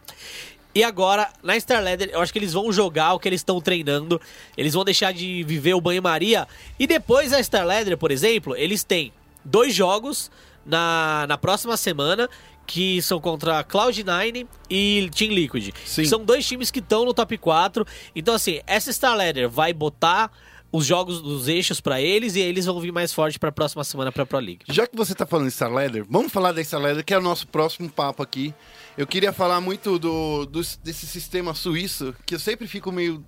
E 0.74 0.84
agora, 0.84 1.30
na 1.44 1.60
Star 1.60 1.84
Leather, 1.84 2.10
eu 2.14 2.22
acho 2.22 2.32
que 2.32 2.40
eles 2.40 2.54
vão 2.54 2.72
jogar 2.72 3.14
o 3.14 3.20
que 3.20 3.28
eles 3.28 3.42
estão 3.42 3.60
treinando. 3.60 4.20
Eles 4.58 4.74
vão 4.74 4.84
deixar 4.86 5.12
de 5.14 5.44
viver 5.44 5.74
o 5.74 5.82
banho-maria. 5.82 6.48
E 6.80 6.88
depois, 6.88 7.34
a 7.34 7.44
Star 7.44 7.66
Leather, 7.68 7.98
por 7.98 8.10
exemplo, 8.10 8.56
eles 8.56 8.84
têm 8.84 9.12
dois 9.44 9.74
jogos 9.74 10.30
na, 10.66 11.26
na 11.28 11.38
próxima 11.38 11.76
semana. 11.78 12.30
Que 12.68 13.02
são 13.02 13.20
contra 13.20 13.64
Cloud9 13.66 14.48
e 14.70 15.10
Team 15.14 15.32
Liquid. 15.32 15.74
São 16.08 16.24
dois 16.24 16.48
times 16.48 16.72
que 16.72 16.80
estão 16.80 17.04
no 17.04 17.14
top 17.14 17.38
4. 17.38 17.86
Então, 18.16 18.34
assim, 18.36 18.62
essa 18.66 18.94
Star 18.94 19.18
Leather 19.18 19.50
vai 19.50 19.74
botar 19.74 20.32
os 20.72 20.86
jogos 20.86 21.22
dos 21.22 21.50
eixos 21.50 21.82
pra 21.82 22.00
eles 22.00 22.36
e 22.36 22.40
eles 22.40 22.66
vão 22.66 22.80
vir 22.80 22.94
mais 22.94 23.12
forte 23.12 23.38
pra 23.38 23.52
próxima 23.52 23.84
semana 23.84 24.10
pra 24.10 24.26
Pro 24.26 24.40
League. 24.40 24.60
Já 24.70 24.88
que 24.88 24.96
você 24.96 25.14
tá 25.14 25.26
falando 25.26 25.48
de 25.48 25.52
Star 25.54 25.74
Leather, 25.74 26.06
vamos 26.10 26.32
falar 26.32 26.54
da 26.54 26.64
Star 26.64 26.80
Leather, 26.80 27.04
que 27.04 27.14
é 27.14 27.18
o 27.18 27.22
nosso 27.22 27.46
próximo 27.48 27.90
papo 27.90 28.24
aqui. 28.24 28.54
Eu 28.98 29.06
queria 29.08 29.34
falar 29.34 29.60
muito 29.60 30.00
do, 30.00 30.46
do- 30.46 30.62
desse 30.82 31.06
sistema 31.08 31.54
suíço, 31.54 32.16
que 32.26 32.36
eu 32.36 32.40
sempre 32.40 32.68
fico 32.68 32.90
meio 32.90 33.22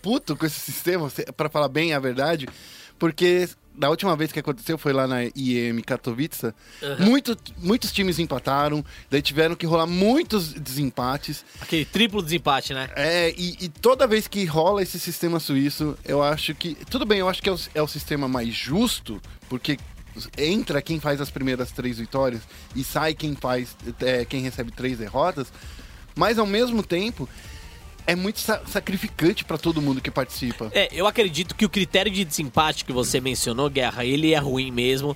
puto 0.00 0.34
com 0.34 0.46
esse 0.46 0.60
sistema, 0.64 1.10
pra 1.36 1.50
falar 1.50 1.68
bem 1.68 1.92
a 1.92 1.98
verdade, 1.98 2.48
porque 2.98 3.48
da 3.78 3.88
última 3.88 4.16
vez 4.16 4.32
que 4.32 4.40
aconteceu 4.40 4.76
foi 4.76 4.92
lá 4.92 5.06
na 5.06 5.18
IEM 5.36 5.80
Katowice, 5.82 6.52
muito- 6.98 7.36
muitos 7.58 7.92
times 7.92 8.18
empataram, 8.18 8.84
daí 9.10 9.22
tiveram 9.22 9.54
que 9.54 9.64
rolar 9.66 9.86
muitos 9.86 10.52
desempates. 10.52 11.44
Aquele 11.60 11.84
triplo 11.84 12.20
desempate, 12.22 12.74
né? 12.74 12.90
É, 12.96 13.32
e, 13.36 13.56
e 13.60 13.68
toda 13.68 14.06
vez 14.06 14.26
que 14.26 14.44
rola 14.44 14.82
esse 14.82 14.98
sistema 14.98 15.38
suíço, 15.38 15.96
eu 16.04 16.22
acho 16.22 16.54
que. 16.54 16.74
Tudo 16.90 17.06
bem, 17.06 17.20
eu 17.20 17.28
acho 17.28 17.40
que 17.40 17.48
é 17.48 17.52
o, 17.52 17.58
é 17.76 17.82
o 17.82 17.88
sistema 17.88 18.28
mais 18.28 18.52
justo, 18.54 19.22
porque 19.48 19.78
entra 20.36 20.82
quem 20.82 20.98
faz 20.98 21.20
as 21.20 21.30
primeiras 21.30 21.70
três 21.70 21.98
vitórias 21.98 22.42
e 22.74 22.82
sai 22.82 23.14
quem 23.14 23.36
faz. 23.36 23.76
é, 24.00 24.24
quem 24.24 24.42
recebe 24.42 24.72
três 24.72 24.98
derrotas. 24.98 25.46
Mas 26.16 26.36
ao 26.36 26.46
mesmo 26.46 26.82
tempo, 26.82 27.28
é 28.08 28.16
muito 28.16 28.40
sa- 28.40 28.62
sacrificante 28.66 29.44
pra 29.44 29.58
todo 29.58 29.82
mundo 29.82 30.00
que 30.00 30.10
participa. 30.10 30.70
É, 30.74 30.88
eu 30.92 31.06
acredito 31.06 31.54
que 31.54 31.66
o 31.66 31.68
critério 31.68 32.10
de 32.10 32.24
desempate 32.24 32.82
que 32.86 32.92
você 32.92 33.20
mencionou, 33.20 33.68
Guerra, 33.68 34.02
ele 34.02 34.32
é 34.32 34.38
ruim 34.38 34.70
mesmo. 34.72 35.14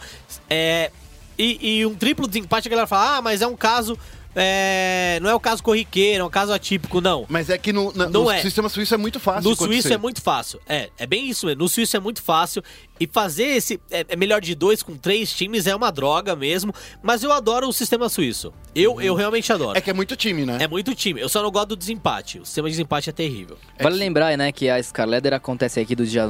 É, 0.49 0.91
e, 1.39 1.79
e 1.79 1.87
um 1.87 1.95
triplo 1.95 2.29
desempate, 2.29 2.69
a 2.69 2.71
galera 2.71 2.87
fala, 2.87 3.17
ah, 3.17 3.23
mas 3.23 3.41
é 3.41 3.47
um 3.47 3.57
caso. 3.57 3.99
É, 4.35 5.19
não 5.23 5.29
é 5.31 5.35
um 5.35 5.39
caso 5.41 5.63
corriqueiro, 5.63 6.23
é 6.23 6.27
um 6.27 6.31
caso 6.31 6.53
atípico, 6.53 7.01
não. 7.01 7.27
Mas 7.29 7.51
é 7.51 7.59
que 7.59 7.73
no, 7.73 7.93
na- 7.93 8.09
Não 8.09 8.25
no 8.25 8.31
é. 8.31 8.41
sistema 8.41 8.69
suíço 8.69 8.95
é 8.95 8.97
muito 8.97 9.21
fácil. 9.21 9.43
No 9.45 9.51
de 9.51 9.57
suíço 9.59 9.73
acontecer. 9.89 9.95
é 9.95 9.99
muito 9.99 10.23
fácil. 10.23 10.61
É, 10.69 10.91
é 10.99 11.07
bem 11.07 11.29
isso 11.29 11.47
mesmo. 11.47 11.63
No 11.63 11.69
suíço 11.69 11.97
é 11.97 12.01
muito 12.01 12.23
fácil. 12.23 12.63
E 13.01 13.07
fazer 13.07 13.45
esse. 13.45 13.81
É, 13.91 14.07
é 14.11 14.17
melhor 14.17 14.41
de 14.41 14.55
dois 14.55 14.81
com 14.83 14.97
três 14.97 15.33
times 15.33 15.67
é 15.67 15.75
uma 15.75 15.91
droga 15.91 16.37
mesmo. 16.37 16.73
Mas 17.03 17.23
eu 17.23 17.33
adoro 17.33 17.69
o 17.69 17.73
sistema 17.73 18.09
suíço. 18.09 18.53
Eu, 18.75 19.01
eu 19.01 19.15
realmente 19.15 19.53
adoro. 19.53 19.77
É 19.77 19.81
que 19.81 19.91
é 19.91 19.93
muito 19.93 20.15
time, 20.15 20.47
né? 20.47 20.59
É 20.61 20.69
muito 20.69 20.95
time. 20.95 21.21
Eu 21.21 21.29
só 21.29 21.43
não 21.43 21.51
gosto 21.51 21.71
do 21.71 21.77
desempate. 21.77 22.39
O 22.39 22.45
sistema 22.47 22.69
de 22.69 22.73
desempate 22.75 23.11
é 23.11 23.13
terrível. 23.13 23.59
Vale 23.81 23.97
lembrar, 23.97 24.37
né, 24.39 24.53
que 24.53 24.69
a 24.71 24.81
Scarleather 24.83 25.33
acontece 25.35 25.81
aqui 25.81 25.97
do 25.97 26.07
dia 26.07 26.29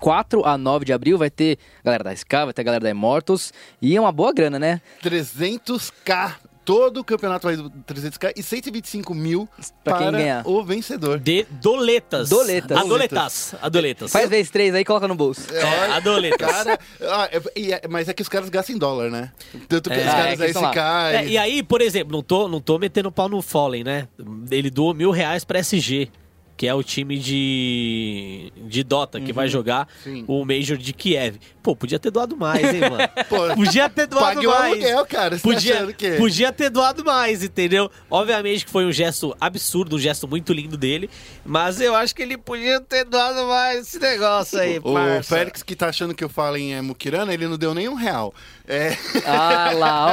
4 0.00 0.44
a 0.46 0.56
9 0.56 0.84
de 0.84 0.92
abril. 0.92 1.18
Vai 1.18 1.28
ter 1.30 1.58
galera 1.84 2.04
da 2.04 2.12
SK, 2.14 2.30
vai 2.44 2.52
ter 2.52 2.62
galera 2.62 2.84
da 2.84 2.90
Immortals. 2.90 3.52
E 3.80 3.96
é 3.96 4.00
uma 4.00 4.12
boa 4.12 4.32
grana, 4.32 4.58
né? 4.60 4.80
300k. 5.02 6.34
Todo 6.64 6.98
o 7.00 7.04
campeonato 7.04 7.46
vai 7.48 7.56
do 7.56 7.68
300k 7.70 8.34
e 8.36 8.42
125 8.42 9.12
mil 9.14 9.48
Pra 9.82 9.96
quem 9.98 10.06
para 10.06 10.18
ganhar. 10.18 10.46
o 10.46 10.62
vencedor. 10.62 11.18
De 11.18 11.44
doletas. 11.50 12.28
Doletas. 12.28 12.78
Adoletas. 12.78 13.54
Adoletas. 13.60 14.12
Faz 14.12 14.30
vezes 14.30 14.48
três 14.50 14.72
aí 14.72 14.82
e 14.82 14.84
coloca 14.84 15.08
no 15.08 15.14
bolso. 15.16 15.52
É, 15.52 15.86
adoletas. 15.92 16.38
Cara, 16.50 16.78
ah, 17.02 17.28
é- 17.32 17.70
é- 17.72 17.88
mas 17.88 18.08
é 18.08 18.14
que 18.14 18.22
os 18.22 18.28
caras 18.28 18.48
gastam 18.48 18.76
em 18.76 18.78
dólar, 18.78 19.10
né? 19.10 19.32
Tanto 19.68 19.90
que 19.90 19.96
É, 19.96 20.06
os 20.06 20.12
caras 20.12 20.40
é 20.40 20.60
lá. 20.60 20.70
SK. 20.70 20.78
É, 21.16 21.26
e 21.26 21.36
aí, 21.36 21.62
por 21.64 21.80
exemplo, 21.80 22.12
não 22.12 22.22
tô, 22.22 22.46
não 22.46 22.60
tô 22.60 22.78
metendo 22.78 23.10
pau 23.10 23.28
no 23.28 23.42
Fallen, 23.42 23.82
né? 23.82 24.06
Ele 24.50 24.70
doou 24.70 24.94
mil 24.94 25.10
reais 25.10 25.44
pra 25.44 25.58
SG, 25.58 26.08
que 26.56 26.68
é 26.68 26.74
o 26.74 26.82
time 26.84 27.18
de, 27.18 28.52
de 28.68 28.84
Dota 28.84 29.20
que 29.20 29.32
vai 29.32 29.48
jogar 29.48 29.88
Sim. 30.04 30.24
o 30.28 30.44
Major 30.44 30.76
de 30.76 30.92
Kiev. 30.92 31.36
Pô, 31.62 31.76
podia 31.76 31.98
ter 31.98 32.10
doado 32.10 32.36
mais, 32.36 32.62
hein, 32.74 32.80
mano? 32.80 33.08
Pô, 33.28 33.54
Podia 33.54 33.88
ter 33.88 34.06
doado 34.06 34.26
pague 34.34 34.46
o 34.46 34.50
mais. 34.50 34.72
aluguel, 34.72 35.06
cara. 35.06 35.36
Você 35.38 35.42
tá 35.48 35.54
Podia, 35.54 35.74
achando 35.76 35.94
que... 35.94 36.10
podia 36.16 36.52
ter 36.52 36.70
doado 36.70 37.04
mais, 37.04 37.42
entendeu? 37.44 37.90
Obviamente 38.10 38.64
que 38.66 38.70
foi 38.70 38.84
um 38.84 38.90
gesto 38.92 39.34
absurdo, 39.40 39.96
um 39.96 39.98
gesto 39.98 40.26
muito 40.26 40.52
lindo 40.52 40.76
dele, 40.76 41.08
mas 41.44 41.80
eu 41.80 41.94
acho 41.94 42.14
que 42.14 42.22
ele 42.22 42.36
podia 42.36 42.80
ter 42.80 43.04
doado 43.04 43.46
mais 43.46 43.86
esse 43.86 43.98
negócio 43.98 44.58
aí, 44.58 44.78
O 44.82 44.94
parça. 44.94 45.36
Félix 45.36 45.62
que 45.62 45.76
tá 45.76 45.88
achando 45.88 46.14
que 46.14 46.24
eu 46.24 46.28
falo 46.28 46.56
em 46.56 46.74
é, 46.74 46.82
Mukirana, 46.82 47.32
ele 47.32 47.46
não 47.46 47.56
deu 47.56 47.72
nem 47.74 47.88
um 47.88 47.94
real. 47.94 48.34
É, 48.66 48.96
Ah 49.26 49.70
lá, 49.74 50.06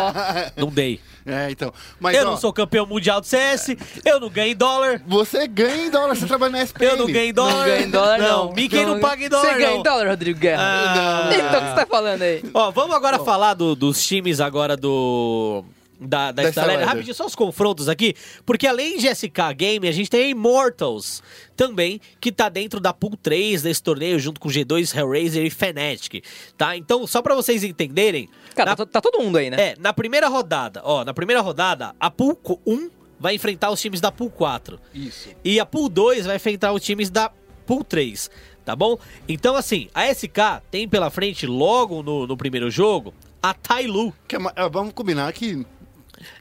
ó. 0.55 0.59
Não 0.59 0.69
dei. 0.69 0.99
é 1.25 1.49
então. 1.51 1.71
Mas, 1.99 2.15
eu 2.17 2.23
ó, 2.27 2.31
não 2.31 2.37
sou 2.37 2.51
campeão 2.51 2.85
mundial 2.85 3.21
do 3.21 3.27
CS, 3.27 3.75
eu 4.03 4.19
não 4.19 4.29
ganho 4.29 4.51
em 4.51 4.55
dólar. 4.55 5.01
Você 5.07 5.47
ganha 5.47 5.85
em 5.85 5.89
dólar, 5.89 6.15
você 6.15 6.25
trabalha 6.25 6.51
na 6.53 6.63
SPN. 6.63 6.85
Eu 6.85 6.97
não 6.97 7.05
ganho 7.07 7.29
em 7.29 7.33
dólar. 7.33 7.53
Não 7.55 7.65
ganha 7.65 7.81
em 7.85 7.89
dólar, 7.89 8.17
não. 8.19 8.53
Mickey 8.53 8.85
não, 8.85 8.99
paga 8.99 9.23
em 9.25 9.29
dólar, 9.29 9.45
Você 9.45 9.53
ganha 9.53 9.69
não. 9.71 9.79
em 9.79 9.83
dólar, 9.83 10.07
Rodrigo 10.09 10.39
Guerra. 10.39 10.61
Ah. 10.63 11.29
Então 11.39 11.59
o 11.59 11.63
que 11.63 11.69
você 11.69 11.75
tá 11.75 11.85
falando 11.85 12.21
aí? 12.21 12.43
Ó, 12.53 12.71
vamos 12.71 12.95
agora 12.95 13.19
falar 13.19 13.53
do- 13.53 13.75
dos 13.75 14.03
times 14.05 14.39
agora 14.39 14.75
do... 14.77 15.63
Da, 16.01 16.31
da. 16.31 16.43
Rapidinho, 16.85 17.13
só 17.13 17.25
os 17.25 17.35
confrontos 17.35 17.89
aqui. 17.89 18.15
Porque 18.45 18.65
além 18.65 18.97
de 18.99 19.13
SK 19.13 19.53
Game, 19.53 19.85
a 19.85 19.91
gente 19.91 20.09
tem 20.09 20.23
a 20.23 20.27
Immortals 20.29 21.21
também, 21.57 21.99
que 22.21 22.31
tá 22.31 22.47
dentro 22.47 22.79
da 22.79 22.93
Pool 22.93 23.17
3 23.21 23.63
desse 23.63 23.83
torneio, 23.83 24.17
junto 24.17 24.39
com 24.39 24.47
G2, 24.47 24.95
Hellraiser 24.97 25.45
e 25.45 25.49
Fnatic, 25.49 26.23
tá? 26.57 26.77
Então, 26.77 27.05
só 27.05 27.21
pra 27.21 27.35
vocês 27.35 27.65
entenderem... 27.65 28.29
Cara, 28.55 28.69
na- 28.71 28.75
tá, 28.77 28.85
tá 28.85 29.01
todo 29.01 29.21
mundo 29.21 29.37
aí, 29.39 29.49
né? 29.49 29.57
É, 29.59 29.75
na 29.77 29.91
primeira 29.91 30.29
rodada, 30.29 30.79
ó, 30.85 31.03
na 31.03 31.13
primeira 31.13 31.41
rodada, 31.41 31.93
a 31.99 32.09
Pool 32.09 32.39
1 32.65 32.89
vai 33.19 33.35
enfrentar 33.35 33.69
os 33.69 33.81
times 33.81 33.99
da 33.99 34.09
Pool 34.09 34.29
4. 34.29 34.79
Isso. 34.95 35.27
E 35.43 35.59
a 35.59 35.65
Pool 35.65 35.89
2 35.89 36.25
vai 36.27 36.37
enfrentar 36.37 36.71
os 36.71 36.81
times 36.81 37.09
da 37.09 37.29
Pool 37.65 37.83
3, 37.83 38.31
tá 38.69 38.75
bom? 38.75 38.99
Então, 39.27 39.55
assim, 39.55 39.89
a 39.95 40.13
SK 40.13 40.61
tem 40.69 40.87
pela 40.87 41.09
frente, 41.09 41.47
logo 41.47 42.03
no, 42.03 42.27
no 42.27 42.37
primeiro 42.37 42.69
jogo, 42.69 43.15
a 43.41 43.51
Tailu. 43.51 44.13
Que 44.27 44.35
é 44.35 44.39
ah, 44.55 44.67
vamos 44.67 44.93
combinar 44.93 45.33
que. 45.33 45.65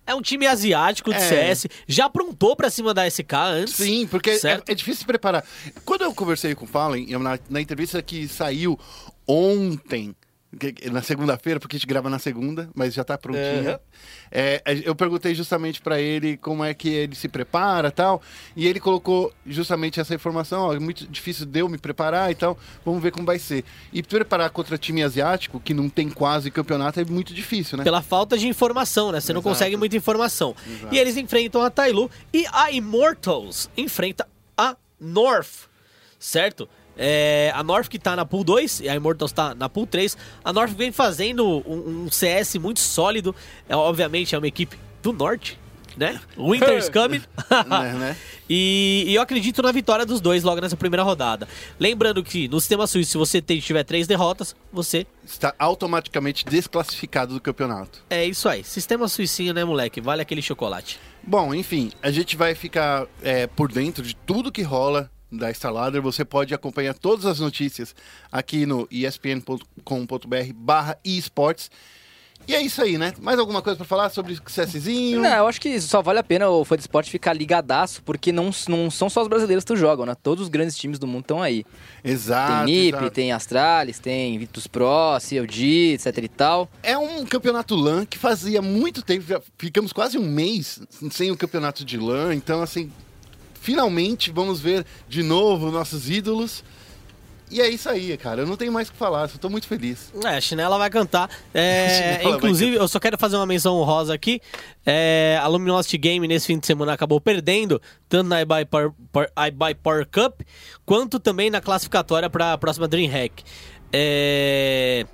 É 0.06 0.14
um 0.14 0.20
time 0.20 0.46
asiático 0.46 1.10
de 1.10 1.16
É. 1.16 1.54
CS, 1.54 1.68
já 1.86 2.04
aprontou 2.06 2.54
pra 2.54 2.68
cima 2.68 2.92
da 2.92 3.08
SK 3.08 3.32
antes. 3.32 3.74
Sim, 3.76 4.06
porque 4.06 4.30
é, 4.30 4.62
é 4.66 4.74
difícil 4.74 5.00
se 5.00 5.06
preparar. 5.06 5.42
Quando 5.86 6.02
eu 6.02 6.12
conversei 6.12 6.54
com 6.54 6.66
o 6.66 6.68
Fallen, 6.68 7.06
na, 7.18 7.38
na 7.48 7.60
entrevista 7.62 8.02
que 8.02 8.28
saiu 8.28 8.78
ontem, 9.26 10.14
na 10.90 11.02
segunda-feira, 11.02 11.60
porque 11.60 11.76
a 11.76 11.78
gente 11.78 11.86
grava 11.86 12.08
na 12.08 12.18
segunda, 12.18 12.70
mas 12.74 12.94
já 12.94 13.04
tá 13.04 13.18
prontinha. 13.18 13.72
Uhum. 13.72 13.78
É, 14.30 14.62
eu 14.82 14.94
perguntei 14.94 15.34
justamente 15.34 15.80
pra 15.80 16.00
ele 16.00 16.38
como 16.38 16.64
é 16.64 16.72
que 16.72 16.88
ele 16.88 17.14
se 17.14 17.28
prepara 17.28 17.88
e 17.88 17.90
tal. 17.90 18.22
E 18.56 18.66
ele 18.66 18.80
colocou 18.80 19.32
justamente 19.46 20.00
essa 20.00 20.14
informação: 20.14 20.62
ó, 20.62 20.74
é 20.74 20.78
muito 20.78 21.06
difícil 21.06 21.44
de 21.44 21.60
eu 21.60 21.68
me 21.68 21.76
preparar 21.76 22.30
e 22.30 22.34
tal. 22.34 22.58
Vamos 22.84 23.02
ver 23.02 23.10
como 23.10 23.26
vai 23.26 23.38
ser. 23.38 23.62
E 23.92 24.02
preparar 24.02 24.48
contra 24.50 24.78
time 24.78 25.02
asiático, 25.02 25.60
que 25.60 25.74
não 25.74 25.88
tem 25.88 26.08
quase 26.08 26.50
campeonato, 26.50 26.98
é 26.98 27.04
muito 27.04 27.34
difícil, 27.34 27.76
né? 27.76 27.84
Pela 27.84 28.00
falta 28.00 28.38
de 28.38 28.48
informação, 28.48 29.12
né? 29.12 29.20
Você 29.20 29.34
não 29.34 29.40
Exato. 29.40 29.54
consegue 29.54 29.76
muita 29.76 29.96
informação. 29.96 30.56
Exato. 30.66 30.94
E 30.94 30.98
eles 30.98 31.18
enfrentam 31.18 31.60
a 31.62 31.68
Tailu 31.68 32.10
e 32.32 32.46
a 32.52 32.72
Immortals 32.72 33.68
enfrenta 33.76 34.26
a 34.56 34.76
North, 34.98 35.68
certo? 36.18 36.68
É, 36.98 37.52
a 37.54 37.62
North 37.62 37.88
que 37.88 37.98
tá 37.98 38.16
na 38.16 38.24
Pool 38.26 38.42
2 38.42 38.80
e 38.80 38.88
a 38.88 38.94
Immortals 38.96 39.30
tá 39.32 39.54
na 39.54 39.68
Pool 39.68 39.86
3. 39.86 40.16
A 40.44 40.52
North 40.52 40.72
vem 40.72 40.90
fazendo 40.90 41.46
um, 41.66 42.04
um 42.06 42.10
CS 42.10 42.56
muito 42.56 42.80
sólido. 42.80 43.34
É, 43.68 43.76
obviamente 43.76 44.34
é 44.34 44.38
uma 44.38 44.48
equipe 44.48 44.76
do 45.02 45.12
norte. 45.12 45.56
né? 45.96 46.20
Winter's 46.36 46.88
coming. 46.92 47.22
Né, 47.66 47.92
né? 47.94 48.16
E, 48.50 49.04
e 49.06 49.14
eu 49.14 49.20
acredito 49.20 49.60
na 49.60 49.70
vitória 49.70 50.06
dos 50.06 50.22
dois 50.22 50.42
logo 50.42 50.58
nessa 50.58 50.74
primeira 50.74 51.02
rodada. 51.02 51.46
Lembrando 51.78 52.24
que 52.24 52.48
no 52.48 52.58
sistema 52.58 52.86
suíço, 52.86 53.10
se 53.10 53.18
você 53.18 53.42
tem- 53.42 53.60
tiver 53.60 53.84
três 53.84 54.06
derrotas, 54.06 54.56
você. 54.72 55.06
Está 55.22 55.54
automaticamente 55.58 56.46
desclassificado 56.46 57.34
do 57.34 57.40
campeonato. 57.42 58.02
É 58.08 58.24
isso 58.24 58.48
aí. 58.48 58.64
Sistema 58.64 59.06
suicinho, 59.06 59.52
né, 59.52 59.64
moleque? 59.66 60.00
Vale 60.00 60.22
aquele 60.22 60.40
chocolate. 60.40 60.98
Bom, 61.22 61.54
enfim, 61.54 61.92
a 62.02 62.10
gente 62.10 62.38
vai 62.38 62.54
ficar 62.54 63.06
é, 63.22 63.46
por 63.46 63.70
dentro 63.70 64.02
de 64.02 64.16
tudo 64.16 64.50
que 64.50 64.62
rola 64.62 65.10
da 65.30 65.50
Starladder. 65.50 66.02
Você 66.02 66.24
pode 66.24 66.54
acompanhar 66.54 66.94
todas 66.94 67.26
as 67.26 67.40
notícias 67.40 67.94
aqui 68.30 68.66
no 68.66 68.88
espn.com.br 68.90 70.52
barra 70.54 70.98
esportes. 71.04 71.70
E 72.48 72.54
é 72.54 72.62
isso 72.62 72.80
aí, 72.80 72.96
né? 72.96 73.12
Mais 73.20 73.38
alguma 73.38 73.60
coisa 73.60 73.76
pra 73.76 73.84
falar 73.84 74.08
sobre 74.08 74.32
o 74.32 74.42
CSzinho? 74.42 75.20
Não, 75.20 75.36
eu 75.36 75.46
acho 75.46 75.60
que 75.60 75.78
só 75.82 76.00
vale 76.00 76.18
a 76.18 76.22
pena 76.22 76.48
o 76.48 76.64
Fã 76.64 76.76
de 76.76 76.80
Esporte 76.80 77.10
ficar 77.10 77.34
ligadaço, 77.34 78.02
porque 78.02 78.32
não, 78.32 78.50
não 78.66 78.90
são 78.90 79.10
só 79.10 79.20
os 79.20 79.28
brasileiros 79.28 79.64
que 79.64 79.76
jogam, 79.76 80.06
né? 80.06 80.14
Todos 80.14 80.44
os 80.44 80.48
grandes 80.48 80.74
times 80.74 80.98
do 80.98 81.06
mundo 81.06 81.22
estão 81.22 81.42
aí. 81.42 81.62
Exato. 82.02 82.64
tem 82.64 82.74
NIP, 82.74 82.96
exato. 82.96 83.10
tem 83.10 83.32
Astralis, 83.32 83.98
tem 83.98 84.38
Virtus 84.38 84.66
Pro, 84.66 85.20
CLG, 85.20 85.92
etc 85.94 86.16
e 86.24 86.28
tal. 86.28 86.70
É 86.82 86.96
um 86.96 87.26
campeonato 87.26 87.74
LAN 87.74 88.06
que 88.06 88.16
fazia 88.16 88.62
muito 88.62 89.02
tempo, 89.02 89.26
já 89.26 89.42
ficamos 89.58 89.92
quase 89.92 90.16
um 90.16 90.26
mês 90.26 90.80
sem 91.10 91.30
o 91.30 91.36
campeonato 91.36 91.84
de 91.84 91.98
LAN, 91.98 92.34
então 92.34 92.62
assim, 92.62 92.90
finalmente 93.60 94.30
vamos 94.30 94.60
ver 94.60 94.84
de 95.08 95.22
novo 95.22 95.70
nossos 95.70 96.08
ídolos. 96.10 96.62
E 97.50 97.62
é 97.62 97.68
isso 97.70 97.88
aí, 97.88 98.14
cara. 98.18 98.42
Eu 98.42 98.46
não 98.46 98.58
tenho 98.58 98.70
mais 98.70 98.88
o 98.88 98.92
que 98.92 98.98
falar, 98.98 99.26
só 99.26 99.38
tô 99.38 99.48
muito 99.48 99.66
feliz. 99.66 100.12
É, 100.22 100.36
a 100.36 100.40
Chinela 100.40 100.76
vai 100.76 100.90
cantar. 100.90 101.30
É, 101.54 101.88
Chinela 101.88 102.22
vai 102.28 102.32
inclusive, 102.36 102.76
eu 102.76 102.86
só 102.86 103.00
quero 103.00 103.16
fazer 103.16 103.36
uma 103.36 103.46
menção 103.46 103.74
honrosa 103.76 104.12
aqui. 104.12 104.38
É, 104.84 105.38
a 105.42 105.46
Luminosity 105.46 105.96
Game 105.96 106.28
nesse 106.28 106.46
fim 106.46 106.58
de 106.58 106.66
semana 106.66 106.92
acabou 106.92 107.18
perdendo, 107.22 107.80
tanto 108.06 108.28
na 108.28 108.42
iBuy 108.42 108.66
Power- 108.66 108.92
iBuy 109.48 109.74
Power 109.76 110.06
Cup, 110.06 110.42
quanto 110.84 111.18
também 111.18 111.48
na 111.48 111.62
classificatória 111.62 112.28
para 112.28 112.52
a 112.52 112.58
próxima 112.58 112.86
DreamHack. 112.86 113.42
É, 113.90 115.06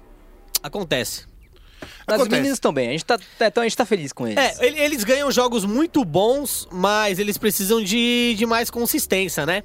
Acontece. 0.61 1.27
Mas 2.07 2.17
os 2.17 2.21
Acontece. 2.23 2.41
meninos 2.41 2.57
estão 2.57 2.73
bem, 2.73 2.89
a 2.89 2.93
gente 2.93 3.05
tá, 3.05 3.19
tá- 3.39 3.47
então 3.47 3.63
a 3.63 3.67
gente 3.67 3.77
tá 3.77 3.87
feliz 3.87 4.13
com 4.13 4.27
eles. 4.27 4.39
É, 4.39 4.67
ele- 4.67 4.79
eles 4.81 5.05
ganham 5.05 5.31
jogos 5.33 5.65
muito 5.65 6.05
bons, 6.05 6.69
mas 6.71 7.19
eles 7.19 7.39
precisam 7.39 7.83
de, 7.83 8.35
de 8.37 8.45
mais 8.47 8.71
consistência, 8.71 9.47
né? 9.47 9.63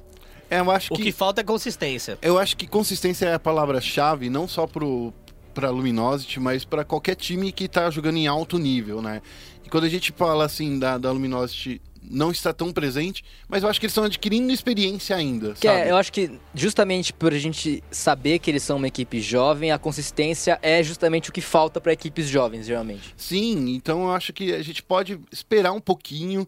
É, 0.50 0.58
eu 0.60 0.70
acho 0.70 0.92
O 0.92 0.96
que, 0.96 1.04
que 1.04 1.12
falta 1.12 1.40
é 1.42 1.44
consistência. 1.44 2.18
eu 2.22 2.38
acho 2.38 2.56
que 2.56 2.66
consistência 2.66 3.26
é 3.26 3.34
a 3.34 3.38
palavra-chave, 3.38 4.28
não 4.30 4.48
só 4.48 4.66
pro 4.66 5.12
para 5.52 5.68
Luminosity, 5.68 6.38
mas 6.38 6.64
para 6.64 6.84
qualquer 6.84 7.16
time 7.16 7.50
que 7.50 7.66
tá 7.68 7.90
jogando 7.90 8.16
em 8.16 8.28
alto 8.28 8.56
nível, 8.56 9.02
né? 9.02 9.20
E 9.64 9.68
quando 9.68 9.82
a 9.84 9.88
gente 9.88 10.12
fala 10.16 10.44
assim 10.44 10.78
da, 10.78 10.96
da 10.96 11.10
Luminosity 11.10 11.82
não 12.02 12.30
está 12.30 12.52
tão 12.52 12.72
presente, 12.72 13.22
mas 13.48 13.62
eu 13.62 13.68
acho 13.68 13.78
que 13.78 13.86
eles 13.86 13.92
estão 13.92 14.04
adquirindo 14.04 14.52
experiência 14.52 15.14
ainda, 15.16 15.52
Que 15.54 15.66
sabe? 15.66 15.80
é, 15.80 15.90
eu 15.90 15.96
acho 15.96 16.12
que 16.12 16.30
justamente 16.54 17.12
por 17.12 17.32
a 17.32 17.38
gente 17.38 17.82
saber 17.90 18.38
que 18.38 18.50
eles 18.50 18.62
são 18.62 18.76
uma 18.78 18.88
equipe 18.88 19.20
jovem, 19.20 19.70
a 19.72 19.78
consistência 19.78 20.58
é 20.62 20.82
justamente 20.82 21.30
o 21.30 21.32
que 21.32 21.40
falta 21.40 21.80
para 21.80 21.92
equipes 21.92 22.26
jovens, 22.28 22.66
geralmente. 22.66 23.14
Sim, 23.16 23.70
então 23.74 24.02
eu 24.04 24.12
acho 24.12 24.32
que 24.32 24.52
a 24.52 24.62
gente 24.62 24.82
pode 24.82 25.20
esperar 25.30 25.72
um 25.72 25.80
pouquinho, 25.80 26.46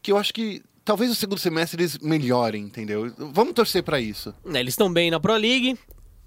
que 0.00 0.10
eu 0.12 0.16
acho 0.16 0.32
que 0.32 0.62
talvez 0.84 1.10
o 1.10 1.14
segundo 1.14 1.38
semestre 1.38 1.80
eles 1.82 1.98
melhorem, 1.98 2.64
entendeu? 2.64 3.12
Vamos 3.32 3.54
torcer 3.54 3.82
pra 3.82 4.00
isso. 4.00 4.34
É, 4.52 4.60
Eles 4.60 4.72
estão 4.74 4.92
bem 4.92 5.10
na 5.10 5.20
Pro 5.20 5.34
League, 5.36 5.78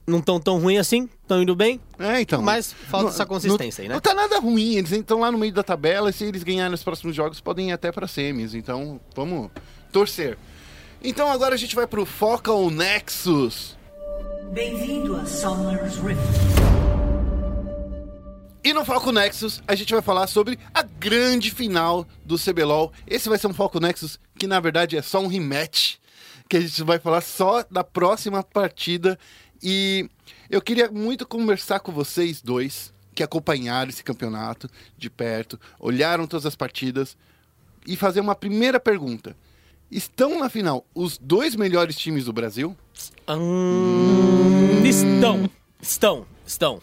não 0.07 0.19
estão 0.19 0.39
tão 0.39 0.59
ruim 0.59 0.77
assim, 0.77 1.09
estão 1.21 1.41
indo 1.41 1.55
bem, 1.55 1.79
É, 1.97 2.21
então. 2.21 2.41
mas 2.41 2.71
falta 2.71 3.05
não- 3.05 3.09
essa 3.11 3.25
consistência 3.25 3.81
aí, 3.81 3.87
não, 3.87 3.95
né? 3.95 3.95
Não 3.95 4.01
tá 4.01 4.13
nada 4.13 4.39
ruim, 4.39 4.75
eles 4.75 4.91
estão 4.91 5.19
lá 5.19 5.31
no 5.31 5.37
meio 5.37 5.51
da 5.53 5.63
tabela 5.63 6.09
e 6.09 6.13
se 6.13 6.23
eles 6.25 6.43
ganharem 6.43 6.73
os 6.73 6.83
próximos 6.83 7.15
jogos 7.15 7.39
podem 7.41 7.69
ir 7.69 7.71
até 7.73 7.91
pra 7.91 8.07
semis, 8.07 8.53
então 8.53 8.99
vamos 9.15 9.49
torcer. 9.91 10.37
Então 11.03 11.31
agora 11.31 11.55
a 11.55 11.57
gente 11.57 11.75
vai 11.75 11.87
pro 11.87 12.05
Focal 12.05 12.69
Nexus. 12.69 13.75
Bem-vindo 14.53 15.15
a 15.15 15.25
Summer's 15.25 15.95
Rift. 15.97 16.19
E 18.63 18.73
no 18.73 18.83
Foco 18.83 19.11
Nexus, 19.11 19.61
a 19.67 19.75
gente 19.75 19.93
vai 19.93 20.01
falar 20.01 20.25
sobre 20.25 20.57
a 20.73 20.81
grande 20.81 21.51
final 21.51 22.05
do 22.25 22.35
CBLOL. 22.37 22.91
Esse 23.05 23.29
vai 23.29 23.37
ser 23.37 23.45
um 23.45 23.53
Foco 23.53 23.79
Nexus 23.79 24.19
que, 24.39 24.47
na 24.47 24.59
verdade, 24.59 24.97
é 24.97 25.01
só 25.03 25.19
um 25.19 25.27
rematch. 25.27 25.97
Que 26.49 26.57
a 26.57 26.61
gente 26.61 26.83
vai 26.83 26.97
falar 26.99 27.21
só 27.21 27.63
da 27.69 27.83
próxima 27.83 28.41
partida. 28.43 29.19
E 29.67 30.07
eu 30.47 30.61
queria 30.61 30.91
muito 30.91 31.25
conversar 31.25 31.79
com 31.79 31.91
vocês 31.91 32.39
dois, 32.39 32.93
que 33.15 33.23
acompanharam 33.23 33.89
esse 33.89 34.03
campeonato 34.03 34.69
de 34.95 35.09
perto, 35.09 35.59
olharam 35.79 36.27
todas 36.27 36.45
as 36.45 36.55
partidas, 36.55 37.17
e 37.87 37.95
fazer 37.95 38.19
uma 38.19 38.35
primeira 38.35 38.79
pergunta. 38.79 39.35
Estão 39.89 40.37
na 40.39 40.49
final 40.49 40.85
os 40.93 41.17
dois 41.17 41.55
melhores 41.55 41.95
times 41.95 42.25
do 42.25 42.33
Brasil? 42.33 42.77
Hum, 43.27 44.85
estão, 44.85 45.49
estão, 45.81 46.27
estão, 46.45 46.81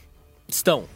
estão, 0.48 0.88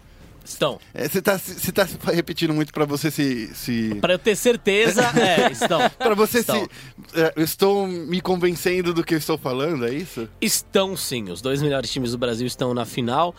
estão. 0.51 0.79
É, 0.95 1.09
Você 1.09 1.19
está 1.19 1.37
você 1.39 1.73
tá 1.73 1.87
repetindo 2.13 2.53
muito 2.55 2.73
para 2.73 2.85
você 2.85 3.11
se... 3.11 3.49
se... 3.55 3.95
Pra 4.01 4.15
eu 4.15 4.19
ter 4.19 4.37
certeza, 4.37 5.03
é, 5.19 5.51
estão. 5.53 5.89
Pra 5.91 6.15
você 6.15 6.39
estão. 6.41 6.61
se. 6.65 7.21
é, 7.21 7.33
estou 7.43 7.87
me 7.87 8.21
convencendo 8.21 8.93
do 8.95 9.05
que 9.05 9.15
eu 9.15 9.19
estou 9.19 9.37
falando, 9.39 9.87
é 9.87 9.93
isso? 9.95 10.29
Estão 10.41 10.97
sim, 10.97 11.31
os 11.31 11.41
dois 11.43 11.61
melhores 11.63 11.91
times 11.91 12.13
do 12.13 12.19
Brasil 12.19 12.47
estão 12.47 12.73
na 12.75 12.85
final. 12.85 13.35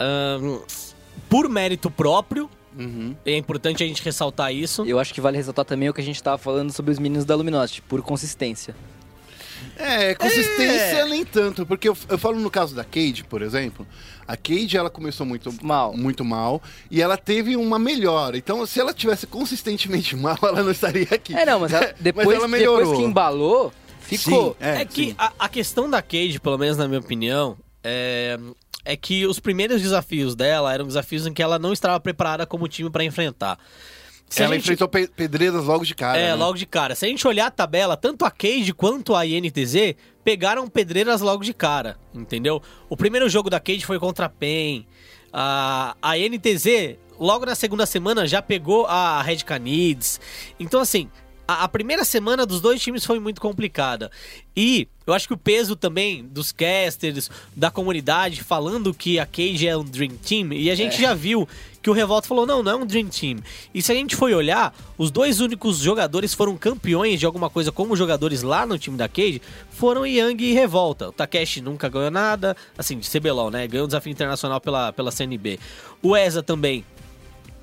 Ahn, 0.00 0.60
por 1.28 1.48
mérito 1.48 1.90
próprio, 1.90 2.48
Uhum. 2.78 3.16
é 3.26 3.36
importante 3.36 3.82
a 3.82 3.86
gente 3.86 4.02
ressaltar 4.04 4.54
isso. 4.54 4.84
Eu 4.86 5.00
acho 5.00 5.12
que 5.12 5.20
vale 5.20 5.36
ressaltar 5.36 5.64
também 5.64 5.88
o 5.88 5.94
que 5.94 6.00
a 6.00 6.04
gente 6.04 6.22
tava 6.22 6.38
falando 6.38 6.70
sobre 6.72 6.92
os 6.92 6.98
meninos 6.98 7.24
da 7.24 7.34
Luminosity, 7.34 7.82
por 7.82 8.00
consistência. 8.02 8.74
É, 9.76 10.14
consistência 10.14 11.06
nem 11.06 11.24
tanto, 11.24 11.64
porque 11.64 11.88
eu, 11.88 11.96
eu 12.08 12.18
falo 12.18 12.38
no 12.38 12.50
caso 12.50 12.74
da 12.74 12.84
Cade, 12.84 13.24
por 13.24 13.42
exemplo. 13.42 13.86
A 14.26 14.36
Cade, 14.36 14.76
ela 14.76 14.90
começou 14.90 15.24
muito 15.24 15.54
Mal. 15.62 15.96
muito 15.96 16.24
mal 16.24 16.62
e 16.90 17.00
ela 17.00 17.16
teve 17.16 17.56
uma 17.56 17.78
melhora. 17.78 18.36
Então, 18.36 18.66
se 18.66 18.78
ela 18.80 18.92
tivesse 18.92 19.26
consistentemente 19.26 20.14
mal, 20.16 20.36
ela 20.42 20.62
não 20.62 20.70
estaria 20.70 21.06
aqui. 21.10 21.34
É, 21.34 21.46
não, 21.46 21.60
mas 21.60 21.72
ela- 21.72 21.94
depois, 22.00 22.28
ela 22.28 22.48
melhorou. 22.48 22.80
depois 22.80 22.98
que 22.98 23.04
embalou, 23.04 23.72
ficou. 24.00 24.50
Sim, 24.50 24.56
é, 24.66 24.82
É, 24.82 24.84
que 24.84 25.14
a, 25.18 25.32
a 25.38 25.48
questão 25.48 25.88
da 25.88 26.02
Cade, 26.02 26.38
pelo 26.40 26.58
menos 26.58 26.76
na 26.76 26.86
minha 26.86 27.00
opinião, 27.00 27.56
é, 27.82 28.38
é 28.84 28.96
que 28.96 29.26
os 29.26 29.38
primeiros 29.40 29.80
desafios 29.80 30.34
dela 30.34 30.74
eram 30.74 30.86
desafios 30.86 31.26
em 31.26 31.32
que 31.32 31.42
ela 31.42 31.58
não 31.58 31.72
estava 31.72 31.98
preparada 32.00 32.44
como 32.44 32.68
time 32.68 32.90
para 32.90 33.04
enfrentar. 33.04 33.58
Se 34.28 34.42
ela 34.42 34.54
gente- 34.54 34.64
enfrentou 34.64 34.88
pe- 34.88 35.08
pedreiras 35.08 35.64
logo 35.64 35.84
de 35.84 35.94
cara. 35.94 36.18
É, 36.18 36.26
né? 36.28 36.34
logo 36.34 36.58
de 36.58 36.66
cara. 36.66 36.94
Se 36.94 37.06
a 37.06 37.08
gente 37.08 37.26
olhar 37.26 37.46
a 37.46 37.50
tabela, 37.50 37.96
tanto 37.96 38.24
a 38.24 38.30
Cade 38.30 38.74
quanto 38.74 39.14
a 39.14 39.24
INTZ 39.26 39.94
pegaram 40.22 40.68
pedreiras 40.68 41.20
logo 41.22 41.42
de 41.42 41.54
cara, 41.54 41.96
entendeu? 42.14 42.62
O 42.90 42.96
primeiro 42.96 43.28
jogo 43.28 43.48
da 43.48 43.58
Cade 43.58 43.86
foi 43.86 43.98
contra 43.98 44.26
a 44.26 44.28
PEN. 44.28 44.86
A, 45.32 45.96
a 46.02 46.16
NTZ, 46.18 46.96
logo 47.18 47.44
na 47.46 47.54
segunda 47.54 47.86
semana, 47.86 48.26
já 48.26 48.40
pegou 48.42 48.86
a 48.86 49.22
Red 49.22 49.38
Canids. 49.38 50.20
Então, 50.58 50.80
assim, 50.80 51.08
a, 51.46 51.64
a 51.64 51.68
primeira 51.68 52.04
semana 52.04 52.44
dos 52.46 52.60
dois 52.60 52.80
times 52.82 53.04
foi 53.04 53.18
muito 53.18 53.40
complicada. 53.40 54.10
E 54.56 54.88
eu 55.06 55.14
acho 55.14 55.26
que 55.28 55.34
o 55.34 55.38
peso 55.38 55.76
também 55.76 56.24
dos 56.24 56.52
casters, 56.52 57.30
da 57.56 57.70
comunidade, 57.70 58.42
falando 58.42 58.92
que 58.92 59.18
a 59.18 59.24
Cage 59.26 59.66
é 59.66 59.76
um 59.76 59.84
Dream 59.84 60.16
Team, 60.16 60.52
e 60.52 60.70
a 60.70 60.74
gente 60.74 61.00
já 61.00 61.14
viu 61.14 61.48
que 61.88 61.90
o 61.90 61.94
Revolta 61.94 62.28
falou: 62.28 62.46
não, 62.46 62.62
não 62.62 62.72
é 62.72 62.76
um 62.76 62.86
Dream 62.86 63.08
Team. 63.08 63.38
E 63.72 63.80
se 63.80 63.90
a 63.90 63.94
gente 63.94 64.14
for 64.14 64.30
olhar, 64.30 64.74
os 64.98 65.10
dois 65.10 65.40
únicos 65.40 65.78
jogadores 65.78 66.34
foram 66.34 66.56
campeões 66.56 67.18
de 67.18 67.24
alguma 67.24 67.48
coisa 67.48 67.72
como 67.72 67.96
jogadores 67.96 68.42
lá 68.42 68.66
no 68.66 68.78
time 68.78 68.96
da 68.96 69.08
Cage 69.08 69.40
foram 69.70 70.06
Yang 70.06 70.44
e 70.44 70.52
Revolta. 70.52 71.08
O 71.08 71.12
Takeshi 71.12 71.62
nunca 71.62 71.88
ganhou 71.88 72.10
nada, 72.10 72.54
assim, 72.76 72.98
de 72.98 73.08
CBLOL, 73.08 73.50
né? 73.50 73.66
Ganhou 73.66 73.84
um 73.84 73.88
desafio 73.88 74.12
internacional 74.12 74.60
pela, 74.60 74.92
pela 74.92 75.10
CNB. 75.10 75.58
O 76.02 76.14
ESA 76.14 76.42
também 76.42 76.84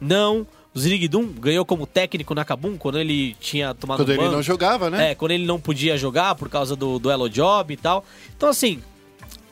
não. 0.02 0.48
O 0.74 0.80
Zirigdum 0.80 1.28
ganhou 1.28 1.64
como 1.66 1.88
técnico 1.88 2.36
na 2.36 2.44
Kabum 2.44 2.78
quando 2.78 3.00
ele 3.00 3.34
tinha 3.40 3.74
tomado 3.74 4.00
Quando 4.00 4.10
ele 4.10 4.18
ban. 4.24 4.32
não 4.32 4.44
jogava, 4.44 4.90
né? 4.90 5.12
É, 5.12 5.16
quando 5.16 5.32
ele 5.32 5.46
não 5.46 5.60
podia 5.60 5.98
jogar 5.98 6.36
por 6.36 6.50
causa 6.50 6.76
do 6.76 7.00
duelo 7.00 7.30
job 7.30 7.74
e 7.74 7.78
tal. 7.78 8.04
Então, 8.36 8.50
assim, 8.50 8.82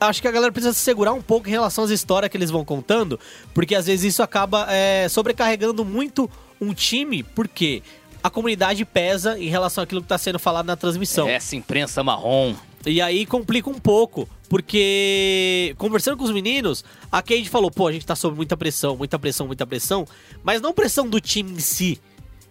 acho 0.08 0.22
que 0.22 0.28
a 0.28 0.30
galera 0.30 0.52
precisa 0.52 0.72
se 0.72 0.80
segurar 0.80 1.12
um 1.12 1.22
pouco 1.22 1.48
em 1.48 1.50
relação 1.50 1.84
às 1.84 1.90
histórias 1.90 2.30
que 2.30 2.36
eles 2.36 2.50
vão 2.50 2.64
contando, 2.64 3.18
porque 3.52 3.74
às 3.74 3.86
vezes 3.86 4.14
isso 4.14 4.22
acaba 4.22 4.66
é, 4.70 5.08
sobrecarregando 5.08 5.84
muito 5.84 6.30
um 6.60 6.72
time, 6.72 7.22
porque 7.22 7.82
a 8.22 8.30
comunidade 8.30 8.84
pesa 8.84 9.38
em 9.38 9.48
relação 9.48 9.84
àquilo 9.84 10.00
que 10.00 10.06
está 10.06 10.18
sendo 10.18 10.38
falado 10.38 10.66
na 10.66 10.76
transmissão. 10.76 11.28
Essa 11.28 11.56
imprensa 11.56 12.02
marrom. 12.02 12.54
E 12.86 13.00
aí 13.00 13.24
complica 13.24 13.70
um 13.70 13.78
pouco, 13.78 14.28
porque 14.48 15.74
conversando 15.78 16.16
com 16.16 16.24
os 16.24 16.30
meninos, 16.30 16.84
a 17.10 17.22
Cade 17.22 17.48
falou, 17.48 17.70
pô, 17.70 17.86
a 17.88 17.92
gente 17.92 18.04
tá 18.04 18.14
sob 18.14 18.36
muita 18.36 18.56
pressão, 18.56 18.96
muita 18.96 19.18
pressão, 19.18 19.46
muita 19.46 19.66
pressão, 19.66 20.06
mas 20.42 20.60
não 20.60 20.72
pressão 20.72 21.08
do 21.08 21.20
time 21.20 21.52
em 21.52 21.60
si, 21.60 22.00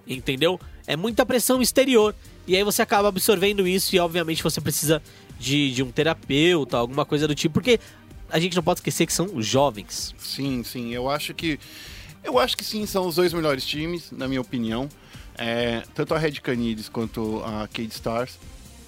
entendeu? 0.08 0.60
É 0.88 0.96
muita 0.96 1.26
pressão 1.26 1.62
exterior. 1.62 2.16
E 2.46 2.56
aí 2.56 2.64
você 2.64 2.82
acaba 2.82 3.08
absorvendo 3.08 3.68
isso 3.68 3.96
e 3.96 4.00
obviamente 4.00 4.44
você 4.44 4.60
precisa 4.60 5.02
de, 5.44 5.74
de 5.74 5.84
um 5.84 5.92
terapeuta, 5.92 6.78
alguma 6.78 7.06
coisa 7.06 7.28
do 7.28 7.36
tipo, 7.36 7.56
porque 7.56 7.78
a 8.30 8.40
gente 8.40 8.56
não 8.56 8.64
pode 8.64 8.80
esquecer 8.80 9.06
que 9.06 9.12
são 9.12 9.42
jovens. 9.42 10.16
Sim, 10.18 10.64
sim. 10.64 10.94
Eu 10.94 11.10
acho 11.10 11.34
que. 11.34 11.60
Eu 12.24 12.40
acho 12.40 12.56
que 12.56 12.64
sim, 12.64 12.86
são 12.86 13.06
os 13.06 13.16
dois 13.16 13.34
melhores 13.34 13.66
times, 13.66 14.10
na 14.12 14.28
minha 14.28 14.40
opinião. 14.40 14.88
É, 15.38 15.84
tanto 15.94 16.14
a 16.14 16.18
Red 16.18 16.34
Canids 16.34 16.88
quanto 16.88 17.44
a 17.44 17.68
Cade 17.68 17.92
Stars, 17.92 18.40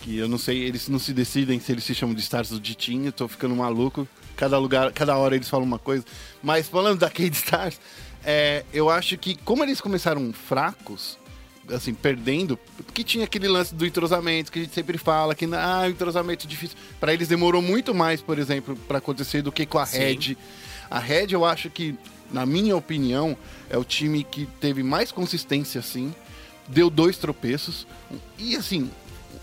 que 0.02 0.18
eu 0.18 0.30
não 0.30 0.38
sei, 0.38 0.64
eles 0.64 0.88
não 0.88 1.00
se 1.00 1.12
decidem 1.12 1.60
se 1.60 1.72
eles 1.72 1.84
se 1.84 1.94
chamam 1.94 2.16
de 2.16 2.22
Stars 2.22 2.52
ou 2.54 2.60
de 2.60 2.78
Team, 2.78 3.04
eu 3.04 3.12
tô 3.12 3.28
ficando 3.28 3.54
maluco. 3.54 4.08
Cada 4.38 4.58
lugar, 4.58 4.94
cada 4.94 5.18
hora 5.18 5.36
eles 5.36 5.50
falam 5.50 5.66
uma 5.66 5.80
coisa. 5.80 6.06
Mas 6.42 6.70
falando 6.70 7.00
da 7.00 7.10
Cade 7.10 7.36
Stars, 7.36 7.80
é, 8.24 8.64
eu 8.72 8.90
acho 8.90 9.18
que 9.18 9.36
como 9.36 9.64
eles 9.64 9.82
começaram 9.82 10.32
fracos, 10.32 11.18
assim, 11.72 11.94
perdendo, 11.94 12.60
que 12.94 13.04
tinha 13.04 13.26
aquele 13.26 13.48
lance 13.48 13.74
do 13.74 13.86
entrosamento 13.86 14.52
que 14.52 14.60
a 14.60 14.62
gente 14.64 14.74
sempre 14.74 14.98
fala, 14.98 15.34
que 15.34 15.46
ah, 15.46 15.84
o 15.86 15.90
entrosamento 15.90 16.46
é 16.46 16.50
difícil. 16.50 16.78
Pra 17.00 17.14
eles 17.14 17.28
demorou 17.28 17.62
muito 17.62 17.94
mais, 17.94 18.22
por 18.22 18.38
exemplo, 18.38 18.76
pra 18.88 19.00
acontecer 19.00 19.42
do 19.42 19.52
que 19.52 19.66
com 19.66 19.80
a 19.80 19.86
Sim. 19.86 20.00
Red. 20.00 20.38
A 20.90 21.00
Red, 21.00 21.28
eu 21.32 21.44
acho 21.44 21.70
que, 21.70 21.96
na 22.32 22.46
minha 22.46 22.76
opinião, 22.76 23.38
é 23.70 23.78
o 23.78 23.84
time 23.84 24.24
que 24.24 24.46
teve 24.60 24.84
mais 24.84 25.12
consistência, 25.12 25.80
assim. 25.80 26.14
Deu 26.68 26.90
dois 26.90 27.18
tropeços. 27.18 27.88
E, 28.38 28.56
assim, 28.56 28.90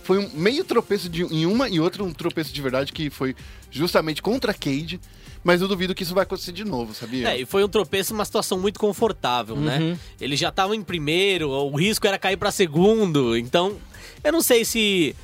foi 0.03 0.19
um 0.19 0.31
meio 0.35 0.65
tropeço 0.65 1.09
de, 1.09 1.23
em 1.23 1.47
uma 1.47 1.69
e 1.69 1.81
outra 1.81 2.03
um 2.03 2.13
tropeço 2.13 2.53
de 2.53 2.63
verdade, 2.63 2.93
que 2.93 3.11
foi 3.11 3.35
justamente 3.71 4.23
contra 4.23 4.53
a 4.53 4.55
Cade. 4.55 5.01
Mas 5.45 5.61
eu 5.61 5.67
duvido 5.69 5.95
que 5.95 6.03
isso 6.05 6.15
vai 6.15 6.23
acontecer 6.23 6.53
de 6.53 6.65
novo, 6.65 6.95
sabia? 6.95 7.31
É, 7.31 7.41
e 7.41 7.45
foi 7.45 7.65
um 7.65 7.69
tropeço 7.69 8.13
numa 8.13 8.25
situação 8.25 8.59
muito 8.61 8.79
confortável, 8.79 9.57
né? 9.57 9.99
Eles 10.21 10.39
já 10.39 10.51
estavam 10.51 10.75
em 10.75 10.83
primeiro, 10.83 11.51
o 11.51 11.75
risco 11.77 12.07
era 12.07 12.19
cair 12.19 12.37
pra 12.37 12.51
segundo, 12.53 13.37
então 13.37 13.77
eu 14.23 14.31
não 14.33 14.41
sei 14.43 14.65
se 14.65 15.17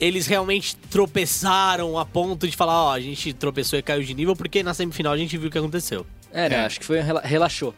eles 0.00 0.26
realmente 0.26 0.76
tropeçaram 0.90 1.98
a 1.98 2.04
ponto 2.04 2.46
de 2.48 2.56
falar, 2.56 2.84
ó, 2.84 2.92
a 2.92 3.00
gente 3.00 3.32
tropeçou 3.32 3.78
e 3.78 3.82
caiu 3.82 4.02
de 4.02 4.14
nível, 4.14 4.36
porque 4.36 4.62
na 4.62 4.74
semifinal 4.74 5.12
a 5.12 5.16
gente 5.18 5.36
viu 5.38 5.48
o 5.48 5.50
que 5.50 5.58
aconteceu. 5.58 6.06
É, 6.32 6.48
né? 6.48 6.56
É. 6.56 6.64
Acho 6.64 6.78
que 6.80 6.86
foi 6.86 7.00
rela- 7.00 7.20
relaxou. 7.22 7.74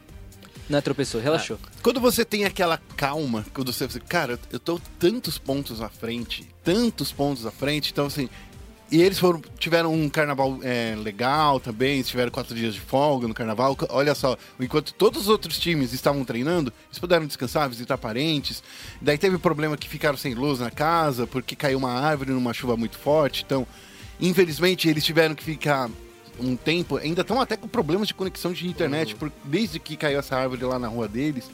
Não 0.68 0.78
é 0.78 0.80
tropeçou, 0.80 1.20
relaxou. 1.20 1.58
Quando 1.82 2.00
você 2.00 2.24
tem 2.24 2.44
aquela 2.44 2.78
calma, 2.96 3.46
quando 3.54 3.72
você, 3.72 3.86
você 3.86 4.00
cara, 4.00 4.38
eu 4.50 4.58
tô 4.58 4.80
tantos 4.98 5.38
pontos 5.38 5.80
à 5.80 5.88
frente, 5.88 6.44
tantos 6.64 7.12
pontos 7.12 7.46
à 7.46 7.50
frente, 7.52 7.92
então 7.92 8.06
assim. 8.06 8.28
E 8.90 9.02
eles 9.02 9.18
foram, 9.18 9.42
tiveram 9.58 9.92
um 9.92 10.08
carnaval 10.08 10.60
é, 10.62 10.94
legal 10.96 11.58
também, 11.58 12.00
tiveram 12.02 12.30
quatro 12.30 12.54
dias 12.54 12.72
de 12.72 12.80
folga 12.80 13.26
no 13.26 13.34
carnaval. 13.34 13.76
Olha 13.88 14.14
só, 14.14 14.36
enquanto 14.60 14.94
todos 14.94 15.22
os 15.22 15.28
outros 15.28 15.58
times 15.58 15.92
estavam 15.92 16.24
treinando, 16.24 16.72
eles 16.88 16.98
puderam 16.98 17.26
descansar, 17.26 17.68
visitar 17.68 17.98
parentes. 17.98 18.62
Daí 19.02 19.18
teve 19.18 19.38
problema 19.38 19.76
que 19.76 19.88
ficaram 19.88 20.16
sem 20.16 20.34
luz 20.34 20.60
na 20.60 20.70
casa, 20.70 21.26
porque 21.26 21.56
caiu 21.56 21.78
uma 21.78 21.90
árvore 21.98 22.30
numa 22.30 22.54
chuva 22.54 22.76
muito 22.76 22.96
forte. 22.96 23.42
Então, 23.44 23.66
infelizmente, 24.20 24.88
eles 24.88 25.04
tiveram 25.04 25.34
que 25.34 25.42
ficar 25.42 25.90
um 26.38 26.54
tempo, 26.54 26.96
ainda 26.96 27.22
estão 27.22 27.40
até 27.40 27.56
com 27.56 27.66
problemas 27.66 28.06
de 28.06 28.14
conexão 28.14 28.52
de 28.52 28.68
internet, 28.68 29.14
por- 29.16 29.32
desde 29.42 29.80
que 29.80 29.96
caiu 29.96 30.18
essa 30.20 30.36
árvore 30.36 30.62
lá 30.64 30.78
na 30.78 30.86
rua 30.86 31.08
deles. 31.08 31.50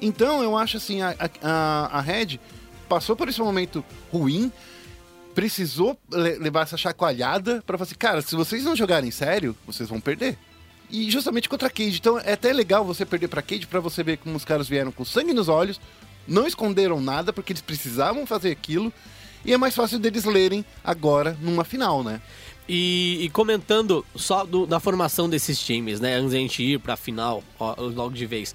Então, 0.00 0.42
eu 0.42 0.56
acho 0.56 0.76
assim, 0.78 1.02
a, 1.02 1.14
a, 1.42 1.98
a 1.98 2.00
Red 2.00 2.40
passou 2.88 3.14
por 3.14 3.28
esse 3.28 3.38
momento 3.40 3.84
ruim, 4.12 4.50
precisou 5.38 5.96
le- 6.10 6.36
levar 6.38 6.62
essa 6.62 6.76
chacoalhada 6.76 7.62
pra 7.64 7.78
falar 7.78 7.86
assim, 7.86 7.94
cara, 7.94 8.20
se 8.20 8.34
vocês 8.34 8.64
não 8.64 8.74
jogarem 8.74 9.08
sério, 9.12 9.56
vocês 9.64 9.88
vão 9.88 10.00
perder. 10.00 10.36
E 10.90 11.08
justamente 11.12 11.48
contra 11.48 11.68
a 11.68 11.70
Cade. 11.70 11.96
Então 11.96 12.18
é 12.18 12.32
até 12.32 12.52
legal 12.52 12.84
você 12.84 13.06
perder 13.06 13.28
pra 13.28 13.40
Cade 13.40 13.68
pra 13.68 13.78
você 13.78 14.02
ver 14.02 14.16
como 14.18 14.34
os 14.36 14.44
caras 14.44 14.68
vieram 14.68 14.90
com 14.90 15.04
sangue 15.04 15.32
nos 15.32 15.48
olhos, 15.48 15.80
não 16.26 16.44
esconderam 16.44 17.00
nada 17.00 17.32
porque 17.32 17.52
eles 17.52 17.62
precisavam 17.62 18.26
fazer 18.26 18.50
aquilo. 18.50 18.92
E 19.44 19.52
é 19.52 19.56
mais 19.56 19.76
fácil 19.76 20.00
deles 20.00 20.24
lerem 20.24 20.64
agora 20.82 21.36
numa 21.40 21.62
final, 21.62 22.02
né? 22.02 22.20
E, 22.68 23.18
e 23.22 23.30
comentando 23.30 24.04
só 24.16 24.44
do- 24.44 24.66
da 24.66 24.80
formação 24.80 25.28
desses 25.28 25.60
times, 25.60 26.00
né? 26.00 26.16
Antes 26.16 26.32
da 26.32 26.38
gente 26.38 26.64
ir 26.64 26.80
pra 26.80 26.96
final, 26.96 27.44
ó, 27.60 27.76
logo 27.78 28.10
de 28.10 28.26
vez. 28.26 28.52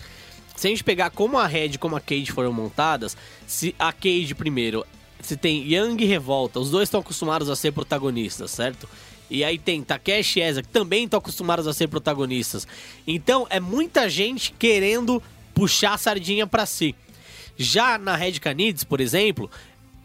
Se 0.53 0.67
a 0.67 0.69
gente 0.69 0.83
pegar 0.83 1.11
como 1.11 1.37
a 1.39 1.47
Red 1.47 1.67
e 1.67 1.77
como 1.77 1.95
a 1.95 2.01
Cade 2.01 2.29
foram 2.33 2.51
montadas, 2.51 3.15
se 3.47 3.73
a 3.79 3.93
Cade 3.93 4.35
primeiro, 4.35 4.85
se 5.27 5.37
tem 5.37 5.63
Young 5.63 6.01
e 6.01 6.05
Revolta, 6.05 6.59
os 6.59 6.69
dois 6.69 6.87
estão 6.87 6.99
acostumados 6.99 7.49
a 7.49 7.55
ser 7.55 7.71
protagonistas, 7.71 8.51
certo? 8.51 8.87
E 9.29 9.43
aí 9.43 9.57
tem 9.57 9.81
Takeshi 9.83 10.39
e 10.39 10.43
Eza, 10.43 10.61
que 10.61 10.67
também 10.67 11.05
estão 11.05 11.17
acostumados 11.17 11.65
a 11.67 11.73
ser 11.73 11.87
protagonistas. 11.87 12.67
Então 13.07 13.47
é 13.49 13.59
muita 13.59 14.09
gente 14.09 14.53
querendo 14.53 15.21
puxar 15.53 15.93
a 15.93 15.97
sardinha 15.97 16.45
pra 16.45 16.65
si. 16.65 16.93
Já 17.57 17.97
na 17.97 18.15
Red 18.15 18.33
Canids, 18.33 18.83
por 18.83 18.99
exemplo, 18.99 19.49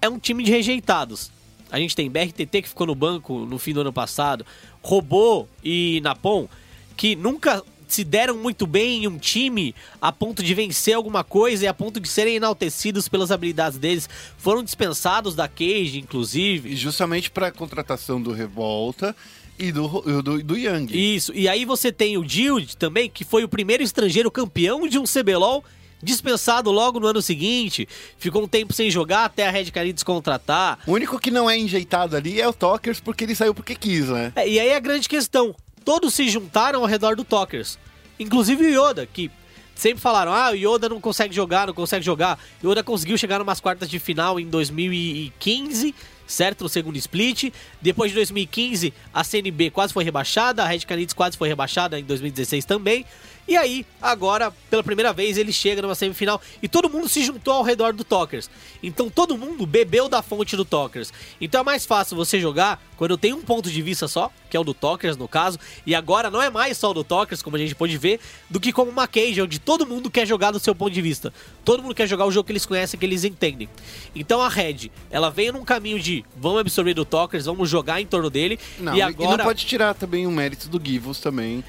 é 0.00 0.08
um 0.08 0.18
time 0.18 0.44
de 0.44 0.50
rejeitados. 0.50 1.30
A 1.70 1.78
gente 1.78 1.94
tem 1.94 2.10
BRTT 2.10 2.62
que 2.62 2.68
ficou 2.68 2.86
no 2.86 2.94
banco 2.94 3.40
no 3.40 3.58
fim 3.58 3.72
do 3.72 3.80
ano 3.80 3.92
passado, 3.92 4.46
Robô 4.82 5.46
e 5.62 6.00
Napon, 6.02 6.48
que 6.96 7.14
nunca 7.14 7.62
se 7.88 8.04
deram 8.04 8.36
muito 8.36 8.66
bem 8.66 9.04
em 9.04 9.08
um 9.08 9.18
time 9.18 9.74
a 10.00 10.12
ponto 10.12 10.42
de 10.42 10.54
vencer 10.54 10.94
alguma 10.94 11.24
coisa 11.24 11.64
e 11.64 11.68
a 11.68 11.74
ponto 11.74 11.98
de 11.98 12.08
serem 12.08 12.36
enaltecidos 12.36 13.08
pelas 13.08 13.30
habilidades 13.30 13.78
deles. 13.78 14.08
Foram 14.36 14.62
dispensados 14.62 15.34
da 15.34 15.48
Cage, 15.48 15.98
inclusive. 15.98 16.70
E 16.70 16.76
justamente 16.76 17.30
pra 17.30 17.50
contratação 17.50 18.20
do 18.20 18.32
Revolta 18.32 19.14
e 19.58 19.72
do, 19.72 20.22
do, 20.22 20.42
do 20.42 20.56
Young. 20.56 20.86
Isso. 20.92 21.32
E 21.34 21.48
aí 21.48 21.64
você 21.64 21.90
tem 21.90 22.16
o 22.16 22.24
Dild 22.24 22.76
também, 22.76 23.10
que 23.10 23.24
foi 23.24 23.42
o 23.42 23.48
primeiro 23.48 23.82
estrangeiro 23.82 24.30
campeão 24.30 24.86
de 24.86 24.98
um 24.98 25.04
CBLOL, 25.04 25.64
dispensado 26.02 26.70
logo 26.70 27.00
no 27.00 27.08
ano 27.08 27.20
seguinte. 27.20 27.88
Ficou 28.18 28.44
um 28.44 28.48
tempo 28.48 28.72
sem 28.72 28.90
jogar 28.90 29.24
até 29.24 29.48
a 29.48 29.50
Red 29.50 29.70
Canids 29.70 30.04
contratar. 30.04 30.78
O 30.86 30.92
único 30.92 31.18
que 31.18 31.30
não 31.30 31.50
é 31.50 31.58
enjeitado 31.58 32.16
ali 32.16 32.40
é 32.40 32.46
o 32.46 32.52
Tokers, 32.52 33.00
porque 33.00 33.24
ele 33.24 33.34
saiu 33.34 33.54
porque 33.54 33.74
quis, 33.74 34.08
né? 34.08 34.32
É, 34.36 34.48
e 34.48 34.60
aí 34.60 34.72
a 34.72 34.80
grande 34.80 35.08
questão: 35.08 35.54
todos 35.88 36.12
se 36.12 36.28
juntaram 36.28 36.80
ao 36.82 36.86
redor 36.86 37.16
do 37.16 37.24
Tokers. 37.24 37.78
Inclusive 38.20 38.62
o 38.62 38.68
Yoda, 38.68 39.06
que 39.06 39.30
sempre 39.74 40.02
falaram: 40.02 40.34
ah, 40.34 40.50
o 40.50 40.54
Yoda 40.54 40.86
não 40.86 41.00
consegue 41.00 41.34
jogar, 41.34 41.66
não 41.66 41.72
consegue 41.72 42.04
jogar. 42.04 42.38
O 42.62 42.70
Yoda 42.70 42.82
conseguiu 42.82 43.16
chegar 43.16 43.38
numas 43.38 43.58
quartas 43.58 43.88
de 43.88 43.98
final 43.98 44.38
em 44.38 44.46
2015, 44.50 45.94
certo? 46.26 46.64
No 46.64 46.68
segundo 46.68 46.98
split. 46.98 47.54
Depois 47.80 48.10
de 48.10 48.16
2015, 48.16 48.92
a 49.14 49.24
CNB 49.24 49.70
quase 49.70 49.94
foi 49.94 50.04
rebaixada, 50.04 50.62
a 50.62 50.66
Red 50.66 50.80
Canids 50.80 51.14
quase 51.14 51.38
foi 51.38 51.48
rebaixada 51.48 51.98
em 51.98 52.04
2016 52.04 52.66
também. 52.66 53.06
E 53.48 53.56
aí, 53.56 53.86
agora, 54.00 54.52
pela 54.68 54.82
primeira 54.82 55.10
vez, 55.10 55.38
ele 55.38 55.54
chega 55.54 55.80
numa 55.80 55.94
semifinal 55.94 56.38
e 56.62 56.68
todo 56.68 56.90
mundo 56.90 57.08
se 57.08 57.24
juntou 57.24 57.54
ao 57.54 57.62
redor 57.62 57.94
do 57.94 58.04
Tokers. 58.04 58.50
Então 58.82 59.08
todo 59.08 59.38
mundo 59.38 59.66
bebeu 59.66 60.06
da 60.06 60.20
fonte 60.20 60.54
do 60.54 60.66
Tokers. 60.66 61.10
Então 61.40 61.62
é 61.62 61.64
mais 61.64 61.86
fácil 61.86 62.14
você 62.14 62.38
jogar 62.38 62.78
quando 62.98 63.16
tem 63.16 63.32
um 63.32 63.40
ponto 63.40 63.70
de 63.70 63.80
vista 63.80 64.06
só, 64.06 64.30
que 64.50 64.56
é 64.56 64.60
o 64.60 64.64
do 64.64 64.74
Tokers 64.74 65.16
no 65.16 65.26
caso, 65.26 65.58
e 65.86 65.94
agora 65.94 66.30
não 66.30 66.42
é 66.42 66.50
mais 66.50 66.76
só 66.76 66.90
o 66.90 66.94
do 66.94 67.02
Tokers, 67.02 67.40
como 67.40 67.56
a 67.56 67.58
gente 67.58 67.74
pode 67.74 67.96
ver, 67.96 68.20
do 68.50 68.60
que 68.60 68.70
como 68.70 68.90
uma 68.90 69.08
cage, 69.08 69.40
onde 69.40 69.58
todo 69.58 69.86
mundo 69.86 70.10
quer 70.10 70.26
jogar 70.26 70.50
do 70.50 70.60
seu 70.60 70.74
ponto 70.74 70.92
de 70.92 71.00
vista. 71.00 71.32
Todo 71.64 71.82
mundo 71.82 71.94
quer 71.94 72.06
jogar 72.06 72.26
o 72.26 72.30
jogo 72.30 72.46
que 72.46 72.52
eles 72.52 72.66
conhecem, 72.66 73.00
que 73.00 73.06
eles 73.06 73.24
entendem. 73.24 73.68
Então 74.14 74.42
a 74.42 74.48
Red, 74.48 74.90
ela 75.10 75.30
veio 75.30 75.54
num 75.54 75.64
caminho 75.64 75.98
de 75.98 76.22
vamos 76.36 76.60
absorver 76.60 76.92
do 76.92 77.04
Tokers, 77.04 77.46
vamos 77.46 77.70
jogar 77.70 77.98
em 77.98 78.06
torno 78.06 78.28
dele, 78.28 78.58
Não, 78.78 78.94
e 78.94 78.98
e 78.98 79.02
agora... 79.02 79.38
não 79.38 79.44
pode 79.44 79.64
tirar 79.64 79.94
também 79.94 80.26
o 80.26 80.30
mérito 80.30 80.68
do 80.68 80.78
Givos 80.84 81.18
também. 81.18 81.64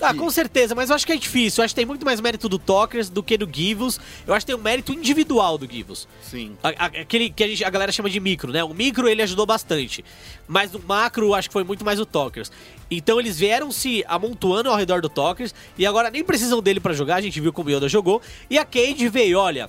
Ah, 0.00 0.14
com 0.14 0.30
certeza, 0.30 0.74
mas 0.74 0.90
eu 0.90 0.96
acho 0.96 1.04
que 1.06 1.12
é 1.12 1.16
difícil. 1.16 1.60
Eu 1.60 1.64
acho 1.64 1.72
que 1.74 1.80
tem 1.80 1.86
muito 1.86 2.04
mais 2.04 2.20
mérito 2.20 2.48
do 2.48 2.58
Tokers 2.58 3.08
do 3.10 3.22
que 3.22 3.36
do 3.36 3.48
Givos. 3.52 3.98
Eu 4.26 4.32
acho 4.32 4.46
que 4.46 4.52
tem 4.52 4.58
um 4.60 4.62
mérito 4.62 4.92
individual 4.92 5.58
do 5.58 5.66
Givos. 5.70 6.06
Sim. 6.22 6.56
A- 6.62 6.68
a- 6.68 6.86
Aquele 7.02 7.30
que 7.30 7.42
a, 7.42 7.48
gente- 7.48 7.64
a 7.64 7.70
galera 7.70 7.90
chama 7.90 8.08
de 8.08 8.20
micro, 8.20 8.52
né? 8.52 8.62
O 8.62 8.72
micro 8.72 9.08
ele 9.08 9.22
ajudou 9.22 9.44
bastante. 9.44 10.04
Mas 10.46 10.70
no 10.72 10.78
macro, 10.80 11.34
acho 11.34 11.48
que 11.48 11.52
foi 11.52 11.64
muito 11.64 11.84
mais 11.84 11.98
o 11.98 12.06
Tokers. 12.06 12.50
Então 12.90 13.18
eles 13.18 13.38
vieram 13.38 13.70
se 13.72 14.04
amontoando 14.06 14.70
ao 14.70 14.76
redor 14.76 15.00
do 15.00 15.08
Tokers. 15.08 15.54
E 15.76 15.84
agora 15.84 16.10
nem 16.10 16.22
precisam 16.22 16.62
dele 16.62 16.78
pra 16.80 16.92
jogar. 16.94 17.16
A 17.16 17.20
gente 17.20 17.40
viu 17.40 17.52
como 17.52 17.68
o 17.68 17.72
Yoda 17.72 17.88
jogou. 17.88 18.22
E 18.48 18.56
a 18.58 18.64
Cade 18.64 19.08
veio, 19.08 19.38
olha. 19.38 19.68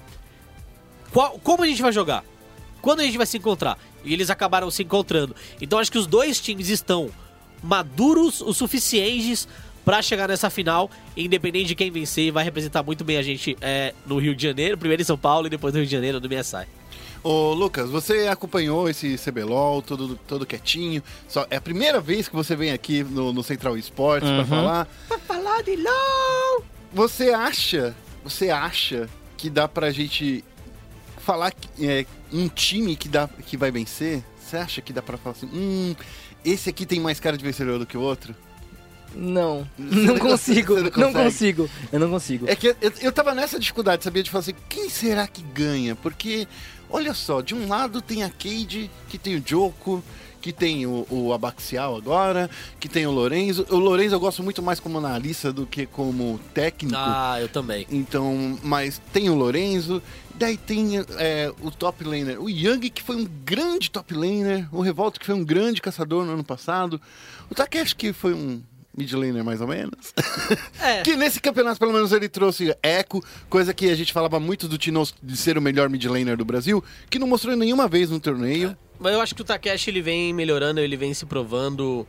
qual- 1.12 1.40
como 1.44 1.64
a 1.64 1.68
gente 1.68 1.82
vai 1.82 1.92
jogar? 1.92 2.24
Quando 2.82 3.00
a 3.00 3.04
gente 3.04 3.18
vai 3.18 3.26
se 3.26 3.36
encontrar? 3.38 3.78
E 4.06 4.14
eles 4.14 4.30
acabaram 4.30 4.70
se 4.70 4.84
encontrando. 4.84 5.36
Então 5.60 5.80
acho 5.80 5.92
que 5.92 5.98
os 5.98 6.06
dois 6.08 6.40
times 6.40 6.70
estão 6.70 7.10
maduros 7.62 8.40
o 8.42 8.54
suficientes 8.54 9.48
pra 9.84 10.02
chegar 10.02 10.28
nessa 10.28 10.50
final, 10.50 10.90
independente 11.16 11.68
de 11.68 11.76
quem 11.76 11.92
vencer, 11.92 12.32
vai 12.32 12.44
representar 12.44 12.84
muito 12.84 13.04
bem 13.04 13.18
a 13.18 13.24
gente 13.24 13.58
é, 13.62 13.94
no 14.06 14.18
Rio 14.18 14.36
de 14.36 14.44
Janeiro, 14.44 14.78
primeiro 14.78 15.02
em 15.02 15.06
São 15.06 15.18
Paulo 15.18 15.48
e 15.48 15.50
depois 15.50 15.74
no 15.74 15.80
Rio 15.80 15.88
de 15.88 15.92
Janeiro, 15.92 16.20
no 16.20 16.28
MSI. 16.28 16.68
Ô, 17.22 17.54
Lucas, 17.54 17.90
você 17.90 18.28
acompanhou 18.28 18.90
esse 18.90 19.18
CBLOL 19.18 19.82
todo, 19.82 20.16
todo 20.26 20.46
quietinho. 20.46 21.04
Só, 21.28 21.46
é 21.50 21.58
a 21.58 21.62
primeira 21.62 22.00
vez 22.00 22.30
que 22.30 22.36
você 22.36 22.56
vem 22.56 22.72
aqui 22.72 23.04
no, 23.04 23.34
no 23.34 23.44
Central 23.44 23.78
Esportes 23.78 24.30
pra 24.30 24.46
falar. 24.46 24.88
Pra 25.08 25.20
falar 25.20 25.62
de 25.64 25.76
LOL! 25.76 26.64
Você 26.94 27.32
acha, 27.32 27.94
você 28.24 28.50
acha 28.50 29.10
que 29.36 29.50
dá 29.50 29.68
pra 29.68 29.92
gente 29.92 30.44
falar 31.18 31.52
que, 31.52 31.86
é, 31.86 32.06
um 32.32 32.48
time 32.48 32.96
que, 32.96 33.10
dá, 33.10 33.28
que 33.28 33.58
vai 33.58 33.70
vencer? 33.70 34.24
Você 34.40 34.58
acha 34.58 34.82
que 34.82 34.94
dá 34.94 35.02
pra 35.02 35.18
falar 35.18 35.36
assim, 35.36 35.50
hum, 35.54 35.96
esse 36.44 36.70
aqui 36.70 36.86
tem 36.86 37.00
mais 37.00 37.20
cara 37.20 37.38
de 37.38 37.44
vencedor 37.44 37.78
do 37.78 37.86
que 37.86 37.98
o 37.98 38.02
outro? 38.02 38.34
Não, 39.16 39.68
Você 39.78 39.96
não 39.96 40.20
consigo, 40.20 40.76
não 40.76 40.92
não 40.92 41.14
consigo, 41.14 41.70
eu 41.92 42.00
não 42.00 42.10
consigo. 42.10 42.48
É 42.48 42.56
que 42.56 42.68
eu, 42.68 42.94
eu 43.02 43.12
tava 43.12 43.34
nessa 43.34 43.60
dificuldade, 43.60 44.04
sabia? 44.04 44.24
De 44.24 44.30
falar 44.30 44.42
assim, 44.42 44.56
quem 44.68 44.90
será 44.90 45.28
que 45.28 45.42
ganha? 45.42 45.96
Porque, 45.96 46.48
olha 46.90 47.14
só, 47.14 47.42
de 47.42 47.56
um 47.56 47.68
lado 47.68 48.02
tem 48.02 48.24
a 48.24 48.30
Cade, 48.30 48.90
que 49.10 49.18
tem 49.18 49.36
o 49.36 49.44
Joko, 49.46 50.04
que 50.42 50.54
tem 50.54 50.86
o, 50.86 51.06
o 51.10 51.34
Abaxial 51.34 51.96
agora, 51.96 52.50
que 52.80 52.88
tem 52.88 53.06
o 53.06 53.12
Lorenzo. 53.12 53.66
O 53.70 53.78
Lorenzo 53.78 54.16
eu 54.16 54.20
gosto 54.20 54.44
muito 54.44 54.62
mais 54.62 54.80
como 54.80 54.98
analista 54.98 55.52
do 55.52 55.66
que 55.66 55.86
como 55.86 56.40
técnico. 56.54 56.98
Ah, 56.98 57.38
eu 57.40 57.50
também. 57.50 57.86
Então, 57.90 58.58
mas 58.64 59.02
tem 59.12 59.30
o 59.30 59.36
Lorenzo, 59.36 60.02
daí 60.36 60.58
tem 60.58 61.00
é, 61.18 61.52
o 61.62 61.70
top 61.70 62.04
laner, 62.04 62.42
o 62.42 62.50
Yang, 62.50 62.90
que 62.90 63.04
foi 63.04 63.16
um 63.16 63.26
grande 63.44 63.92
top 63.92 64.14
laner, 64.14 64.68
o 64.72 64.82
Revolta, 64.82 65.20
que 65.20 65.26
foi 65.26 65.36
um 65.36 65.44
grande 65.44 65.82
caçador 65.82 66.26
no 66.26 66.34
ano 66.34 66.44
passado, 66.44 67.02
o 67.50 67.56
Takeshi, 67.56 67.96
que 67.96 68.14
foi 68.14 68.34
um 68.34 68.62
mid 68.96 69.12
laner 69.14 69.44
mais 69.44 69.62
ou 69.62 69.68
menos. 69.68 70.14
É. 70.82 71.02
que 71.04 71.16
nesse 71.16 71.40
campeonato, 71.40 71.78
pelo 71.80 71.92
menos, 71.92 72.12
ele 72.12 72.30
trouxe 72.30 72.76
eco, 72.82 73.24
coisa 73.50 73.74
que 73.74 73.90
a 73.90 73.96
gente 73.96 74.14
falava 74.14 74.40
muito 74.40 74.68
do 74.68 74.78
Tinoz 74.78 75.14
de 75.22 75.36
ser 75.36 75.58
o 75.58 75.62
melhor 75.62 75.90
mid 75.90 76.04
laner 76.06 76.38
do 76.38 76.46
Brasil, 76.46 76.84
que 77.10 77.20
não 77.20 77.28
mostrou 77.28 77.56
nenhuma 77.56 77.88
vez 77.88 78.10
no 78.10 78.20
torneio. 78.20 78.76
Mas 79.00 79.14
eu 79.14 79.22
acho 79.22 79.36
que 79.36 79.42
o 79.42 79.46
Takeshi 79.46 79.90
ele 79.90 80.02
vem 80.02 80.34
melhorando, 80.34 80.80
ele 80.80 80.98
vem 80.98 81.14
se 81.14 81.26
provando. 81.26 82.08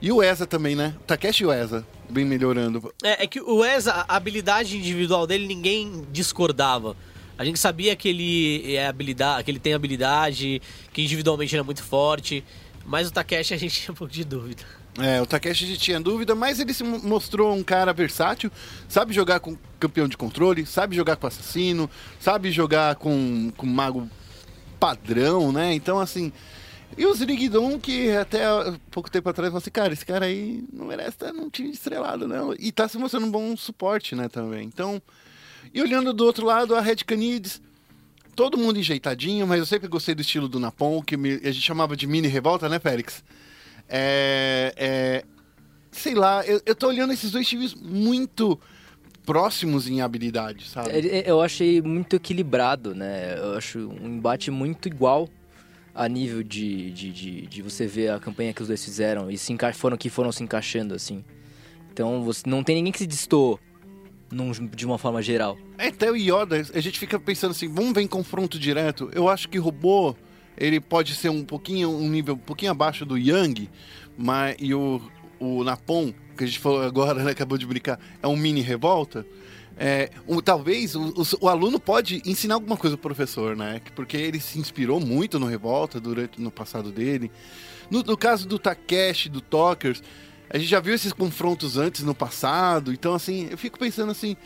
E 0.00 0.10
o 0.10 0.22
Eza 0.22 0.46
também, 0.46 0.74
né? 0.74 0.94
O 1.00 1.04
Takeshi 1.04 1.42
e 1.42 1.46
o 1.46 1.52
Eza, 1.52 1.86
bem 2.08 2.24
melhorando. 2.24 2.92
É, 3.02 3.24
é 3.24 3.26
que 3.26 3.40
o 3.40 3.64
Eza, 3.64 3.92
a 3.92 4.16
habilidade 4.16 4.76
individual 4.76 5.26
dele, 5.26 5.46
ninguém 5.46 6.06
discordava. 6.10 6.96
A 7.36 7.44
gente 7.44 7.58
sabia 7.58 7.96
que 7.96 8.08
ele, 8.08 8.74
é 8.74 8.86
habilidade, 8.86 9.44
que 9.44 9.50
ele 9.50 9.58
tem 9.58 9.74
habilidade, 9.74 10.62
que 10.92 11.02
individualmente 11.02 11.54
ele 11.54 11.60
é 11.60 11.64
muito 11.64 11.82
forte. 11.82 12.44
Mas 12.84 13.08
o 13.08 13.12
Takeshi 13.12 13.54
a 13.54 13.56
gente 13.56 13.80
tinha 13.80 13.92
um 13.92 13.96
pouco 13.96 14.12
de 14.12 14.24
dúvida. 14.24 14.62
É, 14.98 15.22
o 15.22 15.26
Takeshi 15.26 15.76
tinha 15.78 15.98
dúvida, 15.98 16.34
mas 16.34 16.60
ele 16.60 16.74
se 16.74 16.84
mo- 16.84 16.98
mostrou 17.02 17.54
um 17.54 17.62
cara 17.62 17.92
versátil, 17.94 18.50
sabe 18.88 19.14
jogar 19.14 19.40
com 19.40 19.56
campeão 19.80 20.06
de 20.06 20.18
controle, 20.18 20.66
sabe 20.66 20.94
jogar 20.94 21.16
com 21.16 21.26
assassino, 21.26 21.88
sabe 22.20 22.50
jogar 22.50 22.96
com, 22.96 23.50
com 23.56 23.64
mago 23.66 24.08
padrão, 24.78 25.50
né? 25.52 25.72
Então, 25.74 25.98
assim. 25.98 26.32
E 26.98 27.06
o 27.06 27.14
Ziriguidon, 27.14 27.78
que 27.80 28.10
até 28.10 28.42
pouco 28.90 29.10
tempo 29.10 29.26
atrás 29.30 29.48
falou 29.48 29.62
assim, 29.62 29.70
cara, 29.70 29.94
esse 29.94 30.04
cara 30.04 30.26
aí 30.26 30.62
não 30.70 30.84
merece 30.84 31.10
estar 31.10 31.32
num 31.32 31.48
time 31.48 31.70
estrelado, 31.70 32.28
não. 32.28 32.54
E 32.58 32.70
tá 32.70 32.86
se 32.86 32.98
mostrando 32.98 33.26
um 33.26 33.30
bom 33.30 33.56
suporte, 33.56 34.14
né, 34.14 34.28
também. 34.28 34.66
Então. 34.66 35.00
E 35.72 35.80
olhando 35.80 36.12
do 36.12 36.22
outro 36.26 36.44
lado, 36.44 36.74
a 36.76 36.82
Red 36.82 36.96
Canids, 36.96 37.62
todo 38.36 38.58
mundo 38.58 38.78
enjeitadinho, 38.78 39.46
mas 39.46 39.58
eu 39.58 39.64
sempre 39.64 39.88
gostei 39.88 40.14
do 40.14 40.20
estilo 40.20 40.48
do 40.48 40.60
Napon, 40.60 41.00
que 41.00 41.16
me- 41.16 41.40
a 41.42 41.50
gente 41.50 41.62
chamava 41.62 41.96
de 41.96 42.06
mini 42.06 42.28
revolta, 42.28 42.68
né, 42.68 42.78
Félix? 42.78 43.24
É, 43.88 44.72
é, 44.76 45.24
sei 45.90 46.14
lá, 46.14 46.44
eu, 46.46 46.60
eu 46.64 46.74
tô 46.74 46.88
olhando 46.88 47.12
esses 47.12 47.30
dois 47.30 47.46
times 47.48 47.74
muito 47.74 48.58
próximos 49.24 49.86
em 49.88 50.00
habilidade, 50.00 50.68
sabe? 50.68 50.90
É, 50.90 51.30
Eu 51.30 51.40
achei 51.40 51.80
muito 51.80 52.16
equilibrado, 52.16 52.94
né? 52.94 53.38
Eu 53.38 53.54
acho 53.56 53.78
um 53.78 54.06
embate 54.16 54.50
muito 54.50 54.88
igual 54.88 55.28
a 55.94 56.08
nível 56.08 56.42
de, 56.42 56.90
de, 56.90 57.12
de, 57.12 57.46
de 57.46 57.62
você 57.62 57.86
ver 57.86 58.10
a 58.10 58.18
campanha 58.18 58.52
que 58.52 58.62
os 58.62 58.68
dois 58.68 58.82
fizeram 58.82 59.30
e 59.30 59.36
se 59.36 59.52
enca- 59.52 59.72
foram 59.74 59.96
que 59.96 60.08
foram 60.08 60.32
se 60.32 60.42
encaixando 60.42 60.94
assim. 60.94 61.22
Então 61.92 62.22
você 62.24 62.48
não 62.48 62.64
tem 62.64 62.76
ninguém 62.76 62.90
que 62.92 62.98
se 62.98 63.06
distou 63.06 63.60
num- 64.30 64.50
de 64.52 64.86
uma 64.86 64.96
forma 64.96 65.20
geral. 65.20 65.58
É, 65.76 65.88
Até 65.88 66.10
o 66.10 66.16
Yoda, 66.16 66.56
a 66.74 66.80
gente 66.80 66.98
fica 66.98 67.20
pensando 67.20 67.50
assim, 67.50 67.68
vamos 67.68 67.92
ver 67.92 68.00
em 68.00 68.06
confronto 68.08 68.58
direto. 68.58 69.10
Eu 69.12 69.28
acho 69.28 69.48
que 69.50 69.58
robô, 69.58 70.16
ele 70.56 70.80
pode 70.80 71.14
ser 71.14 71.28
um 71.30 71.44
pouquinho, 71.44 71.90
um 71.90 72.08
nível 72.08 72.34
um 72.34 72.38
pouquinho 72.38 72.70
abaixo 72.70 73.04
do 73.04 73.16
Yang, 73.16 73.68
mas 74.16 74.56
e 74.58 74.74
o, 74.74 75.00
o 75.40 75.64
Napon, 75.64 76.12
que 76.36 76.44
a 76.44 76.46
gente 76.46 76.58
falou 76.58 76.82
agora, 76.82 77.22
né, 77.22 77.30
acabou 77.32 77.56
de 77.58 77.66
brincar, 77.66 77.98
é 78.22 78.26
um 78.28 78.36
mini 78.36 78.60
revolta. 78.60 79.26
É, 79.76 80.10
um- 80.28 80.40
talvez 80.40 80.94
o, 80.94 81.08
o- 81.08 81.26
o 81.46 81.48
aluno 81.48 81.80
pode 81.80 82.22
ensinar 82.26 82.54
alguma 82.54 82.76
coisa 82.76 82.96
pro 82.96 83.08
professor, 83.08 83.56
né? 83.56 83.80
Que- 83.82 83.90
Porque 83.92 84.16
ele 84.18 84.38
se 84.38 84.58
inspirou 84.58 85.00
muito 85.00 85.38
no 85.40 85.46
Revolta 85.46 85.98
durante 85.98 86.40
no 86.40 86.50
passado 86.50 86.92
dele. 86.92 87.30
No, 87.90 88.02
no 88.02 88.16
caso 88.16 88.46
do 88.46 88.58
Takeshi, 88.58 89.30
do 89.30 89.40
Talkers, 89.40 90.02
a 90.50 90.58
gente 90.58 90.68
já 90.68 90.78
viu 90.78 90.94
esses 90.94 91.12
confrontos 91.14 91.78
antes 91.78 92.02
no 92.04 92.14
passado. 92.14 92.92
Então, 92.92 93.14
assim, 93.14 93.48
eu 93.50 93.56
fico 93.58 93.78
pensando 93.78 94.12
assim, 94.12 94.36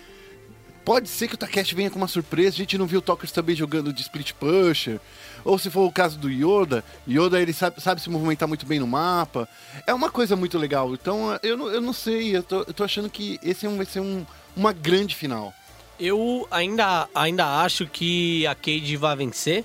Pode 0.85 1.09
ser 1.09 1.27
que 1.27 1.35
o 1.35 1.37
Takeshi 1.37 1.75
venha 1.75 1.91
com 1.91 1.99
uma 1.99 2.07
surpresa. 2.07 2.51
A 2.51 2.59
gente 2.59 2.79
não 2.79 2.87
viu 2.87 3.01
o 3.01 3.03
Talkers 3.03 3.33
também 3.33 3.57
jogando 3.57 3.93
de 3.93 4.03
Split 4.03 4.33
Pusher. 4.35 5.01
Ou 5.47 5.57
se 5.59 5.71
for 5.71 5.87
o 5.87 5.93
caso 5.93 6.19
do 6.19 6.29
Yoda, 6.29 6.83
Yoda 7.09 7.41
ele 7.41 7.53
sabe, 7.53 7.81
sabe 7.81 8.01
se 8.01 8.11
movimentar 8.11 8.49
muito 8.49 8.67
bem 8.67 8.81
no 8.81 8.87
mapa. 8.87 9.49
É 9.87 9.95
uma 9.95 10.11
coisa 10.11 10.35
muito 10.35 10.59
legal. 10.59 10.93
Então 10.93 11.39
eu 11.41 11.57
não, 11.57 11.69
eu 11.69 11.81
não 11.81 11.93
sei, 11.93 12.37
eu 12.37 12.43
tô, 12.43 12.57
eu 12.63 12.75
tô 12.75 12.83
achando 12.83 13.09
que 13.09 13.39
esse 13.45 13.65
é 13.65 13.69
vai 13.69 13.87
ser 13.87 14.01
um, 14.01 14.27
uma 14.57 14.73
grande 14.73 15.15
final. 15.15 15.55
Eu 16.01 16.49
ainda, 16.51 17.09
ainda 17.15 17.63
acho 17.63 17.87
que 17.87 18.45
a 18.47 18.57
Cade 18.57 18.97
vai 18.97 19.15
vencer. 19.17 19.65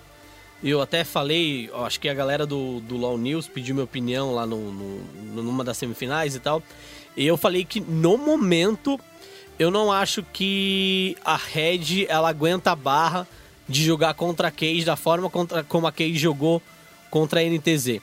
Eu 0.64 0.80
até 0.80 1.04
falei, 1.04 1.72
acho 1.74 2.00
que 2.00 2.08
a 2.08 2.14
galera 2.14 2.46
do, 2.46 2.80
do 2.82 2.96
LoL 2.96 3.18
News 3.18 3.48
pediu 3.48 3.74
minha 3.74 3.84
opinião 3.84 4.36
lá 4.36 4.46
no, 4.46 4.72
no- 4.72 5.02
numa 5.42 5.64
das 5.64 5.78
semifinais 5.78 6.36
e 6.36 6.40
tal. 6.40 6.62
E 7.18 7.26
eu 7.26 7.36
falei 7.38 7.66
que 7.66 7.80
no 7.82 8.18
momento 8.20 9.00
eu 9.58 9.72
não 9.72 9.92
acho 9.92 10.22
que 10.32 11.18
a 11.26 11.36
Red 11.36 12.06
ela 12.08 12.30
aguenta 12.30 12.72
a 12.72 12.76
barra 12.76 13.28
de 13.72 13.84
jogar 13.84 14.14
contra 14.14 14.50
a 14.50 14.52
Cade 14.52 14.84
da 14.84 14.96
forma 14.96 15.30
contra, 15.30 15.64
como 15.64 15.88
a 15.88 15.92
Cade 15.92 16.18
jogou 16.18 16.62
contra 17.10 17.40
a 17.40 17.44
NTZ. 17.44 18.02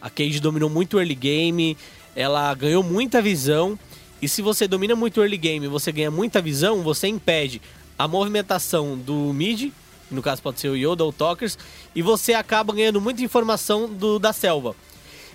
A 0.00 0.08
Cade 0.08 0.40
dominou 0.40 0.70
muito 0.70 0.96
o 0.96 1.00
early 1.00 1.14
game, 1.14 1.76
ela 2.16 2.52
ganhou 2.54 2.82
muita 2.82 3.20
visão. 3.20 3.78
E 4.20 4.28
se 4.28 4.42
você 4.42 4.66
domina 4.66 4.96
muito 4.96 5.18
o 5.18 5.22
early 5.22 5.36
game 5.36 5.68
você 5.68 5.92
ganha 5.92 6.10
muita 6.10 6.40
visão, 6.40 6.82
você 6.82 7.06
impede 7.06 7.60
a 7.98 8.08
movimentação 8.08 8.96
do 8.96 9.32
mid, 9.34 9.72
no 10.10 10.22
caso 10.22 10.42
pode 10.42 10.58
ser 10.58 10.70
o 10.70 10.76
Yoda 10.76 11.04
ou 11.04 11.10
o 11.10 11.12
Talkers, 11.12 11.58
e 11.94 12.00
você 12.00 12.32
acaba 12.32 12.72
ganhando 12.72 13.00
muita 13.00 13.22
informação 13.22 13.88
do, 13.88 14.18
da 14.18 14.32
selva. 14.32 14.74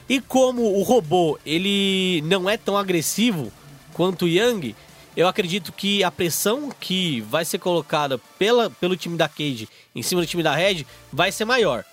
E 0.09 0.19
como 0.19 0.63
o 0.63 0.81
robô 0.81 1.37
ele 1.45 2.21
não 2.25 2.49
é 2.49 2.57
tão 2.57 2.77
agressivo 2.77 3.51
quanto 3.93 4.25
o 4.25 4.27
Yang, 4.27 4.75
eu 5.15 5.27
acredito 5.27 5.71
que 5.71 6.03
a 6.03 6.11
pressão 6.11 6.71
que 6.79 7.21
vai 7.21 7.45
ser 7.45 7.59
colocada 7.59 8.17
pela, 8.37 8.69
pelo 8.69 8.95
time 8.97 9.17
da 9.17 9.27
Cade 9.27 9.69
em 9.95 10.01
cima 10.01 10.21
do 10.21 10.27
time 10.27 10.43
da 10.43 10.53
Red 10.55 10.85
vai 11.11 11.31
ser 11.31 11.45
maior. 11.45 11.83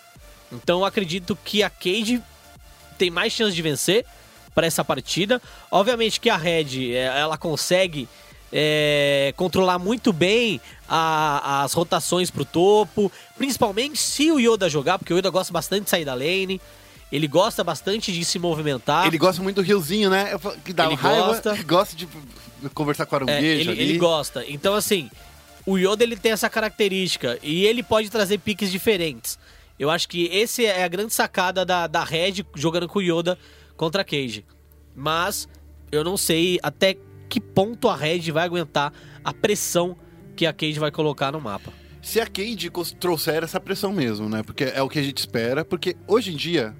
Então 0.50 0.80
eu 0.80 0.84
acredito 0.84 1.36
que 1.44 1.62
a 1.62 1.70
Cade 1.70 2.22
tem 2.98 3.10
mais 3.10 3.32
chance 3.32 3.54
de 3.54 3.62
vencer 3.62 4.04
para 4.54 4.66
essa 4.66 4.84
partida. 4.84 5.40
Obviamente 5.70 6.20
que 6.20 6.28
a 6.28 6.36
Red 6.36 6.92
é, 6.94 7.04
ela 7.18 7.38
consegue 7.38 8.08
é, 8.52 9.32
controlar 9.36 9.78
muito 9.78 10.12
bem 10.12 10.60
a- 10.88 11.62
as 11.62 11.72
rotações 11.72 12.30
pro 12.30 12.44
topo, 12.44 13.10
principalmente 13.38 13.98
se 13.98 14.30
o 14.30 14.38
Yoda 14.38 14.68
jogar, 14.68 14.98
porque 14.98 15.14
o 15.14 15.16
Yoda 15.18 15.30
gosta 15.30 15.50
bastante 15.52 15.84
de 15.84 15.90
sair 15.90 16.04
da 16.04 16.12
lane. 16.12 16.60
Ele 17.12 17.28
gosta 17.28 17.62
bastante 17.62 18.10
de 18.10 18.24
se 18.24 18.38
movimentar. 18.38 19.06
Ele 19.06 19.18
gosta 19.18 19.42
muito 19.42 19.56
do 19.56 19.62
riozinho, 19.62 20.08
né? 20.08 20.30
Que 20.64 20.72
dá 20.72 20.86
Ele 20.86 20.94
raiva. 20.94 21.26
gosta. 21.26 21.54
Gosta 21.62 21.94
de 21.94 22.08
conversar 22.74 23.04
com 23.06 23.14
É, 23.16 23.18
aranguejo 23.22 23.60
ele, 23.60 23.70
ali. 23.70 23.82
ele 23.82 23.98
gosta. 23.98 24.44
Então, 24.48 24.74
assim, 24.74 25.10
o 25.66 25.76
Yoda 25.76 26.02
ele 26.02 26.16
tem 26.16 26.32
essa 26.32 26.48
característica 26.48 27.38
e 27.42 27.66
ele 27.66 27.82
pode 27.82 28.08
trazer 28.10 28.38
piques 28.38 28.70
diferentes. 28.70 29.38
Eu 29.78 29.90
acho 29.90 30.08
que 30.08 30.24
esse 30.26 30.64
é 30.64 30.82
a 30.84 30.88
grande 30.88 31.12
sacada 31.12 31.64
da, 31.66 31.86
da 31.86 32.02
Red 32.04 32.44
jogando 32.54 32.88
com 32.88 32.98
o 32.98 33.02
Yoda 33.02 33.38
contra 33.76 34.02
a 34.02 34.04
Cage. 34.04 34.44
Mas 34.94 35.48
eu 35.90 36.02
não 36.04 36.16
sei 36.16 36.58
até 36.62 36.96
que 37.28 37.40
ponto 37.40 37.88
a 37.88 37.96
Red 37.96 38.30
vai 38.30 38.44
aguentar 38.44 38.92
a 39.24 39.32
pressão 39.34 39.96
que 40.36 40.46
a 40.46 40.52
Cage 40.52 40.78
vai 40.78 40.90
colocar 40.90 41.32
no 41.32 41.40
mapa. 41.40 41.72
Se 42.00 42.20
a 42.20 42.26
cos- 42.72 42.92
trouxer 42.98 43.42
essa 43.44 43.60
pressão 43.60 43.92
mesmo, 43.92 44.28
né? 44.28 44.42
Porque 44.42 44.64
é 44.64 44.82
o 44.82 44.88
que 44.88 44.98
a 44.98 45.02
gente 45.02 45.18
espera. 45.18 45.64
Porque 45.64 45.96
hoje 46.06 46.32
em 46.32 46.36
dia, 46.36 46.74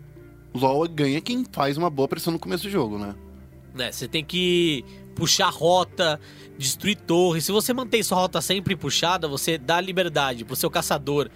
LoL 0.55 0.89
ganha 0.89 1.21
quem 1.21 1.45
faz 1.51 1.77
uma 1.77 1.91
boa 1.91 2.09
pressão 2.09 2.33
no 2.33 2.39
começo 2.39 2.65
do 2.65 2.71
jogo, 2.71 2.99
né? 2.99 3.15
né? 3.75 3.91
Você 3.91 4.07
tem 4.07 4.25
que 4.25 4.85
puxar 5.15 5.51
rota, 5.51 6.21
destruir 6.59 6.97
torre. 6.97 7.41
Se 7.41 7.53
você 7.53 7.73
mantém 7.73 8.03
sua 8.03 8.19
rota 8.19 8.41
sempre 8.41 8.77
puxada, 8.77 9.29
você 9.29 9.59
dá 9.59 9.81
liberdade 9.81 10.45
pro 10.45 10.57
seu 10.57 10.71
caçador 10.71 11.31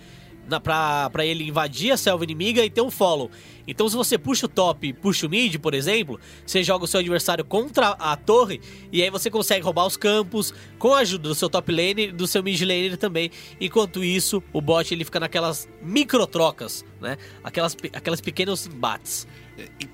na, 0.49 0.61
pra, 0.61 1.11
pra 1.11 1.25
ele 1.25 1.49
invadir 1.49 1.93
a 1.93 1.97
selva 1.97 2.25
inimiga 2.25 2.65
e 2.65 2.71
ter 2.71 2.81
um 2.81 2.91
follow. 2.91 3.31
Então, 3.67 3.89
se 3.89 3.97
você 3.97 4.17
puxa 4.17 4.47
o 4.47 4.49
top 4.49 4.87
e 4.87 4.93
puxa 4.93 5.27
o 5.27 5.31
mid, 5.31 5.57
por 5.59 5.75
exemplo, 5.75 6.21
você 6.47 6.63
joga 6.63 6.85
o 6.85 6.87
seu 6.89 7.01
adversário 7.01 7.45
contra 7.45 7.89
a 7.91 8.17
torre 8.17 8.61
e 8.93 9.03
aí 9.03 9.11
você 9.11 9.29
consegue 9.31 9.65
roubar 9.65 9.87
os 9.87 9.97
campos 9.97 10.55
com 10.79 10.95
a 10.95 10.99
ajuda 10.99 11.29
do 11.29 11.35
seu 11.35 11.49
top 11.51 11.73
lane 11.73 12.09
e 12.09 12.13
do 12.13 12.27
seu 12.27 12.43
mid 12.43 12.61
laner 12.63 12.97
também. 12.97 13.31
Enquanto 13.61 14.05
isso, 14.05 14.43
o 14.53 14.61
bot 14.61 14.93
ele 14.95 15.05
fica 15.05 15.19
naquelas 15.19 15.69
micro 15.83 16.27
trocas, 16.27 16.85
né? 17.01 17.17
Aquelas, 17.43 17.77
aquelas 17.93 18.21
pequenos 18.21 18.67
embates. 18.67 19.27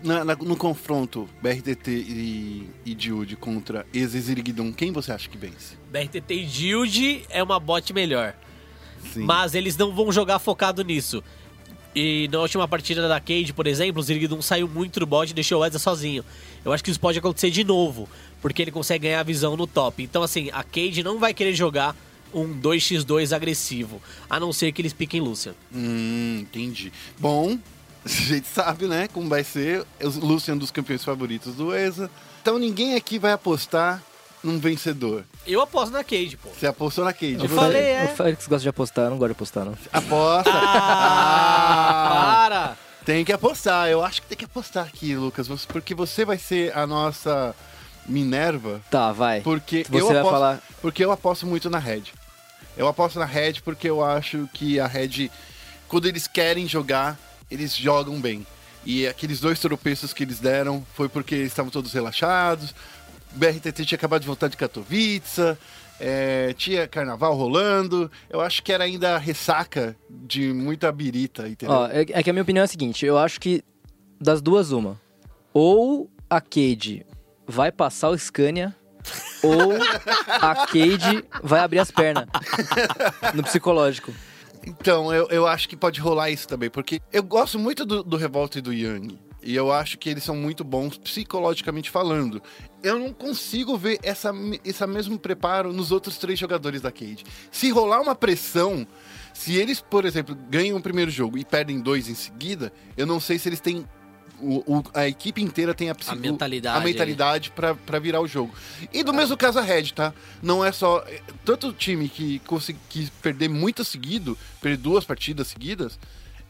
Na- 0.02 0.24
na- 0.24 0.34
no 0.34 0.56
confronto 0.56 1.28
BRTT 1.40 1.88
e, 1.92 2.68
e 2.84 2.96
Jude 2.98 3.36
contra 3.36 3.86
Exezirigdon, 3.94 4.72
quem 4.72 4.90
você 4.92 5.12
acha 5.12 5.28
que 5.28 5.38
vence? 5.38 5.76
BRTT 5.90 6.34
e 6.34 6.44
Guild 6.44 7.24
é 7.30 7.42
uma 7.42 7.60
bot 7.60 7.92
melhor. 7.92 8.34
Sim. 9.12 9.24
Mas 9.24 9.54
eles 9.54 9.76
não 9.76 9.94
vão 9.94 10.10
jogar 10.12 10.38
focado 10.38 10.82
nisso. 10.84 11.22
E 11.94 12.28
na 12.32 12.38
última 12.40 12.66
partida 12.66 13.06
da 13.06 13.20
Cade, 13.20 13.52
por 13.52 13.66
exemplo, 13.66 14.00
o 14.00 14.02
Zirigdum 14.02 14.40
saiu 14.40 14.66
muito 14.66 14.98
do 14.98 15.06
bot 15.06 15.30
e 15.30 15.34
deixou 15.34 15.60
o 15.60 15.64
Ezra 15.64 15.78
sozinho. 15.78 16.24
Eu 16.64 16.72
acho 16.72 16.82
que 16.82 16.90
isso 16.90 17.00
pode 17.00 17.18
acontecer 17.18 17.50
de 17.50 17.64
novo, 17.64 18.08
porque 18.40 18.62
ele 18.62 18.70
consegue 18.70 19.08
ganhar 19.08 19.20
a 19.20 19.24
visão 19.24 19.56
no 19.56 19.66
top. 19.66 20.02
Então, 20.02 20.22
assim, 20.22 20.48
a 20.52 20.62
Cade 20.62 21.02
não 21.02 21.18
vai 21.18 21.34
querer 21.34 21.54
jogar 21.54 21.94
um 22.32 22.58
2x2 22.58 23.34
agressivo, 23.36 24.00
a 24.28 24.40
não 24.40 24.52
ser 24.52 24.72
que 24.72 24.80
eles 24.80 24.94
piquem 24.94 25.20
Lucian. 25.20 25.54
Hum, 25.74 26.38
entendi. 26.40 26.90
Bom, 27.18 27.58
A 28.04 28.08
gente 28.08 28.48
sabe, 28.48 28.86
né, 28.86 29.08
como 29.08 29.28
vai 29.28 29.44
ser. 29.44 29.84
O 30.02 30.26
Lucian 30.26 30.52
é 30.52 30.54
um 30.56 30.58
dos 30.58 30.70
campeões 30.70 31.04
favoritos 31.04 31.54
do 31.54 31.74
ESA. 31.74 32.10
Então 32.40 32.58
ninguém 32.58 32.96
aqui 32.96 33.18
vai 33.18 33.32
apostar 33.32 34.02
num 34.42 34.58
vencedor. 34.58 35.24
Eu 35.46 35.60
aposto 35.60 35.92
na 35.92 36.02
Cade, 36.02 36.36
pô. 36.36 36.48
Você 36.50 36.66
apostou 36.66 37.04
na 37.04 37.12
Cade. 37.12 37.34
Eu 37.34 37.48
Você 37.48 37.54
falei, 37.54 37.82
é. 37.82 38.04
O 38.04 38.16
Félix 38.16 38.46
gosta 38.46 38.62
de 38.62 38.68
apostar, 38.68 39.04
eu 39.06 39.10
não 39.10 39.18
gosto 39.18 39.28
de 39.30 39.32
apostar, 39.32 39.64
não. 39.64 39.74
Aposta. 39.92 40.50
Ah, 40.54 42.44
para! 42.48 42.76
Tem 43.04 43.24
que 43.24 43.32
apostar. 43.32 43.88
Eu 43.88 44.04
acho 44.04 44.22
que 44.22 44.28
tem 44.28 44.38
que 44.38 44.44
apostar 44.44 44.86
aqui, 44.86 45.14
Lucas. 45.16 45.48
Porque 45.66 45.94
você 45.94 46.24
vai 46.24 46.38
ser 46.38 46.76
a 46.76 46.86
nossa 46.86 47.54
Minerva. 48.06 48.80
Tá, 48.90 49.12
vai. 49.12 49.40
Porque 49.40 49.84
Você 49.88 50.00
eu 50.00 50.06
vai 50.08 50.16
aposto, 50.18 50.32
falar. 50.32 50.60
Porque 50.80 51.04
eu 51.04 51.12
aposto 51.12 51.46
muito 51.46 51.68
na 51.70 51.78
Red. 51.78 52.02
Eu 52.76 52.88
aposto 52.88 53.18
na 53.18 53.24
Red 53.24 53.54
porque 53.64 53.88
eu 53.88 54.04
acho 54.04 54.48
que 54.54 54.80
a 54.80 54.86
Red, 54.86 55.30
quando 55.88 56.06
eles 56.06 56.26
querem 56.26 56.66
jogar, 56.66 57.18
eles 57.50 57.74
jogam 57.76 58.20
bem. 58.20 58.46
E 58.84 59.06
aqueles 59.06 59.40
dois 59.40 59.60
tropeços 59.60 60.12
que 60.12 60.24
eles 60.24 60.40
deram 60.40 60.84
foi 60.94 61.08
porque 61.08 61.34
eles 61.34 61.48
estavam 61.48 61.70
todos 61.70 61.92
relaxados. 61.92 62.74
O 63.34 63.38
BRTT 63.38 63.84
tinha 63.84 63.96
acabado 63.96 64.20
de 64.20 64.26
voltar 64.26 64.48
de 64.48 64.56
Katowice. 64.56 65.56
é, 65.98 66.52
tinha 66.54 66.86
carnaval 66.88 67.34
rolando. 67.34 68.10
Eu 68.28 68.40
acho 68.40 68.62
que 68.62 68.72
era 68.72 68.84
ainda 68.84 69.14
a 69.14 69.18
ressaca 69.18 69.96
de 70.10 70.52
muita 70.52 70.90
birita, 70.90 71.48
entendeu? 71.48 71.76
Ó, 71.76 71.86
é, 71.86 72.02
é 72.02 72.22
que 72.22 72.30
a 72.30 72.32
minha 72.32 72.42
opinião 72.42 72.62
é 72.62 72.64
a 72.64 72.68
seguinte, 72.68 73.06
eu 73.06 73.16
acho 73.16 73.40
que 73.40 73.62
das 74.20 74.40
duas, 74.42 74.72
uma. 74.72 75.00
Ou 75.52 76.10
a 76.28 76.40
Cade 76.40 77.04
vai 77.46 77.70
passar 77.72 78.08
o 78.10 78.18
Scania, 78.18 78.74
ou 79.42 79.72
a 80.26 80.66
Cade 80.66 81.24
vai 81.42 81.60
abrir 81.60 81.78
as 81.78 81.90
pernas 81.90 82.26
no 83.34 83.42
psicológico. 83.42 84.12
Então, 84.64 85.12
eu, 85.12 85.26
eu 85.28 85.46
acho 85.46 85.68
que 85.68 85.76
pode 85.76 86.00
rolar 86.00 86.30
isso 86.30 86.46
também, 86.46 86.70
porque 86.70 87.00
eu 87.12 87.22
gosto 87.22 87.58
muito 87.58 87.84
do, 87.84 88.02
do 88.02 88.16
Revolta 88.16 88.58
e 88.58 88.62
do 88.62 88.72
Young. 88.72 89.18
E 89.42 89.54
eu 89.56 89.72
acho 89.72 89.98
que 89.98 90.08
eles 90.08 90.22
são 90.22 90.36
muito 90.36 90.62
bons 90.62 90.96
psicologicamente 90.96 91.90
falando. 91.90 92.40
Eu 92.82 92.98
não 92.98 93.12
consigo 93.12 93.76
ver 93.76 93.98
essa, 94.02 94.32
esse 94.64 94.86
mesmo 94.86 95.18
preparo 95.18 95.72
nos 95.72 95.90
outros 95.90 96.16
três 96.16 96.38
jogadores 96.38 96.80
da 96.80 96.92
Cade. 96.92 97.24
Se 97.50 97.70
rolar 97.70 98.00
uma 98.00 98.14
pressão, 98.14 98.86
se 99.34 99.56
eles, 99.56 99.80
por 99.80 100.04
exemplo, 100.04 100.36
ganham 100.48 100.76
o 100.76 100.82
primeiro 100.82 101.10
jogo 101.10 101.36
e 101.38 101.44
perdem 101.44 101.80
dois 101.80 102.08
em 102.08 102.14
seguida, 102.14 102.72
eu 102.96 103.06
não 103.06 103.18
sei 103.18 103.38
se 103.38 103.48
eles 103.48 103.60
têm. 103.60 103.84
o- 104.44 104.78
o- 104.78 104.82
a 104.94 105.06
equipe 105.06 105.40
inteira 105.40 105.72
tem 105.72 105.88
a, 105.88 105.94
A 106.08 106.14
mentalidade 106.16 106.76
a 106.76 106.80
mentalidade 106.80 107.50
pra, 107.52 107.76
pra 107.76 108.00
virar 108.00 108.20
o 108.20 108.26
jogo. 108.26 108.52
E 108.92 109.04
do 109.04 109.12
mesmo 109.12 109.36
caso 109.36 109.60
a 109.60 109.62
Red, 109.62 109.92
tá? 109.92 110.12
Não 110.42 110.64
é 110.64 110.72
só. 110.72 110.98
é, 111.06 111.20
Tanto 111.44 111.68
o 111.68 111.72
time 111.72 112.08
que 112.08 112.40
consegui 112.40 112.78
que 112.88 113.08
perder 113.22 113.48
muito 113.48 113.84
seguido, 113.84 114.36
perder 114.60 114.78
duas 114.78 115.04
partidas 115.04 115.46
seguidas, 115.46 115.96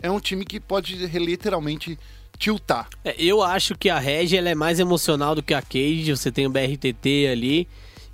é 0.03 0.11
um 0.11 0.19
time 0.21 0.43
que 0.47 0.59
pode 0.59 0.95
literalmente 1.07 1.99
tiltar. 2.43 2.89
É, 3.05 3.15
eu 3.17 3.41
acho 3.41 3.77
que 3.77 3.89
a 3.89 3.99
Reg 4.01 4.37
ela 4.37 4.49
é 4.49 4.55
mais 4.55 4.81
emocional 4.81 5.35
do 5.35 5.43
que 5.43 5.55
a 5.55 5.63
Cade. 5.63 6.11
Você 6.11 6.33
tem 6.33 6.45
o 6.47 6.51
BRTT 6.51 7.29
ali. 7.31 7.69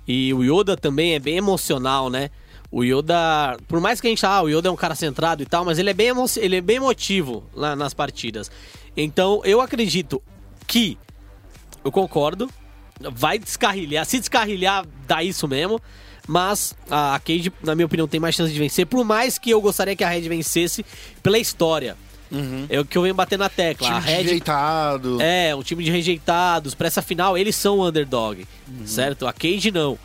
E 0.07 0.31
o 0.33 0.43
Yoda 0.43 0.77
também 0.77 1.15
é 1.15 1.19
bem 1.19 1.37
emocional, 1.37 2.09
né? 2.09 2.29
O 2.71 2.83
Yoda, 2.83 3.57
por 3.67 3.79
mais 3.79 3.99
que 3.99 4.05
a 4.05 4.09
gente 4.11 4.23
ah, 4.23 4.43
o 4.43 4.47
Yoda 4.49 4.69
é 4.69 4.71
um 4.71 4.75
cara 4.75 4.93
centrado 4.93 5.41
e 5.41 5.45
tal, 5.45 5.65
mas 5.65 5.79
ele 5.79 5.89
é 5.89 5.93
bem, 5.93 6.11
ele 6.37 6.57
é 6.57 6.61
bem 6.61 6.77
emotivo 6.77 7.43
lá 7.55 7.75
nas 7.75 7.95
partidas. 7.95 8.51
Então, 8.95 9.41
eu 9.43 9.59
acredito 9.59 10.21
que 10.67 10.95
eu 11.83 11.91
concordo, 11.91 12.47
vai 13.11 13.39
descarrilhar, 13.39 14.05
se 14.05 14.19
descarrilhar, 14.19 14.85
dá 15.07 15.23
isso 15.23 15.47
mesmo. 15.47 15.81
Mas 16.27 16.75
a 16.91 17.19
Cade, 17.19 17.51
na 17.63 17.73
minha 17.73 17.87
opinião, 17.87 18.07
tem 18.07 18.19
mais 18.19 18.35
chance 18.35 18.53
de 18.53 18.59
vencer. 18.59 18.85
Por 18.85 19.03
mais 19.03 19.39
que 19.39 19.49
eu 19.49 19.59
gostaria 19.59 19.95
que 19.95 20.03
a 20.03 20.09
Red 20.09 20.29
vencesse 20.29 20.85
pela 21.23 21.39
história. 21.39 21.97
É 22.69 22.79
o 22.79 22.85
que 22.85 22.97
eu 22.97 23.01
venho 23.01 23.13
bater 23.15 23.37
na 23.39 23.49
tecla. 23.49 23.87
Time 23.87 23.97
a 23.97 24.01
Red 24.01 24.15
rejeitado. 24.23 25.21
é, 25.21 25.55
um 25.55 25.63
time 25.63 25.83
de 25.83 25.89
rejeitados. 25.91 26.75
Pra 26.75 26.87
essa 26.87 27.01
final, 27.01 27.37
eles 27.37 27.55
são 27.55 27.79
o 27.79 27.87
underdog, 27.87 28.45
Uhum. 28.67 28.85
certo? 28.85 29.25
A 29.27 29.33
Cade 29.33 29.71
não. 29.71 29.97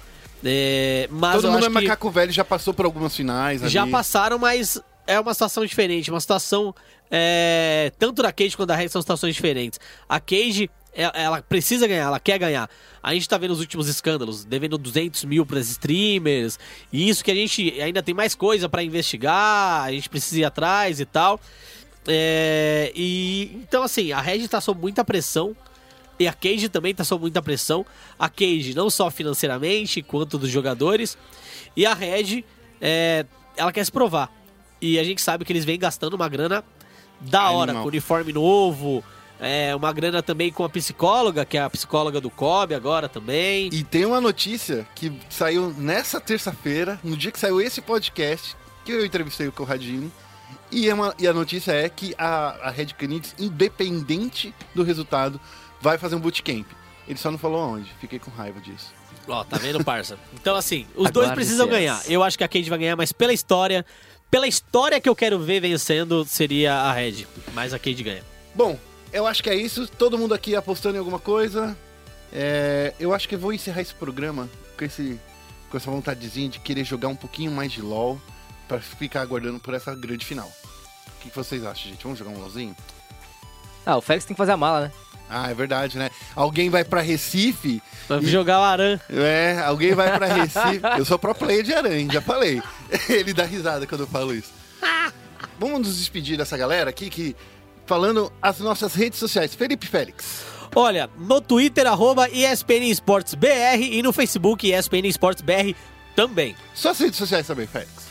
É, 0.44 1.08
mas 1.10 1.40
Todo 1.40 1.52
mundo 1.52 1.64
é 1.66 1.68
macaco 1.68 2.10
velho, 2.10 2.30
já 2.32 2.44
passou 2.44 2.74
por 2.74 2.84
algumas 2.84 3.16
finais 3.16 3.62
ali. 3.62 3.70
já 3.70 3.86
passaram, 3.86 4.38
mas 4.38 4.80
é 5.06 5.18
uma 5.18 5.32
situação 5.32 5.64
diferente. 5.64 6.10
Uma 6.10 6.20
situação. 6.20 6.74
é, 7.10 7.92
tanto 7.98 8.22
da 8.22 8.32
Cage 8.32 8.56
quanto 8.56 8.68
da 8.68 8.74
Red 8.76 8.88
são 8.88 9.00
situações 9.00 9.34
diferentes. 9.34 9.78
A 10.08 10.18
Cage, 10.18 10.68
é- 10.92 11.22
ela 11.22 11.40
precisa 11.42 11.86
ganhar, 11.86 12.04
ela 12.06 12.18
quer 12.18 12.38
ganhar. 12.38 12.68
A 13.02 13.12
gente 13.14 13.28
tá 13.28 13.36
vendo 13.38 13.52
os 13.52 13.60
últimos 13.60 13.86
escândalos, 13.88 14.44
devendo 14.44 14.76
200 14.78 15.22
mil 15.24 15.44
pras 15.46 15.68
streamers. 15.68 16.58
E 16.92 17.08
isso 17.08 17.22
que 17.22 17.30
a 17.30 17.34
gente 17.34 17.80
ainda 17.80 18.02
tem 18.02 18.14
mais 18.14 18.34
coisa 18.34 18.68
pra 18.68 18.82
investigar, 18.82 19.82
a 19.84 19.92
gente 19.92 20.08
precisa 20.08 20.40
ir 20.40 20.44
atrás 20.44 20.98
e 20.98 21.04
tal. 21.04 21.38
É, 22.06 22.92
e 22.94 23.50
então, 23.54 23.82
assim, 23.82 24.12
a 24.12 24.20
Red 24.20 24.46
tá 24.48 24.60
sob 24.60 24.80
muita 24.80 25.04
pressão. 25.04 25.56
E 26.18 26.28
a 26.28 26.32
Cage 26.32 26.68
também 26.68 26.94
tá 26.94 27.02
sob 27.02 27.22
muita 27.22 27.42
pressão. 27.42 27.84
A 28.18 28.28
Cage, 28.28 28.74
não 28.74 28.88
só 28.88 29.10
financeiramente, 29.10 30.02
quanto 30.02 30.38
dos 30.38 30.48
jogadores. 30.48 31.18
E 31.76 31.84
a 31.84 31.92
Red, 31.92 32.44
é, 32.80 33.26
ela 33.56 33.72
quer 33.72 33.84
se 33.84 33.90
provar. 33.90 34.32
E 34.80 34.98
a 34.98 35.04
gente 35.04 35.20
sabe 35.20 35.44
que 35.44 35.52
eles 35.52 35.64
vêm 35.64 35.78
gastando 35.78 36.14
uma 36.14 36.28
grana 36.28 36.62
da 37.20 37.50
hora, 37.50 37.70
Animal. 37.70 37.82
com 37.82 37.88
uniforme 37.88 38.32
novo. 38.32 39.02
É, 39.40 39.74
uma 39.74 39.92
grana 39.92 40.22
também 40.22 40.52
com 40.52 40.64
a 40.64 40.68
psicóloga, 40.68 41.44
que 41.44 41.58
é 41.58 41.62
a 41.62 41.68
psicóloga 41.68 42.20
do 42.20 42.30
Kobe 42.30 42.74
agora 42.74 43.08
também. 43.08 43.68
E 43.72 43.82
tem 43.82 44.06
uma 44.06 44.20
notícia 44.20 44.86
que 44.94 45.12
saiu 45.28 45.74
nessa 45.76 46.20
terça-feira, 46.20 47.00
no 47.02 47.16
dia 47.16 47.32
que 47.32 47.38
saiu 47.40 47.60
esse 47.60 47.80
podcast, 47.80 48.56
que 48.84 48.92
eu 48.92 49.04
entrevistei 49.04 49.48
o 49.48 49.52
Corradini. 49.52 50.12
E, 50.70 50.88
é 50.88 50.94
uma- 50.94 51.14
e 51.18 51.26
a 51.26 51.32
notícia 51.32 51.72
é 51.72 51.88
que 51.88 52.14
a, 52.18 52.68
a 52.68 52.70
Red 52.70 52.86
Canids, 52.86 53.34
independente 53.38 54.54
do 54.74 54.82
resultado, 54.82 55.40
vai 55.80 55.98
fazer 55.98 56.14
um 56.16 56.20
bootcamp. 56.20 56.66
Ele 57.06 57.18
só 57.18 57.30
não 57.30 57.38
falou 57.38 57.60
aonde. 57.60 57.90
Fiquei 58.00 58.18
com 58.18 58.30
raiva 58.30 58.60
disso. 58.60 58.92
Ó, 59.28 59.44
tá 59.44 59.56
vendo, 59.58 59.82
parça? 59.84 60.18
Então, 60.34 60.56
assim, 60.56 60.86
os 60.94 61.10
dois 61.10 61.26
Aguarde 61.26 61.34
precisam 61.34 61.66
cenas. 61.66 61.78
ganhar. 61.80 62.02
Eu 62.08 62.22
acho 62.22 62.36
que 62.36 62.44
a 62.44 62.48
Cade 62.48 62.68
vai 62.68 62.78
ganhar, 62.78 62.96
mas 62.96 63.12
pela 63.12 63.32
história, 63.32 63.84
pela 64.30 64.46
história 64.46 65.00
que 65.00 65.08
eu 65.08 65.14
quero 65.16 65.38
ver 65.38 65.60
vencendo, 65.60 66.24
seria 66.24 66.74
a 66.74 66.92
Red. 66.92 67.26
Mas 67.52 67.72
a 67.72 67.78
Cade 67.78 68.02
ganha. 68.02 68.22
Bom, 68.54 68.78
eu 69.12 69.26
acho 69.26 69.42
que 69.42 69.50
é 69.50 69.54
isso. 69.54 69.86
Todo 69.86 70.18
mundo 70.18 70.34
aqui 70.34 70.56
apostando 70.56 70.96
em 70.96 70.98
alguma 70.98 71.18
coisa. 71.18 71.76
É, 72.32 72.92
eu 72.98 73.14
acho 73.14 73.28
que 73.28 73.34
eu 73.34 73.38
vou 73.38 73.52
encerrar 73.52 73.80
esse 73.82 73.94
programa 73.94 74.48
com, 74.78 74.84
esse, 74.84 75.20
com 75.70 75.76
essa 75.76 75.90
vontadezinha 75.90 76.48
de 76.48 76.58
querer 76.58 76.84
jogar 76.84 77.08
um 77.08 77.16
pouquinho 77.16 77.50
mais 77.52 77.70
de 77.70 77.80
LoL 77.80 78.20
pra 78.68 78.80
ficar 78.80 79.20
aguardando 79.22 79.58
por 79.60 79.74
essa 79.74 79.94
grande 79.94 80.24
final. 80.24 80.46
O 80.48 81.20
que 81.22 81.30
que 81.30 81.36
vocês 81.36 81.64
acham, 81.64 81.90
gente? 81.90 82.02
Vamos 82.02 82.18
jogar 82.18 82.30
um 82.30 82.38
LoLzinho? 82.38 82.76
Ah, 83.86 83.96
o 83.96 84.00
Félix 84.00 84.24
tem 84.24 84.34
que 84.34 84.38
fazer 84.38 84.52
a 84.52 84.56
mala, 84.56 84.82
né? 84.82 84.92
Ah, 85.28 85.50
é 85.50 85.54
verdade, 85.54 85.96
né? 85.98 86.10
Alguém 86.36 86.68
vai 86.68 86.84
pra 86.84 87.00
Recife. 87.00 87.82
Vai 88.08 88.18
e- 88.20 88.26
jogar 88.26 88.60
o 88.60 88.62
Aran. 88.62 89.00
É, 89.10 89.58
alguém 89.64 89.94
vai 89.94 90.16
pra 90.16 90.26
Recife. 90.32 90.80
Eu 90.98 91.04
sou 91.04 91.18
pro 91.18 91.34
player 91.34 91.62
de 91.62 91.72
aranha, 91.72 92.06
já 92.12 92.20
falei. 92.20 92.62
Ele 93.08 93.32
dá 93.32 93.44
risada 93.44 93.86
quando 93.86 94.02
eu 94.02 94.06
falo 94.06 94.34
isso. 94.34 94.52
Vamos 95.58 95.80
nos 95.80 95.96
despedir 95.98 96.36
dessa 96.36 96.56
galera 96.56 96.90
aqui 96.90 97.08
que. 97.08 97.34
Falando 97.86 98.32
as 98.40 98.60
nossas 98.60 98.94
redes 98.94 99.18
sociais. 99.18 99.54
Felipe 99.54 99.86
Félix. 99.86 100.42
Olha, 100.74 101.08
no 101.18 101.40
Twitter, 101.40 101.86
arroba 101.86 102.28
ESPN 102.30 102.86
Esportes 102.90 103.34
BR 103.34 103.78
e 103.78 104.02
no 104.02 104.12
Facebook, 104.12 104.66
ESPN 104.72 105.06
Esportes 105.06 105.42
BR 105.42 105.74
também. 106.16 106.56
Suas 106.74 106.98
redes 106.98 107.16
sociais 107.18 107.46
também, 107.46 107.66
Félix. 107.66 108.03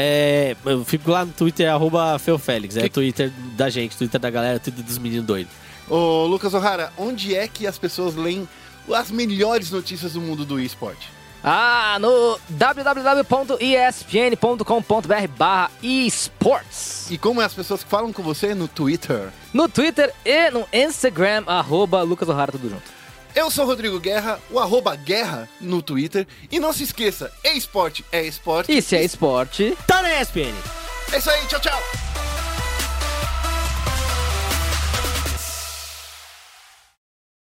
É, 0.00 0.56
eu 0.64 0.84
fico 0.84 1.10
lá 1.10 1.24
no 1.24 1.32
Twitter, 1.32 1.68
arroba 1.68 2.16
Feofélix. 2.20 2.76
É 2.76 2.88
Twitter 2.88 3.32
da 3.56 3.68
gente, 3.68 3.96
Twitter 3.96 4.20
da 4.20 4.30
galera, 4.30 4.60
Twitter 4.60 4.84
dos 4.84 4.96
meninos 4.96 5.26
doidos. 5.26 5.52
Ô, 5.90 6.24
Lucas 6.24 6.54
O'Hara, 6.54 6.92
onde 6.96 7.34
é 7.34 7.48
que 7.48 7.66
as 7.66 7.76
pessoas 7.76 8.14
leem 8.14 8.48
as 8.94 9.10
melhores 9.10 9.72
notícias 9.72 10.12
do 10.12 10.20
mundo 10.20 10.44
do 10.44 10.60
esporte? 10.60 11.08
Ah, 11.42 11.98
no 12.00 12.38
www.espn.com.br 12.48 13.48
barra 15.36 15.70
esports. 15.82 17.10
E 17.10 17.18
como 17.18 17.42
é 17.42 17.44
as 17.44 17.54
pessoas 17.54 17.82
que 17.82 17.90
falam 17.90 18.12
com 18.12 18.22
você 18.22 18.54
no 18.54 18.68
Twitter? 18.68 19.30
No 19.52 19.68
Twitter 19.68 20.14
e 20.24 20.48
no 20.50 20.64
Instagram, 20.72 21.42
arroba 21.46 22.02
Lucas 22.02 22.28
O'Hara, 22.28 22.52
tudo 22.52 22.70
junto. 22.70 22.97
Eu 23.34 23.50
sou 23.50 23.66
Rodrigo 23.66 24.00
Guerra, 24.00 24.40
o 24.50 24.58
arroba 24.58 24.96
Guerra 24.96 25.48
no 25.60 25.82
Twitter. 25.82 26.26
E 26.50 26.58
não 26.58 26.72
se 26.72 26.82
esqueça, 26.82 27.32
é 27.42 27.52
esporte, 27.56 28.04
é 28.10 28.22
esporte. 28.24 28.72
E 28.72 28.82
se 28.82 28.96
é 28.96 29.04
esporte... 29.04 29.76
Tá 29.86 30.02
na 30.02 30.20
ESPN! 30.20 30.54
É 31.12 31.18
isso 31.18 31.30
aí, 31.30 31.46
tchau, 31.46 31.60
tchau. 31.60 32.27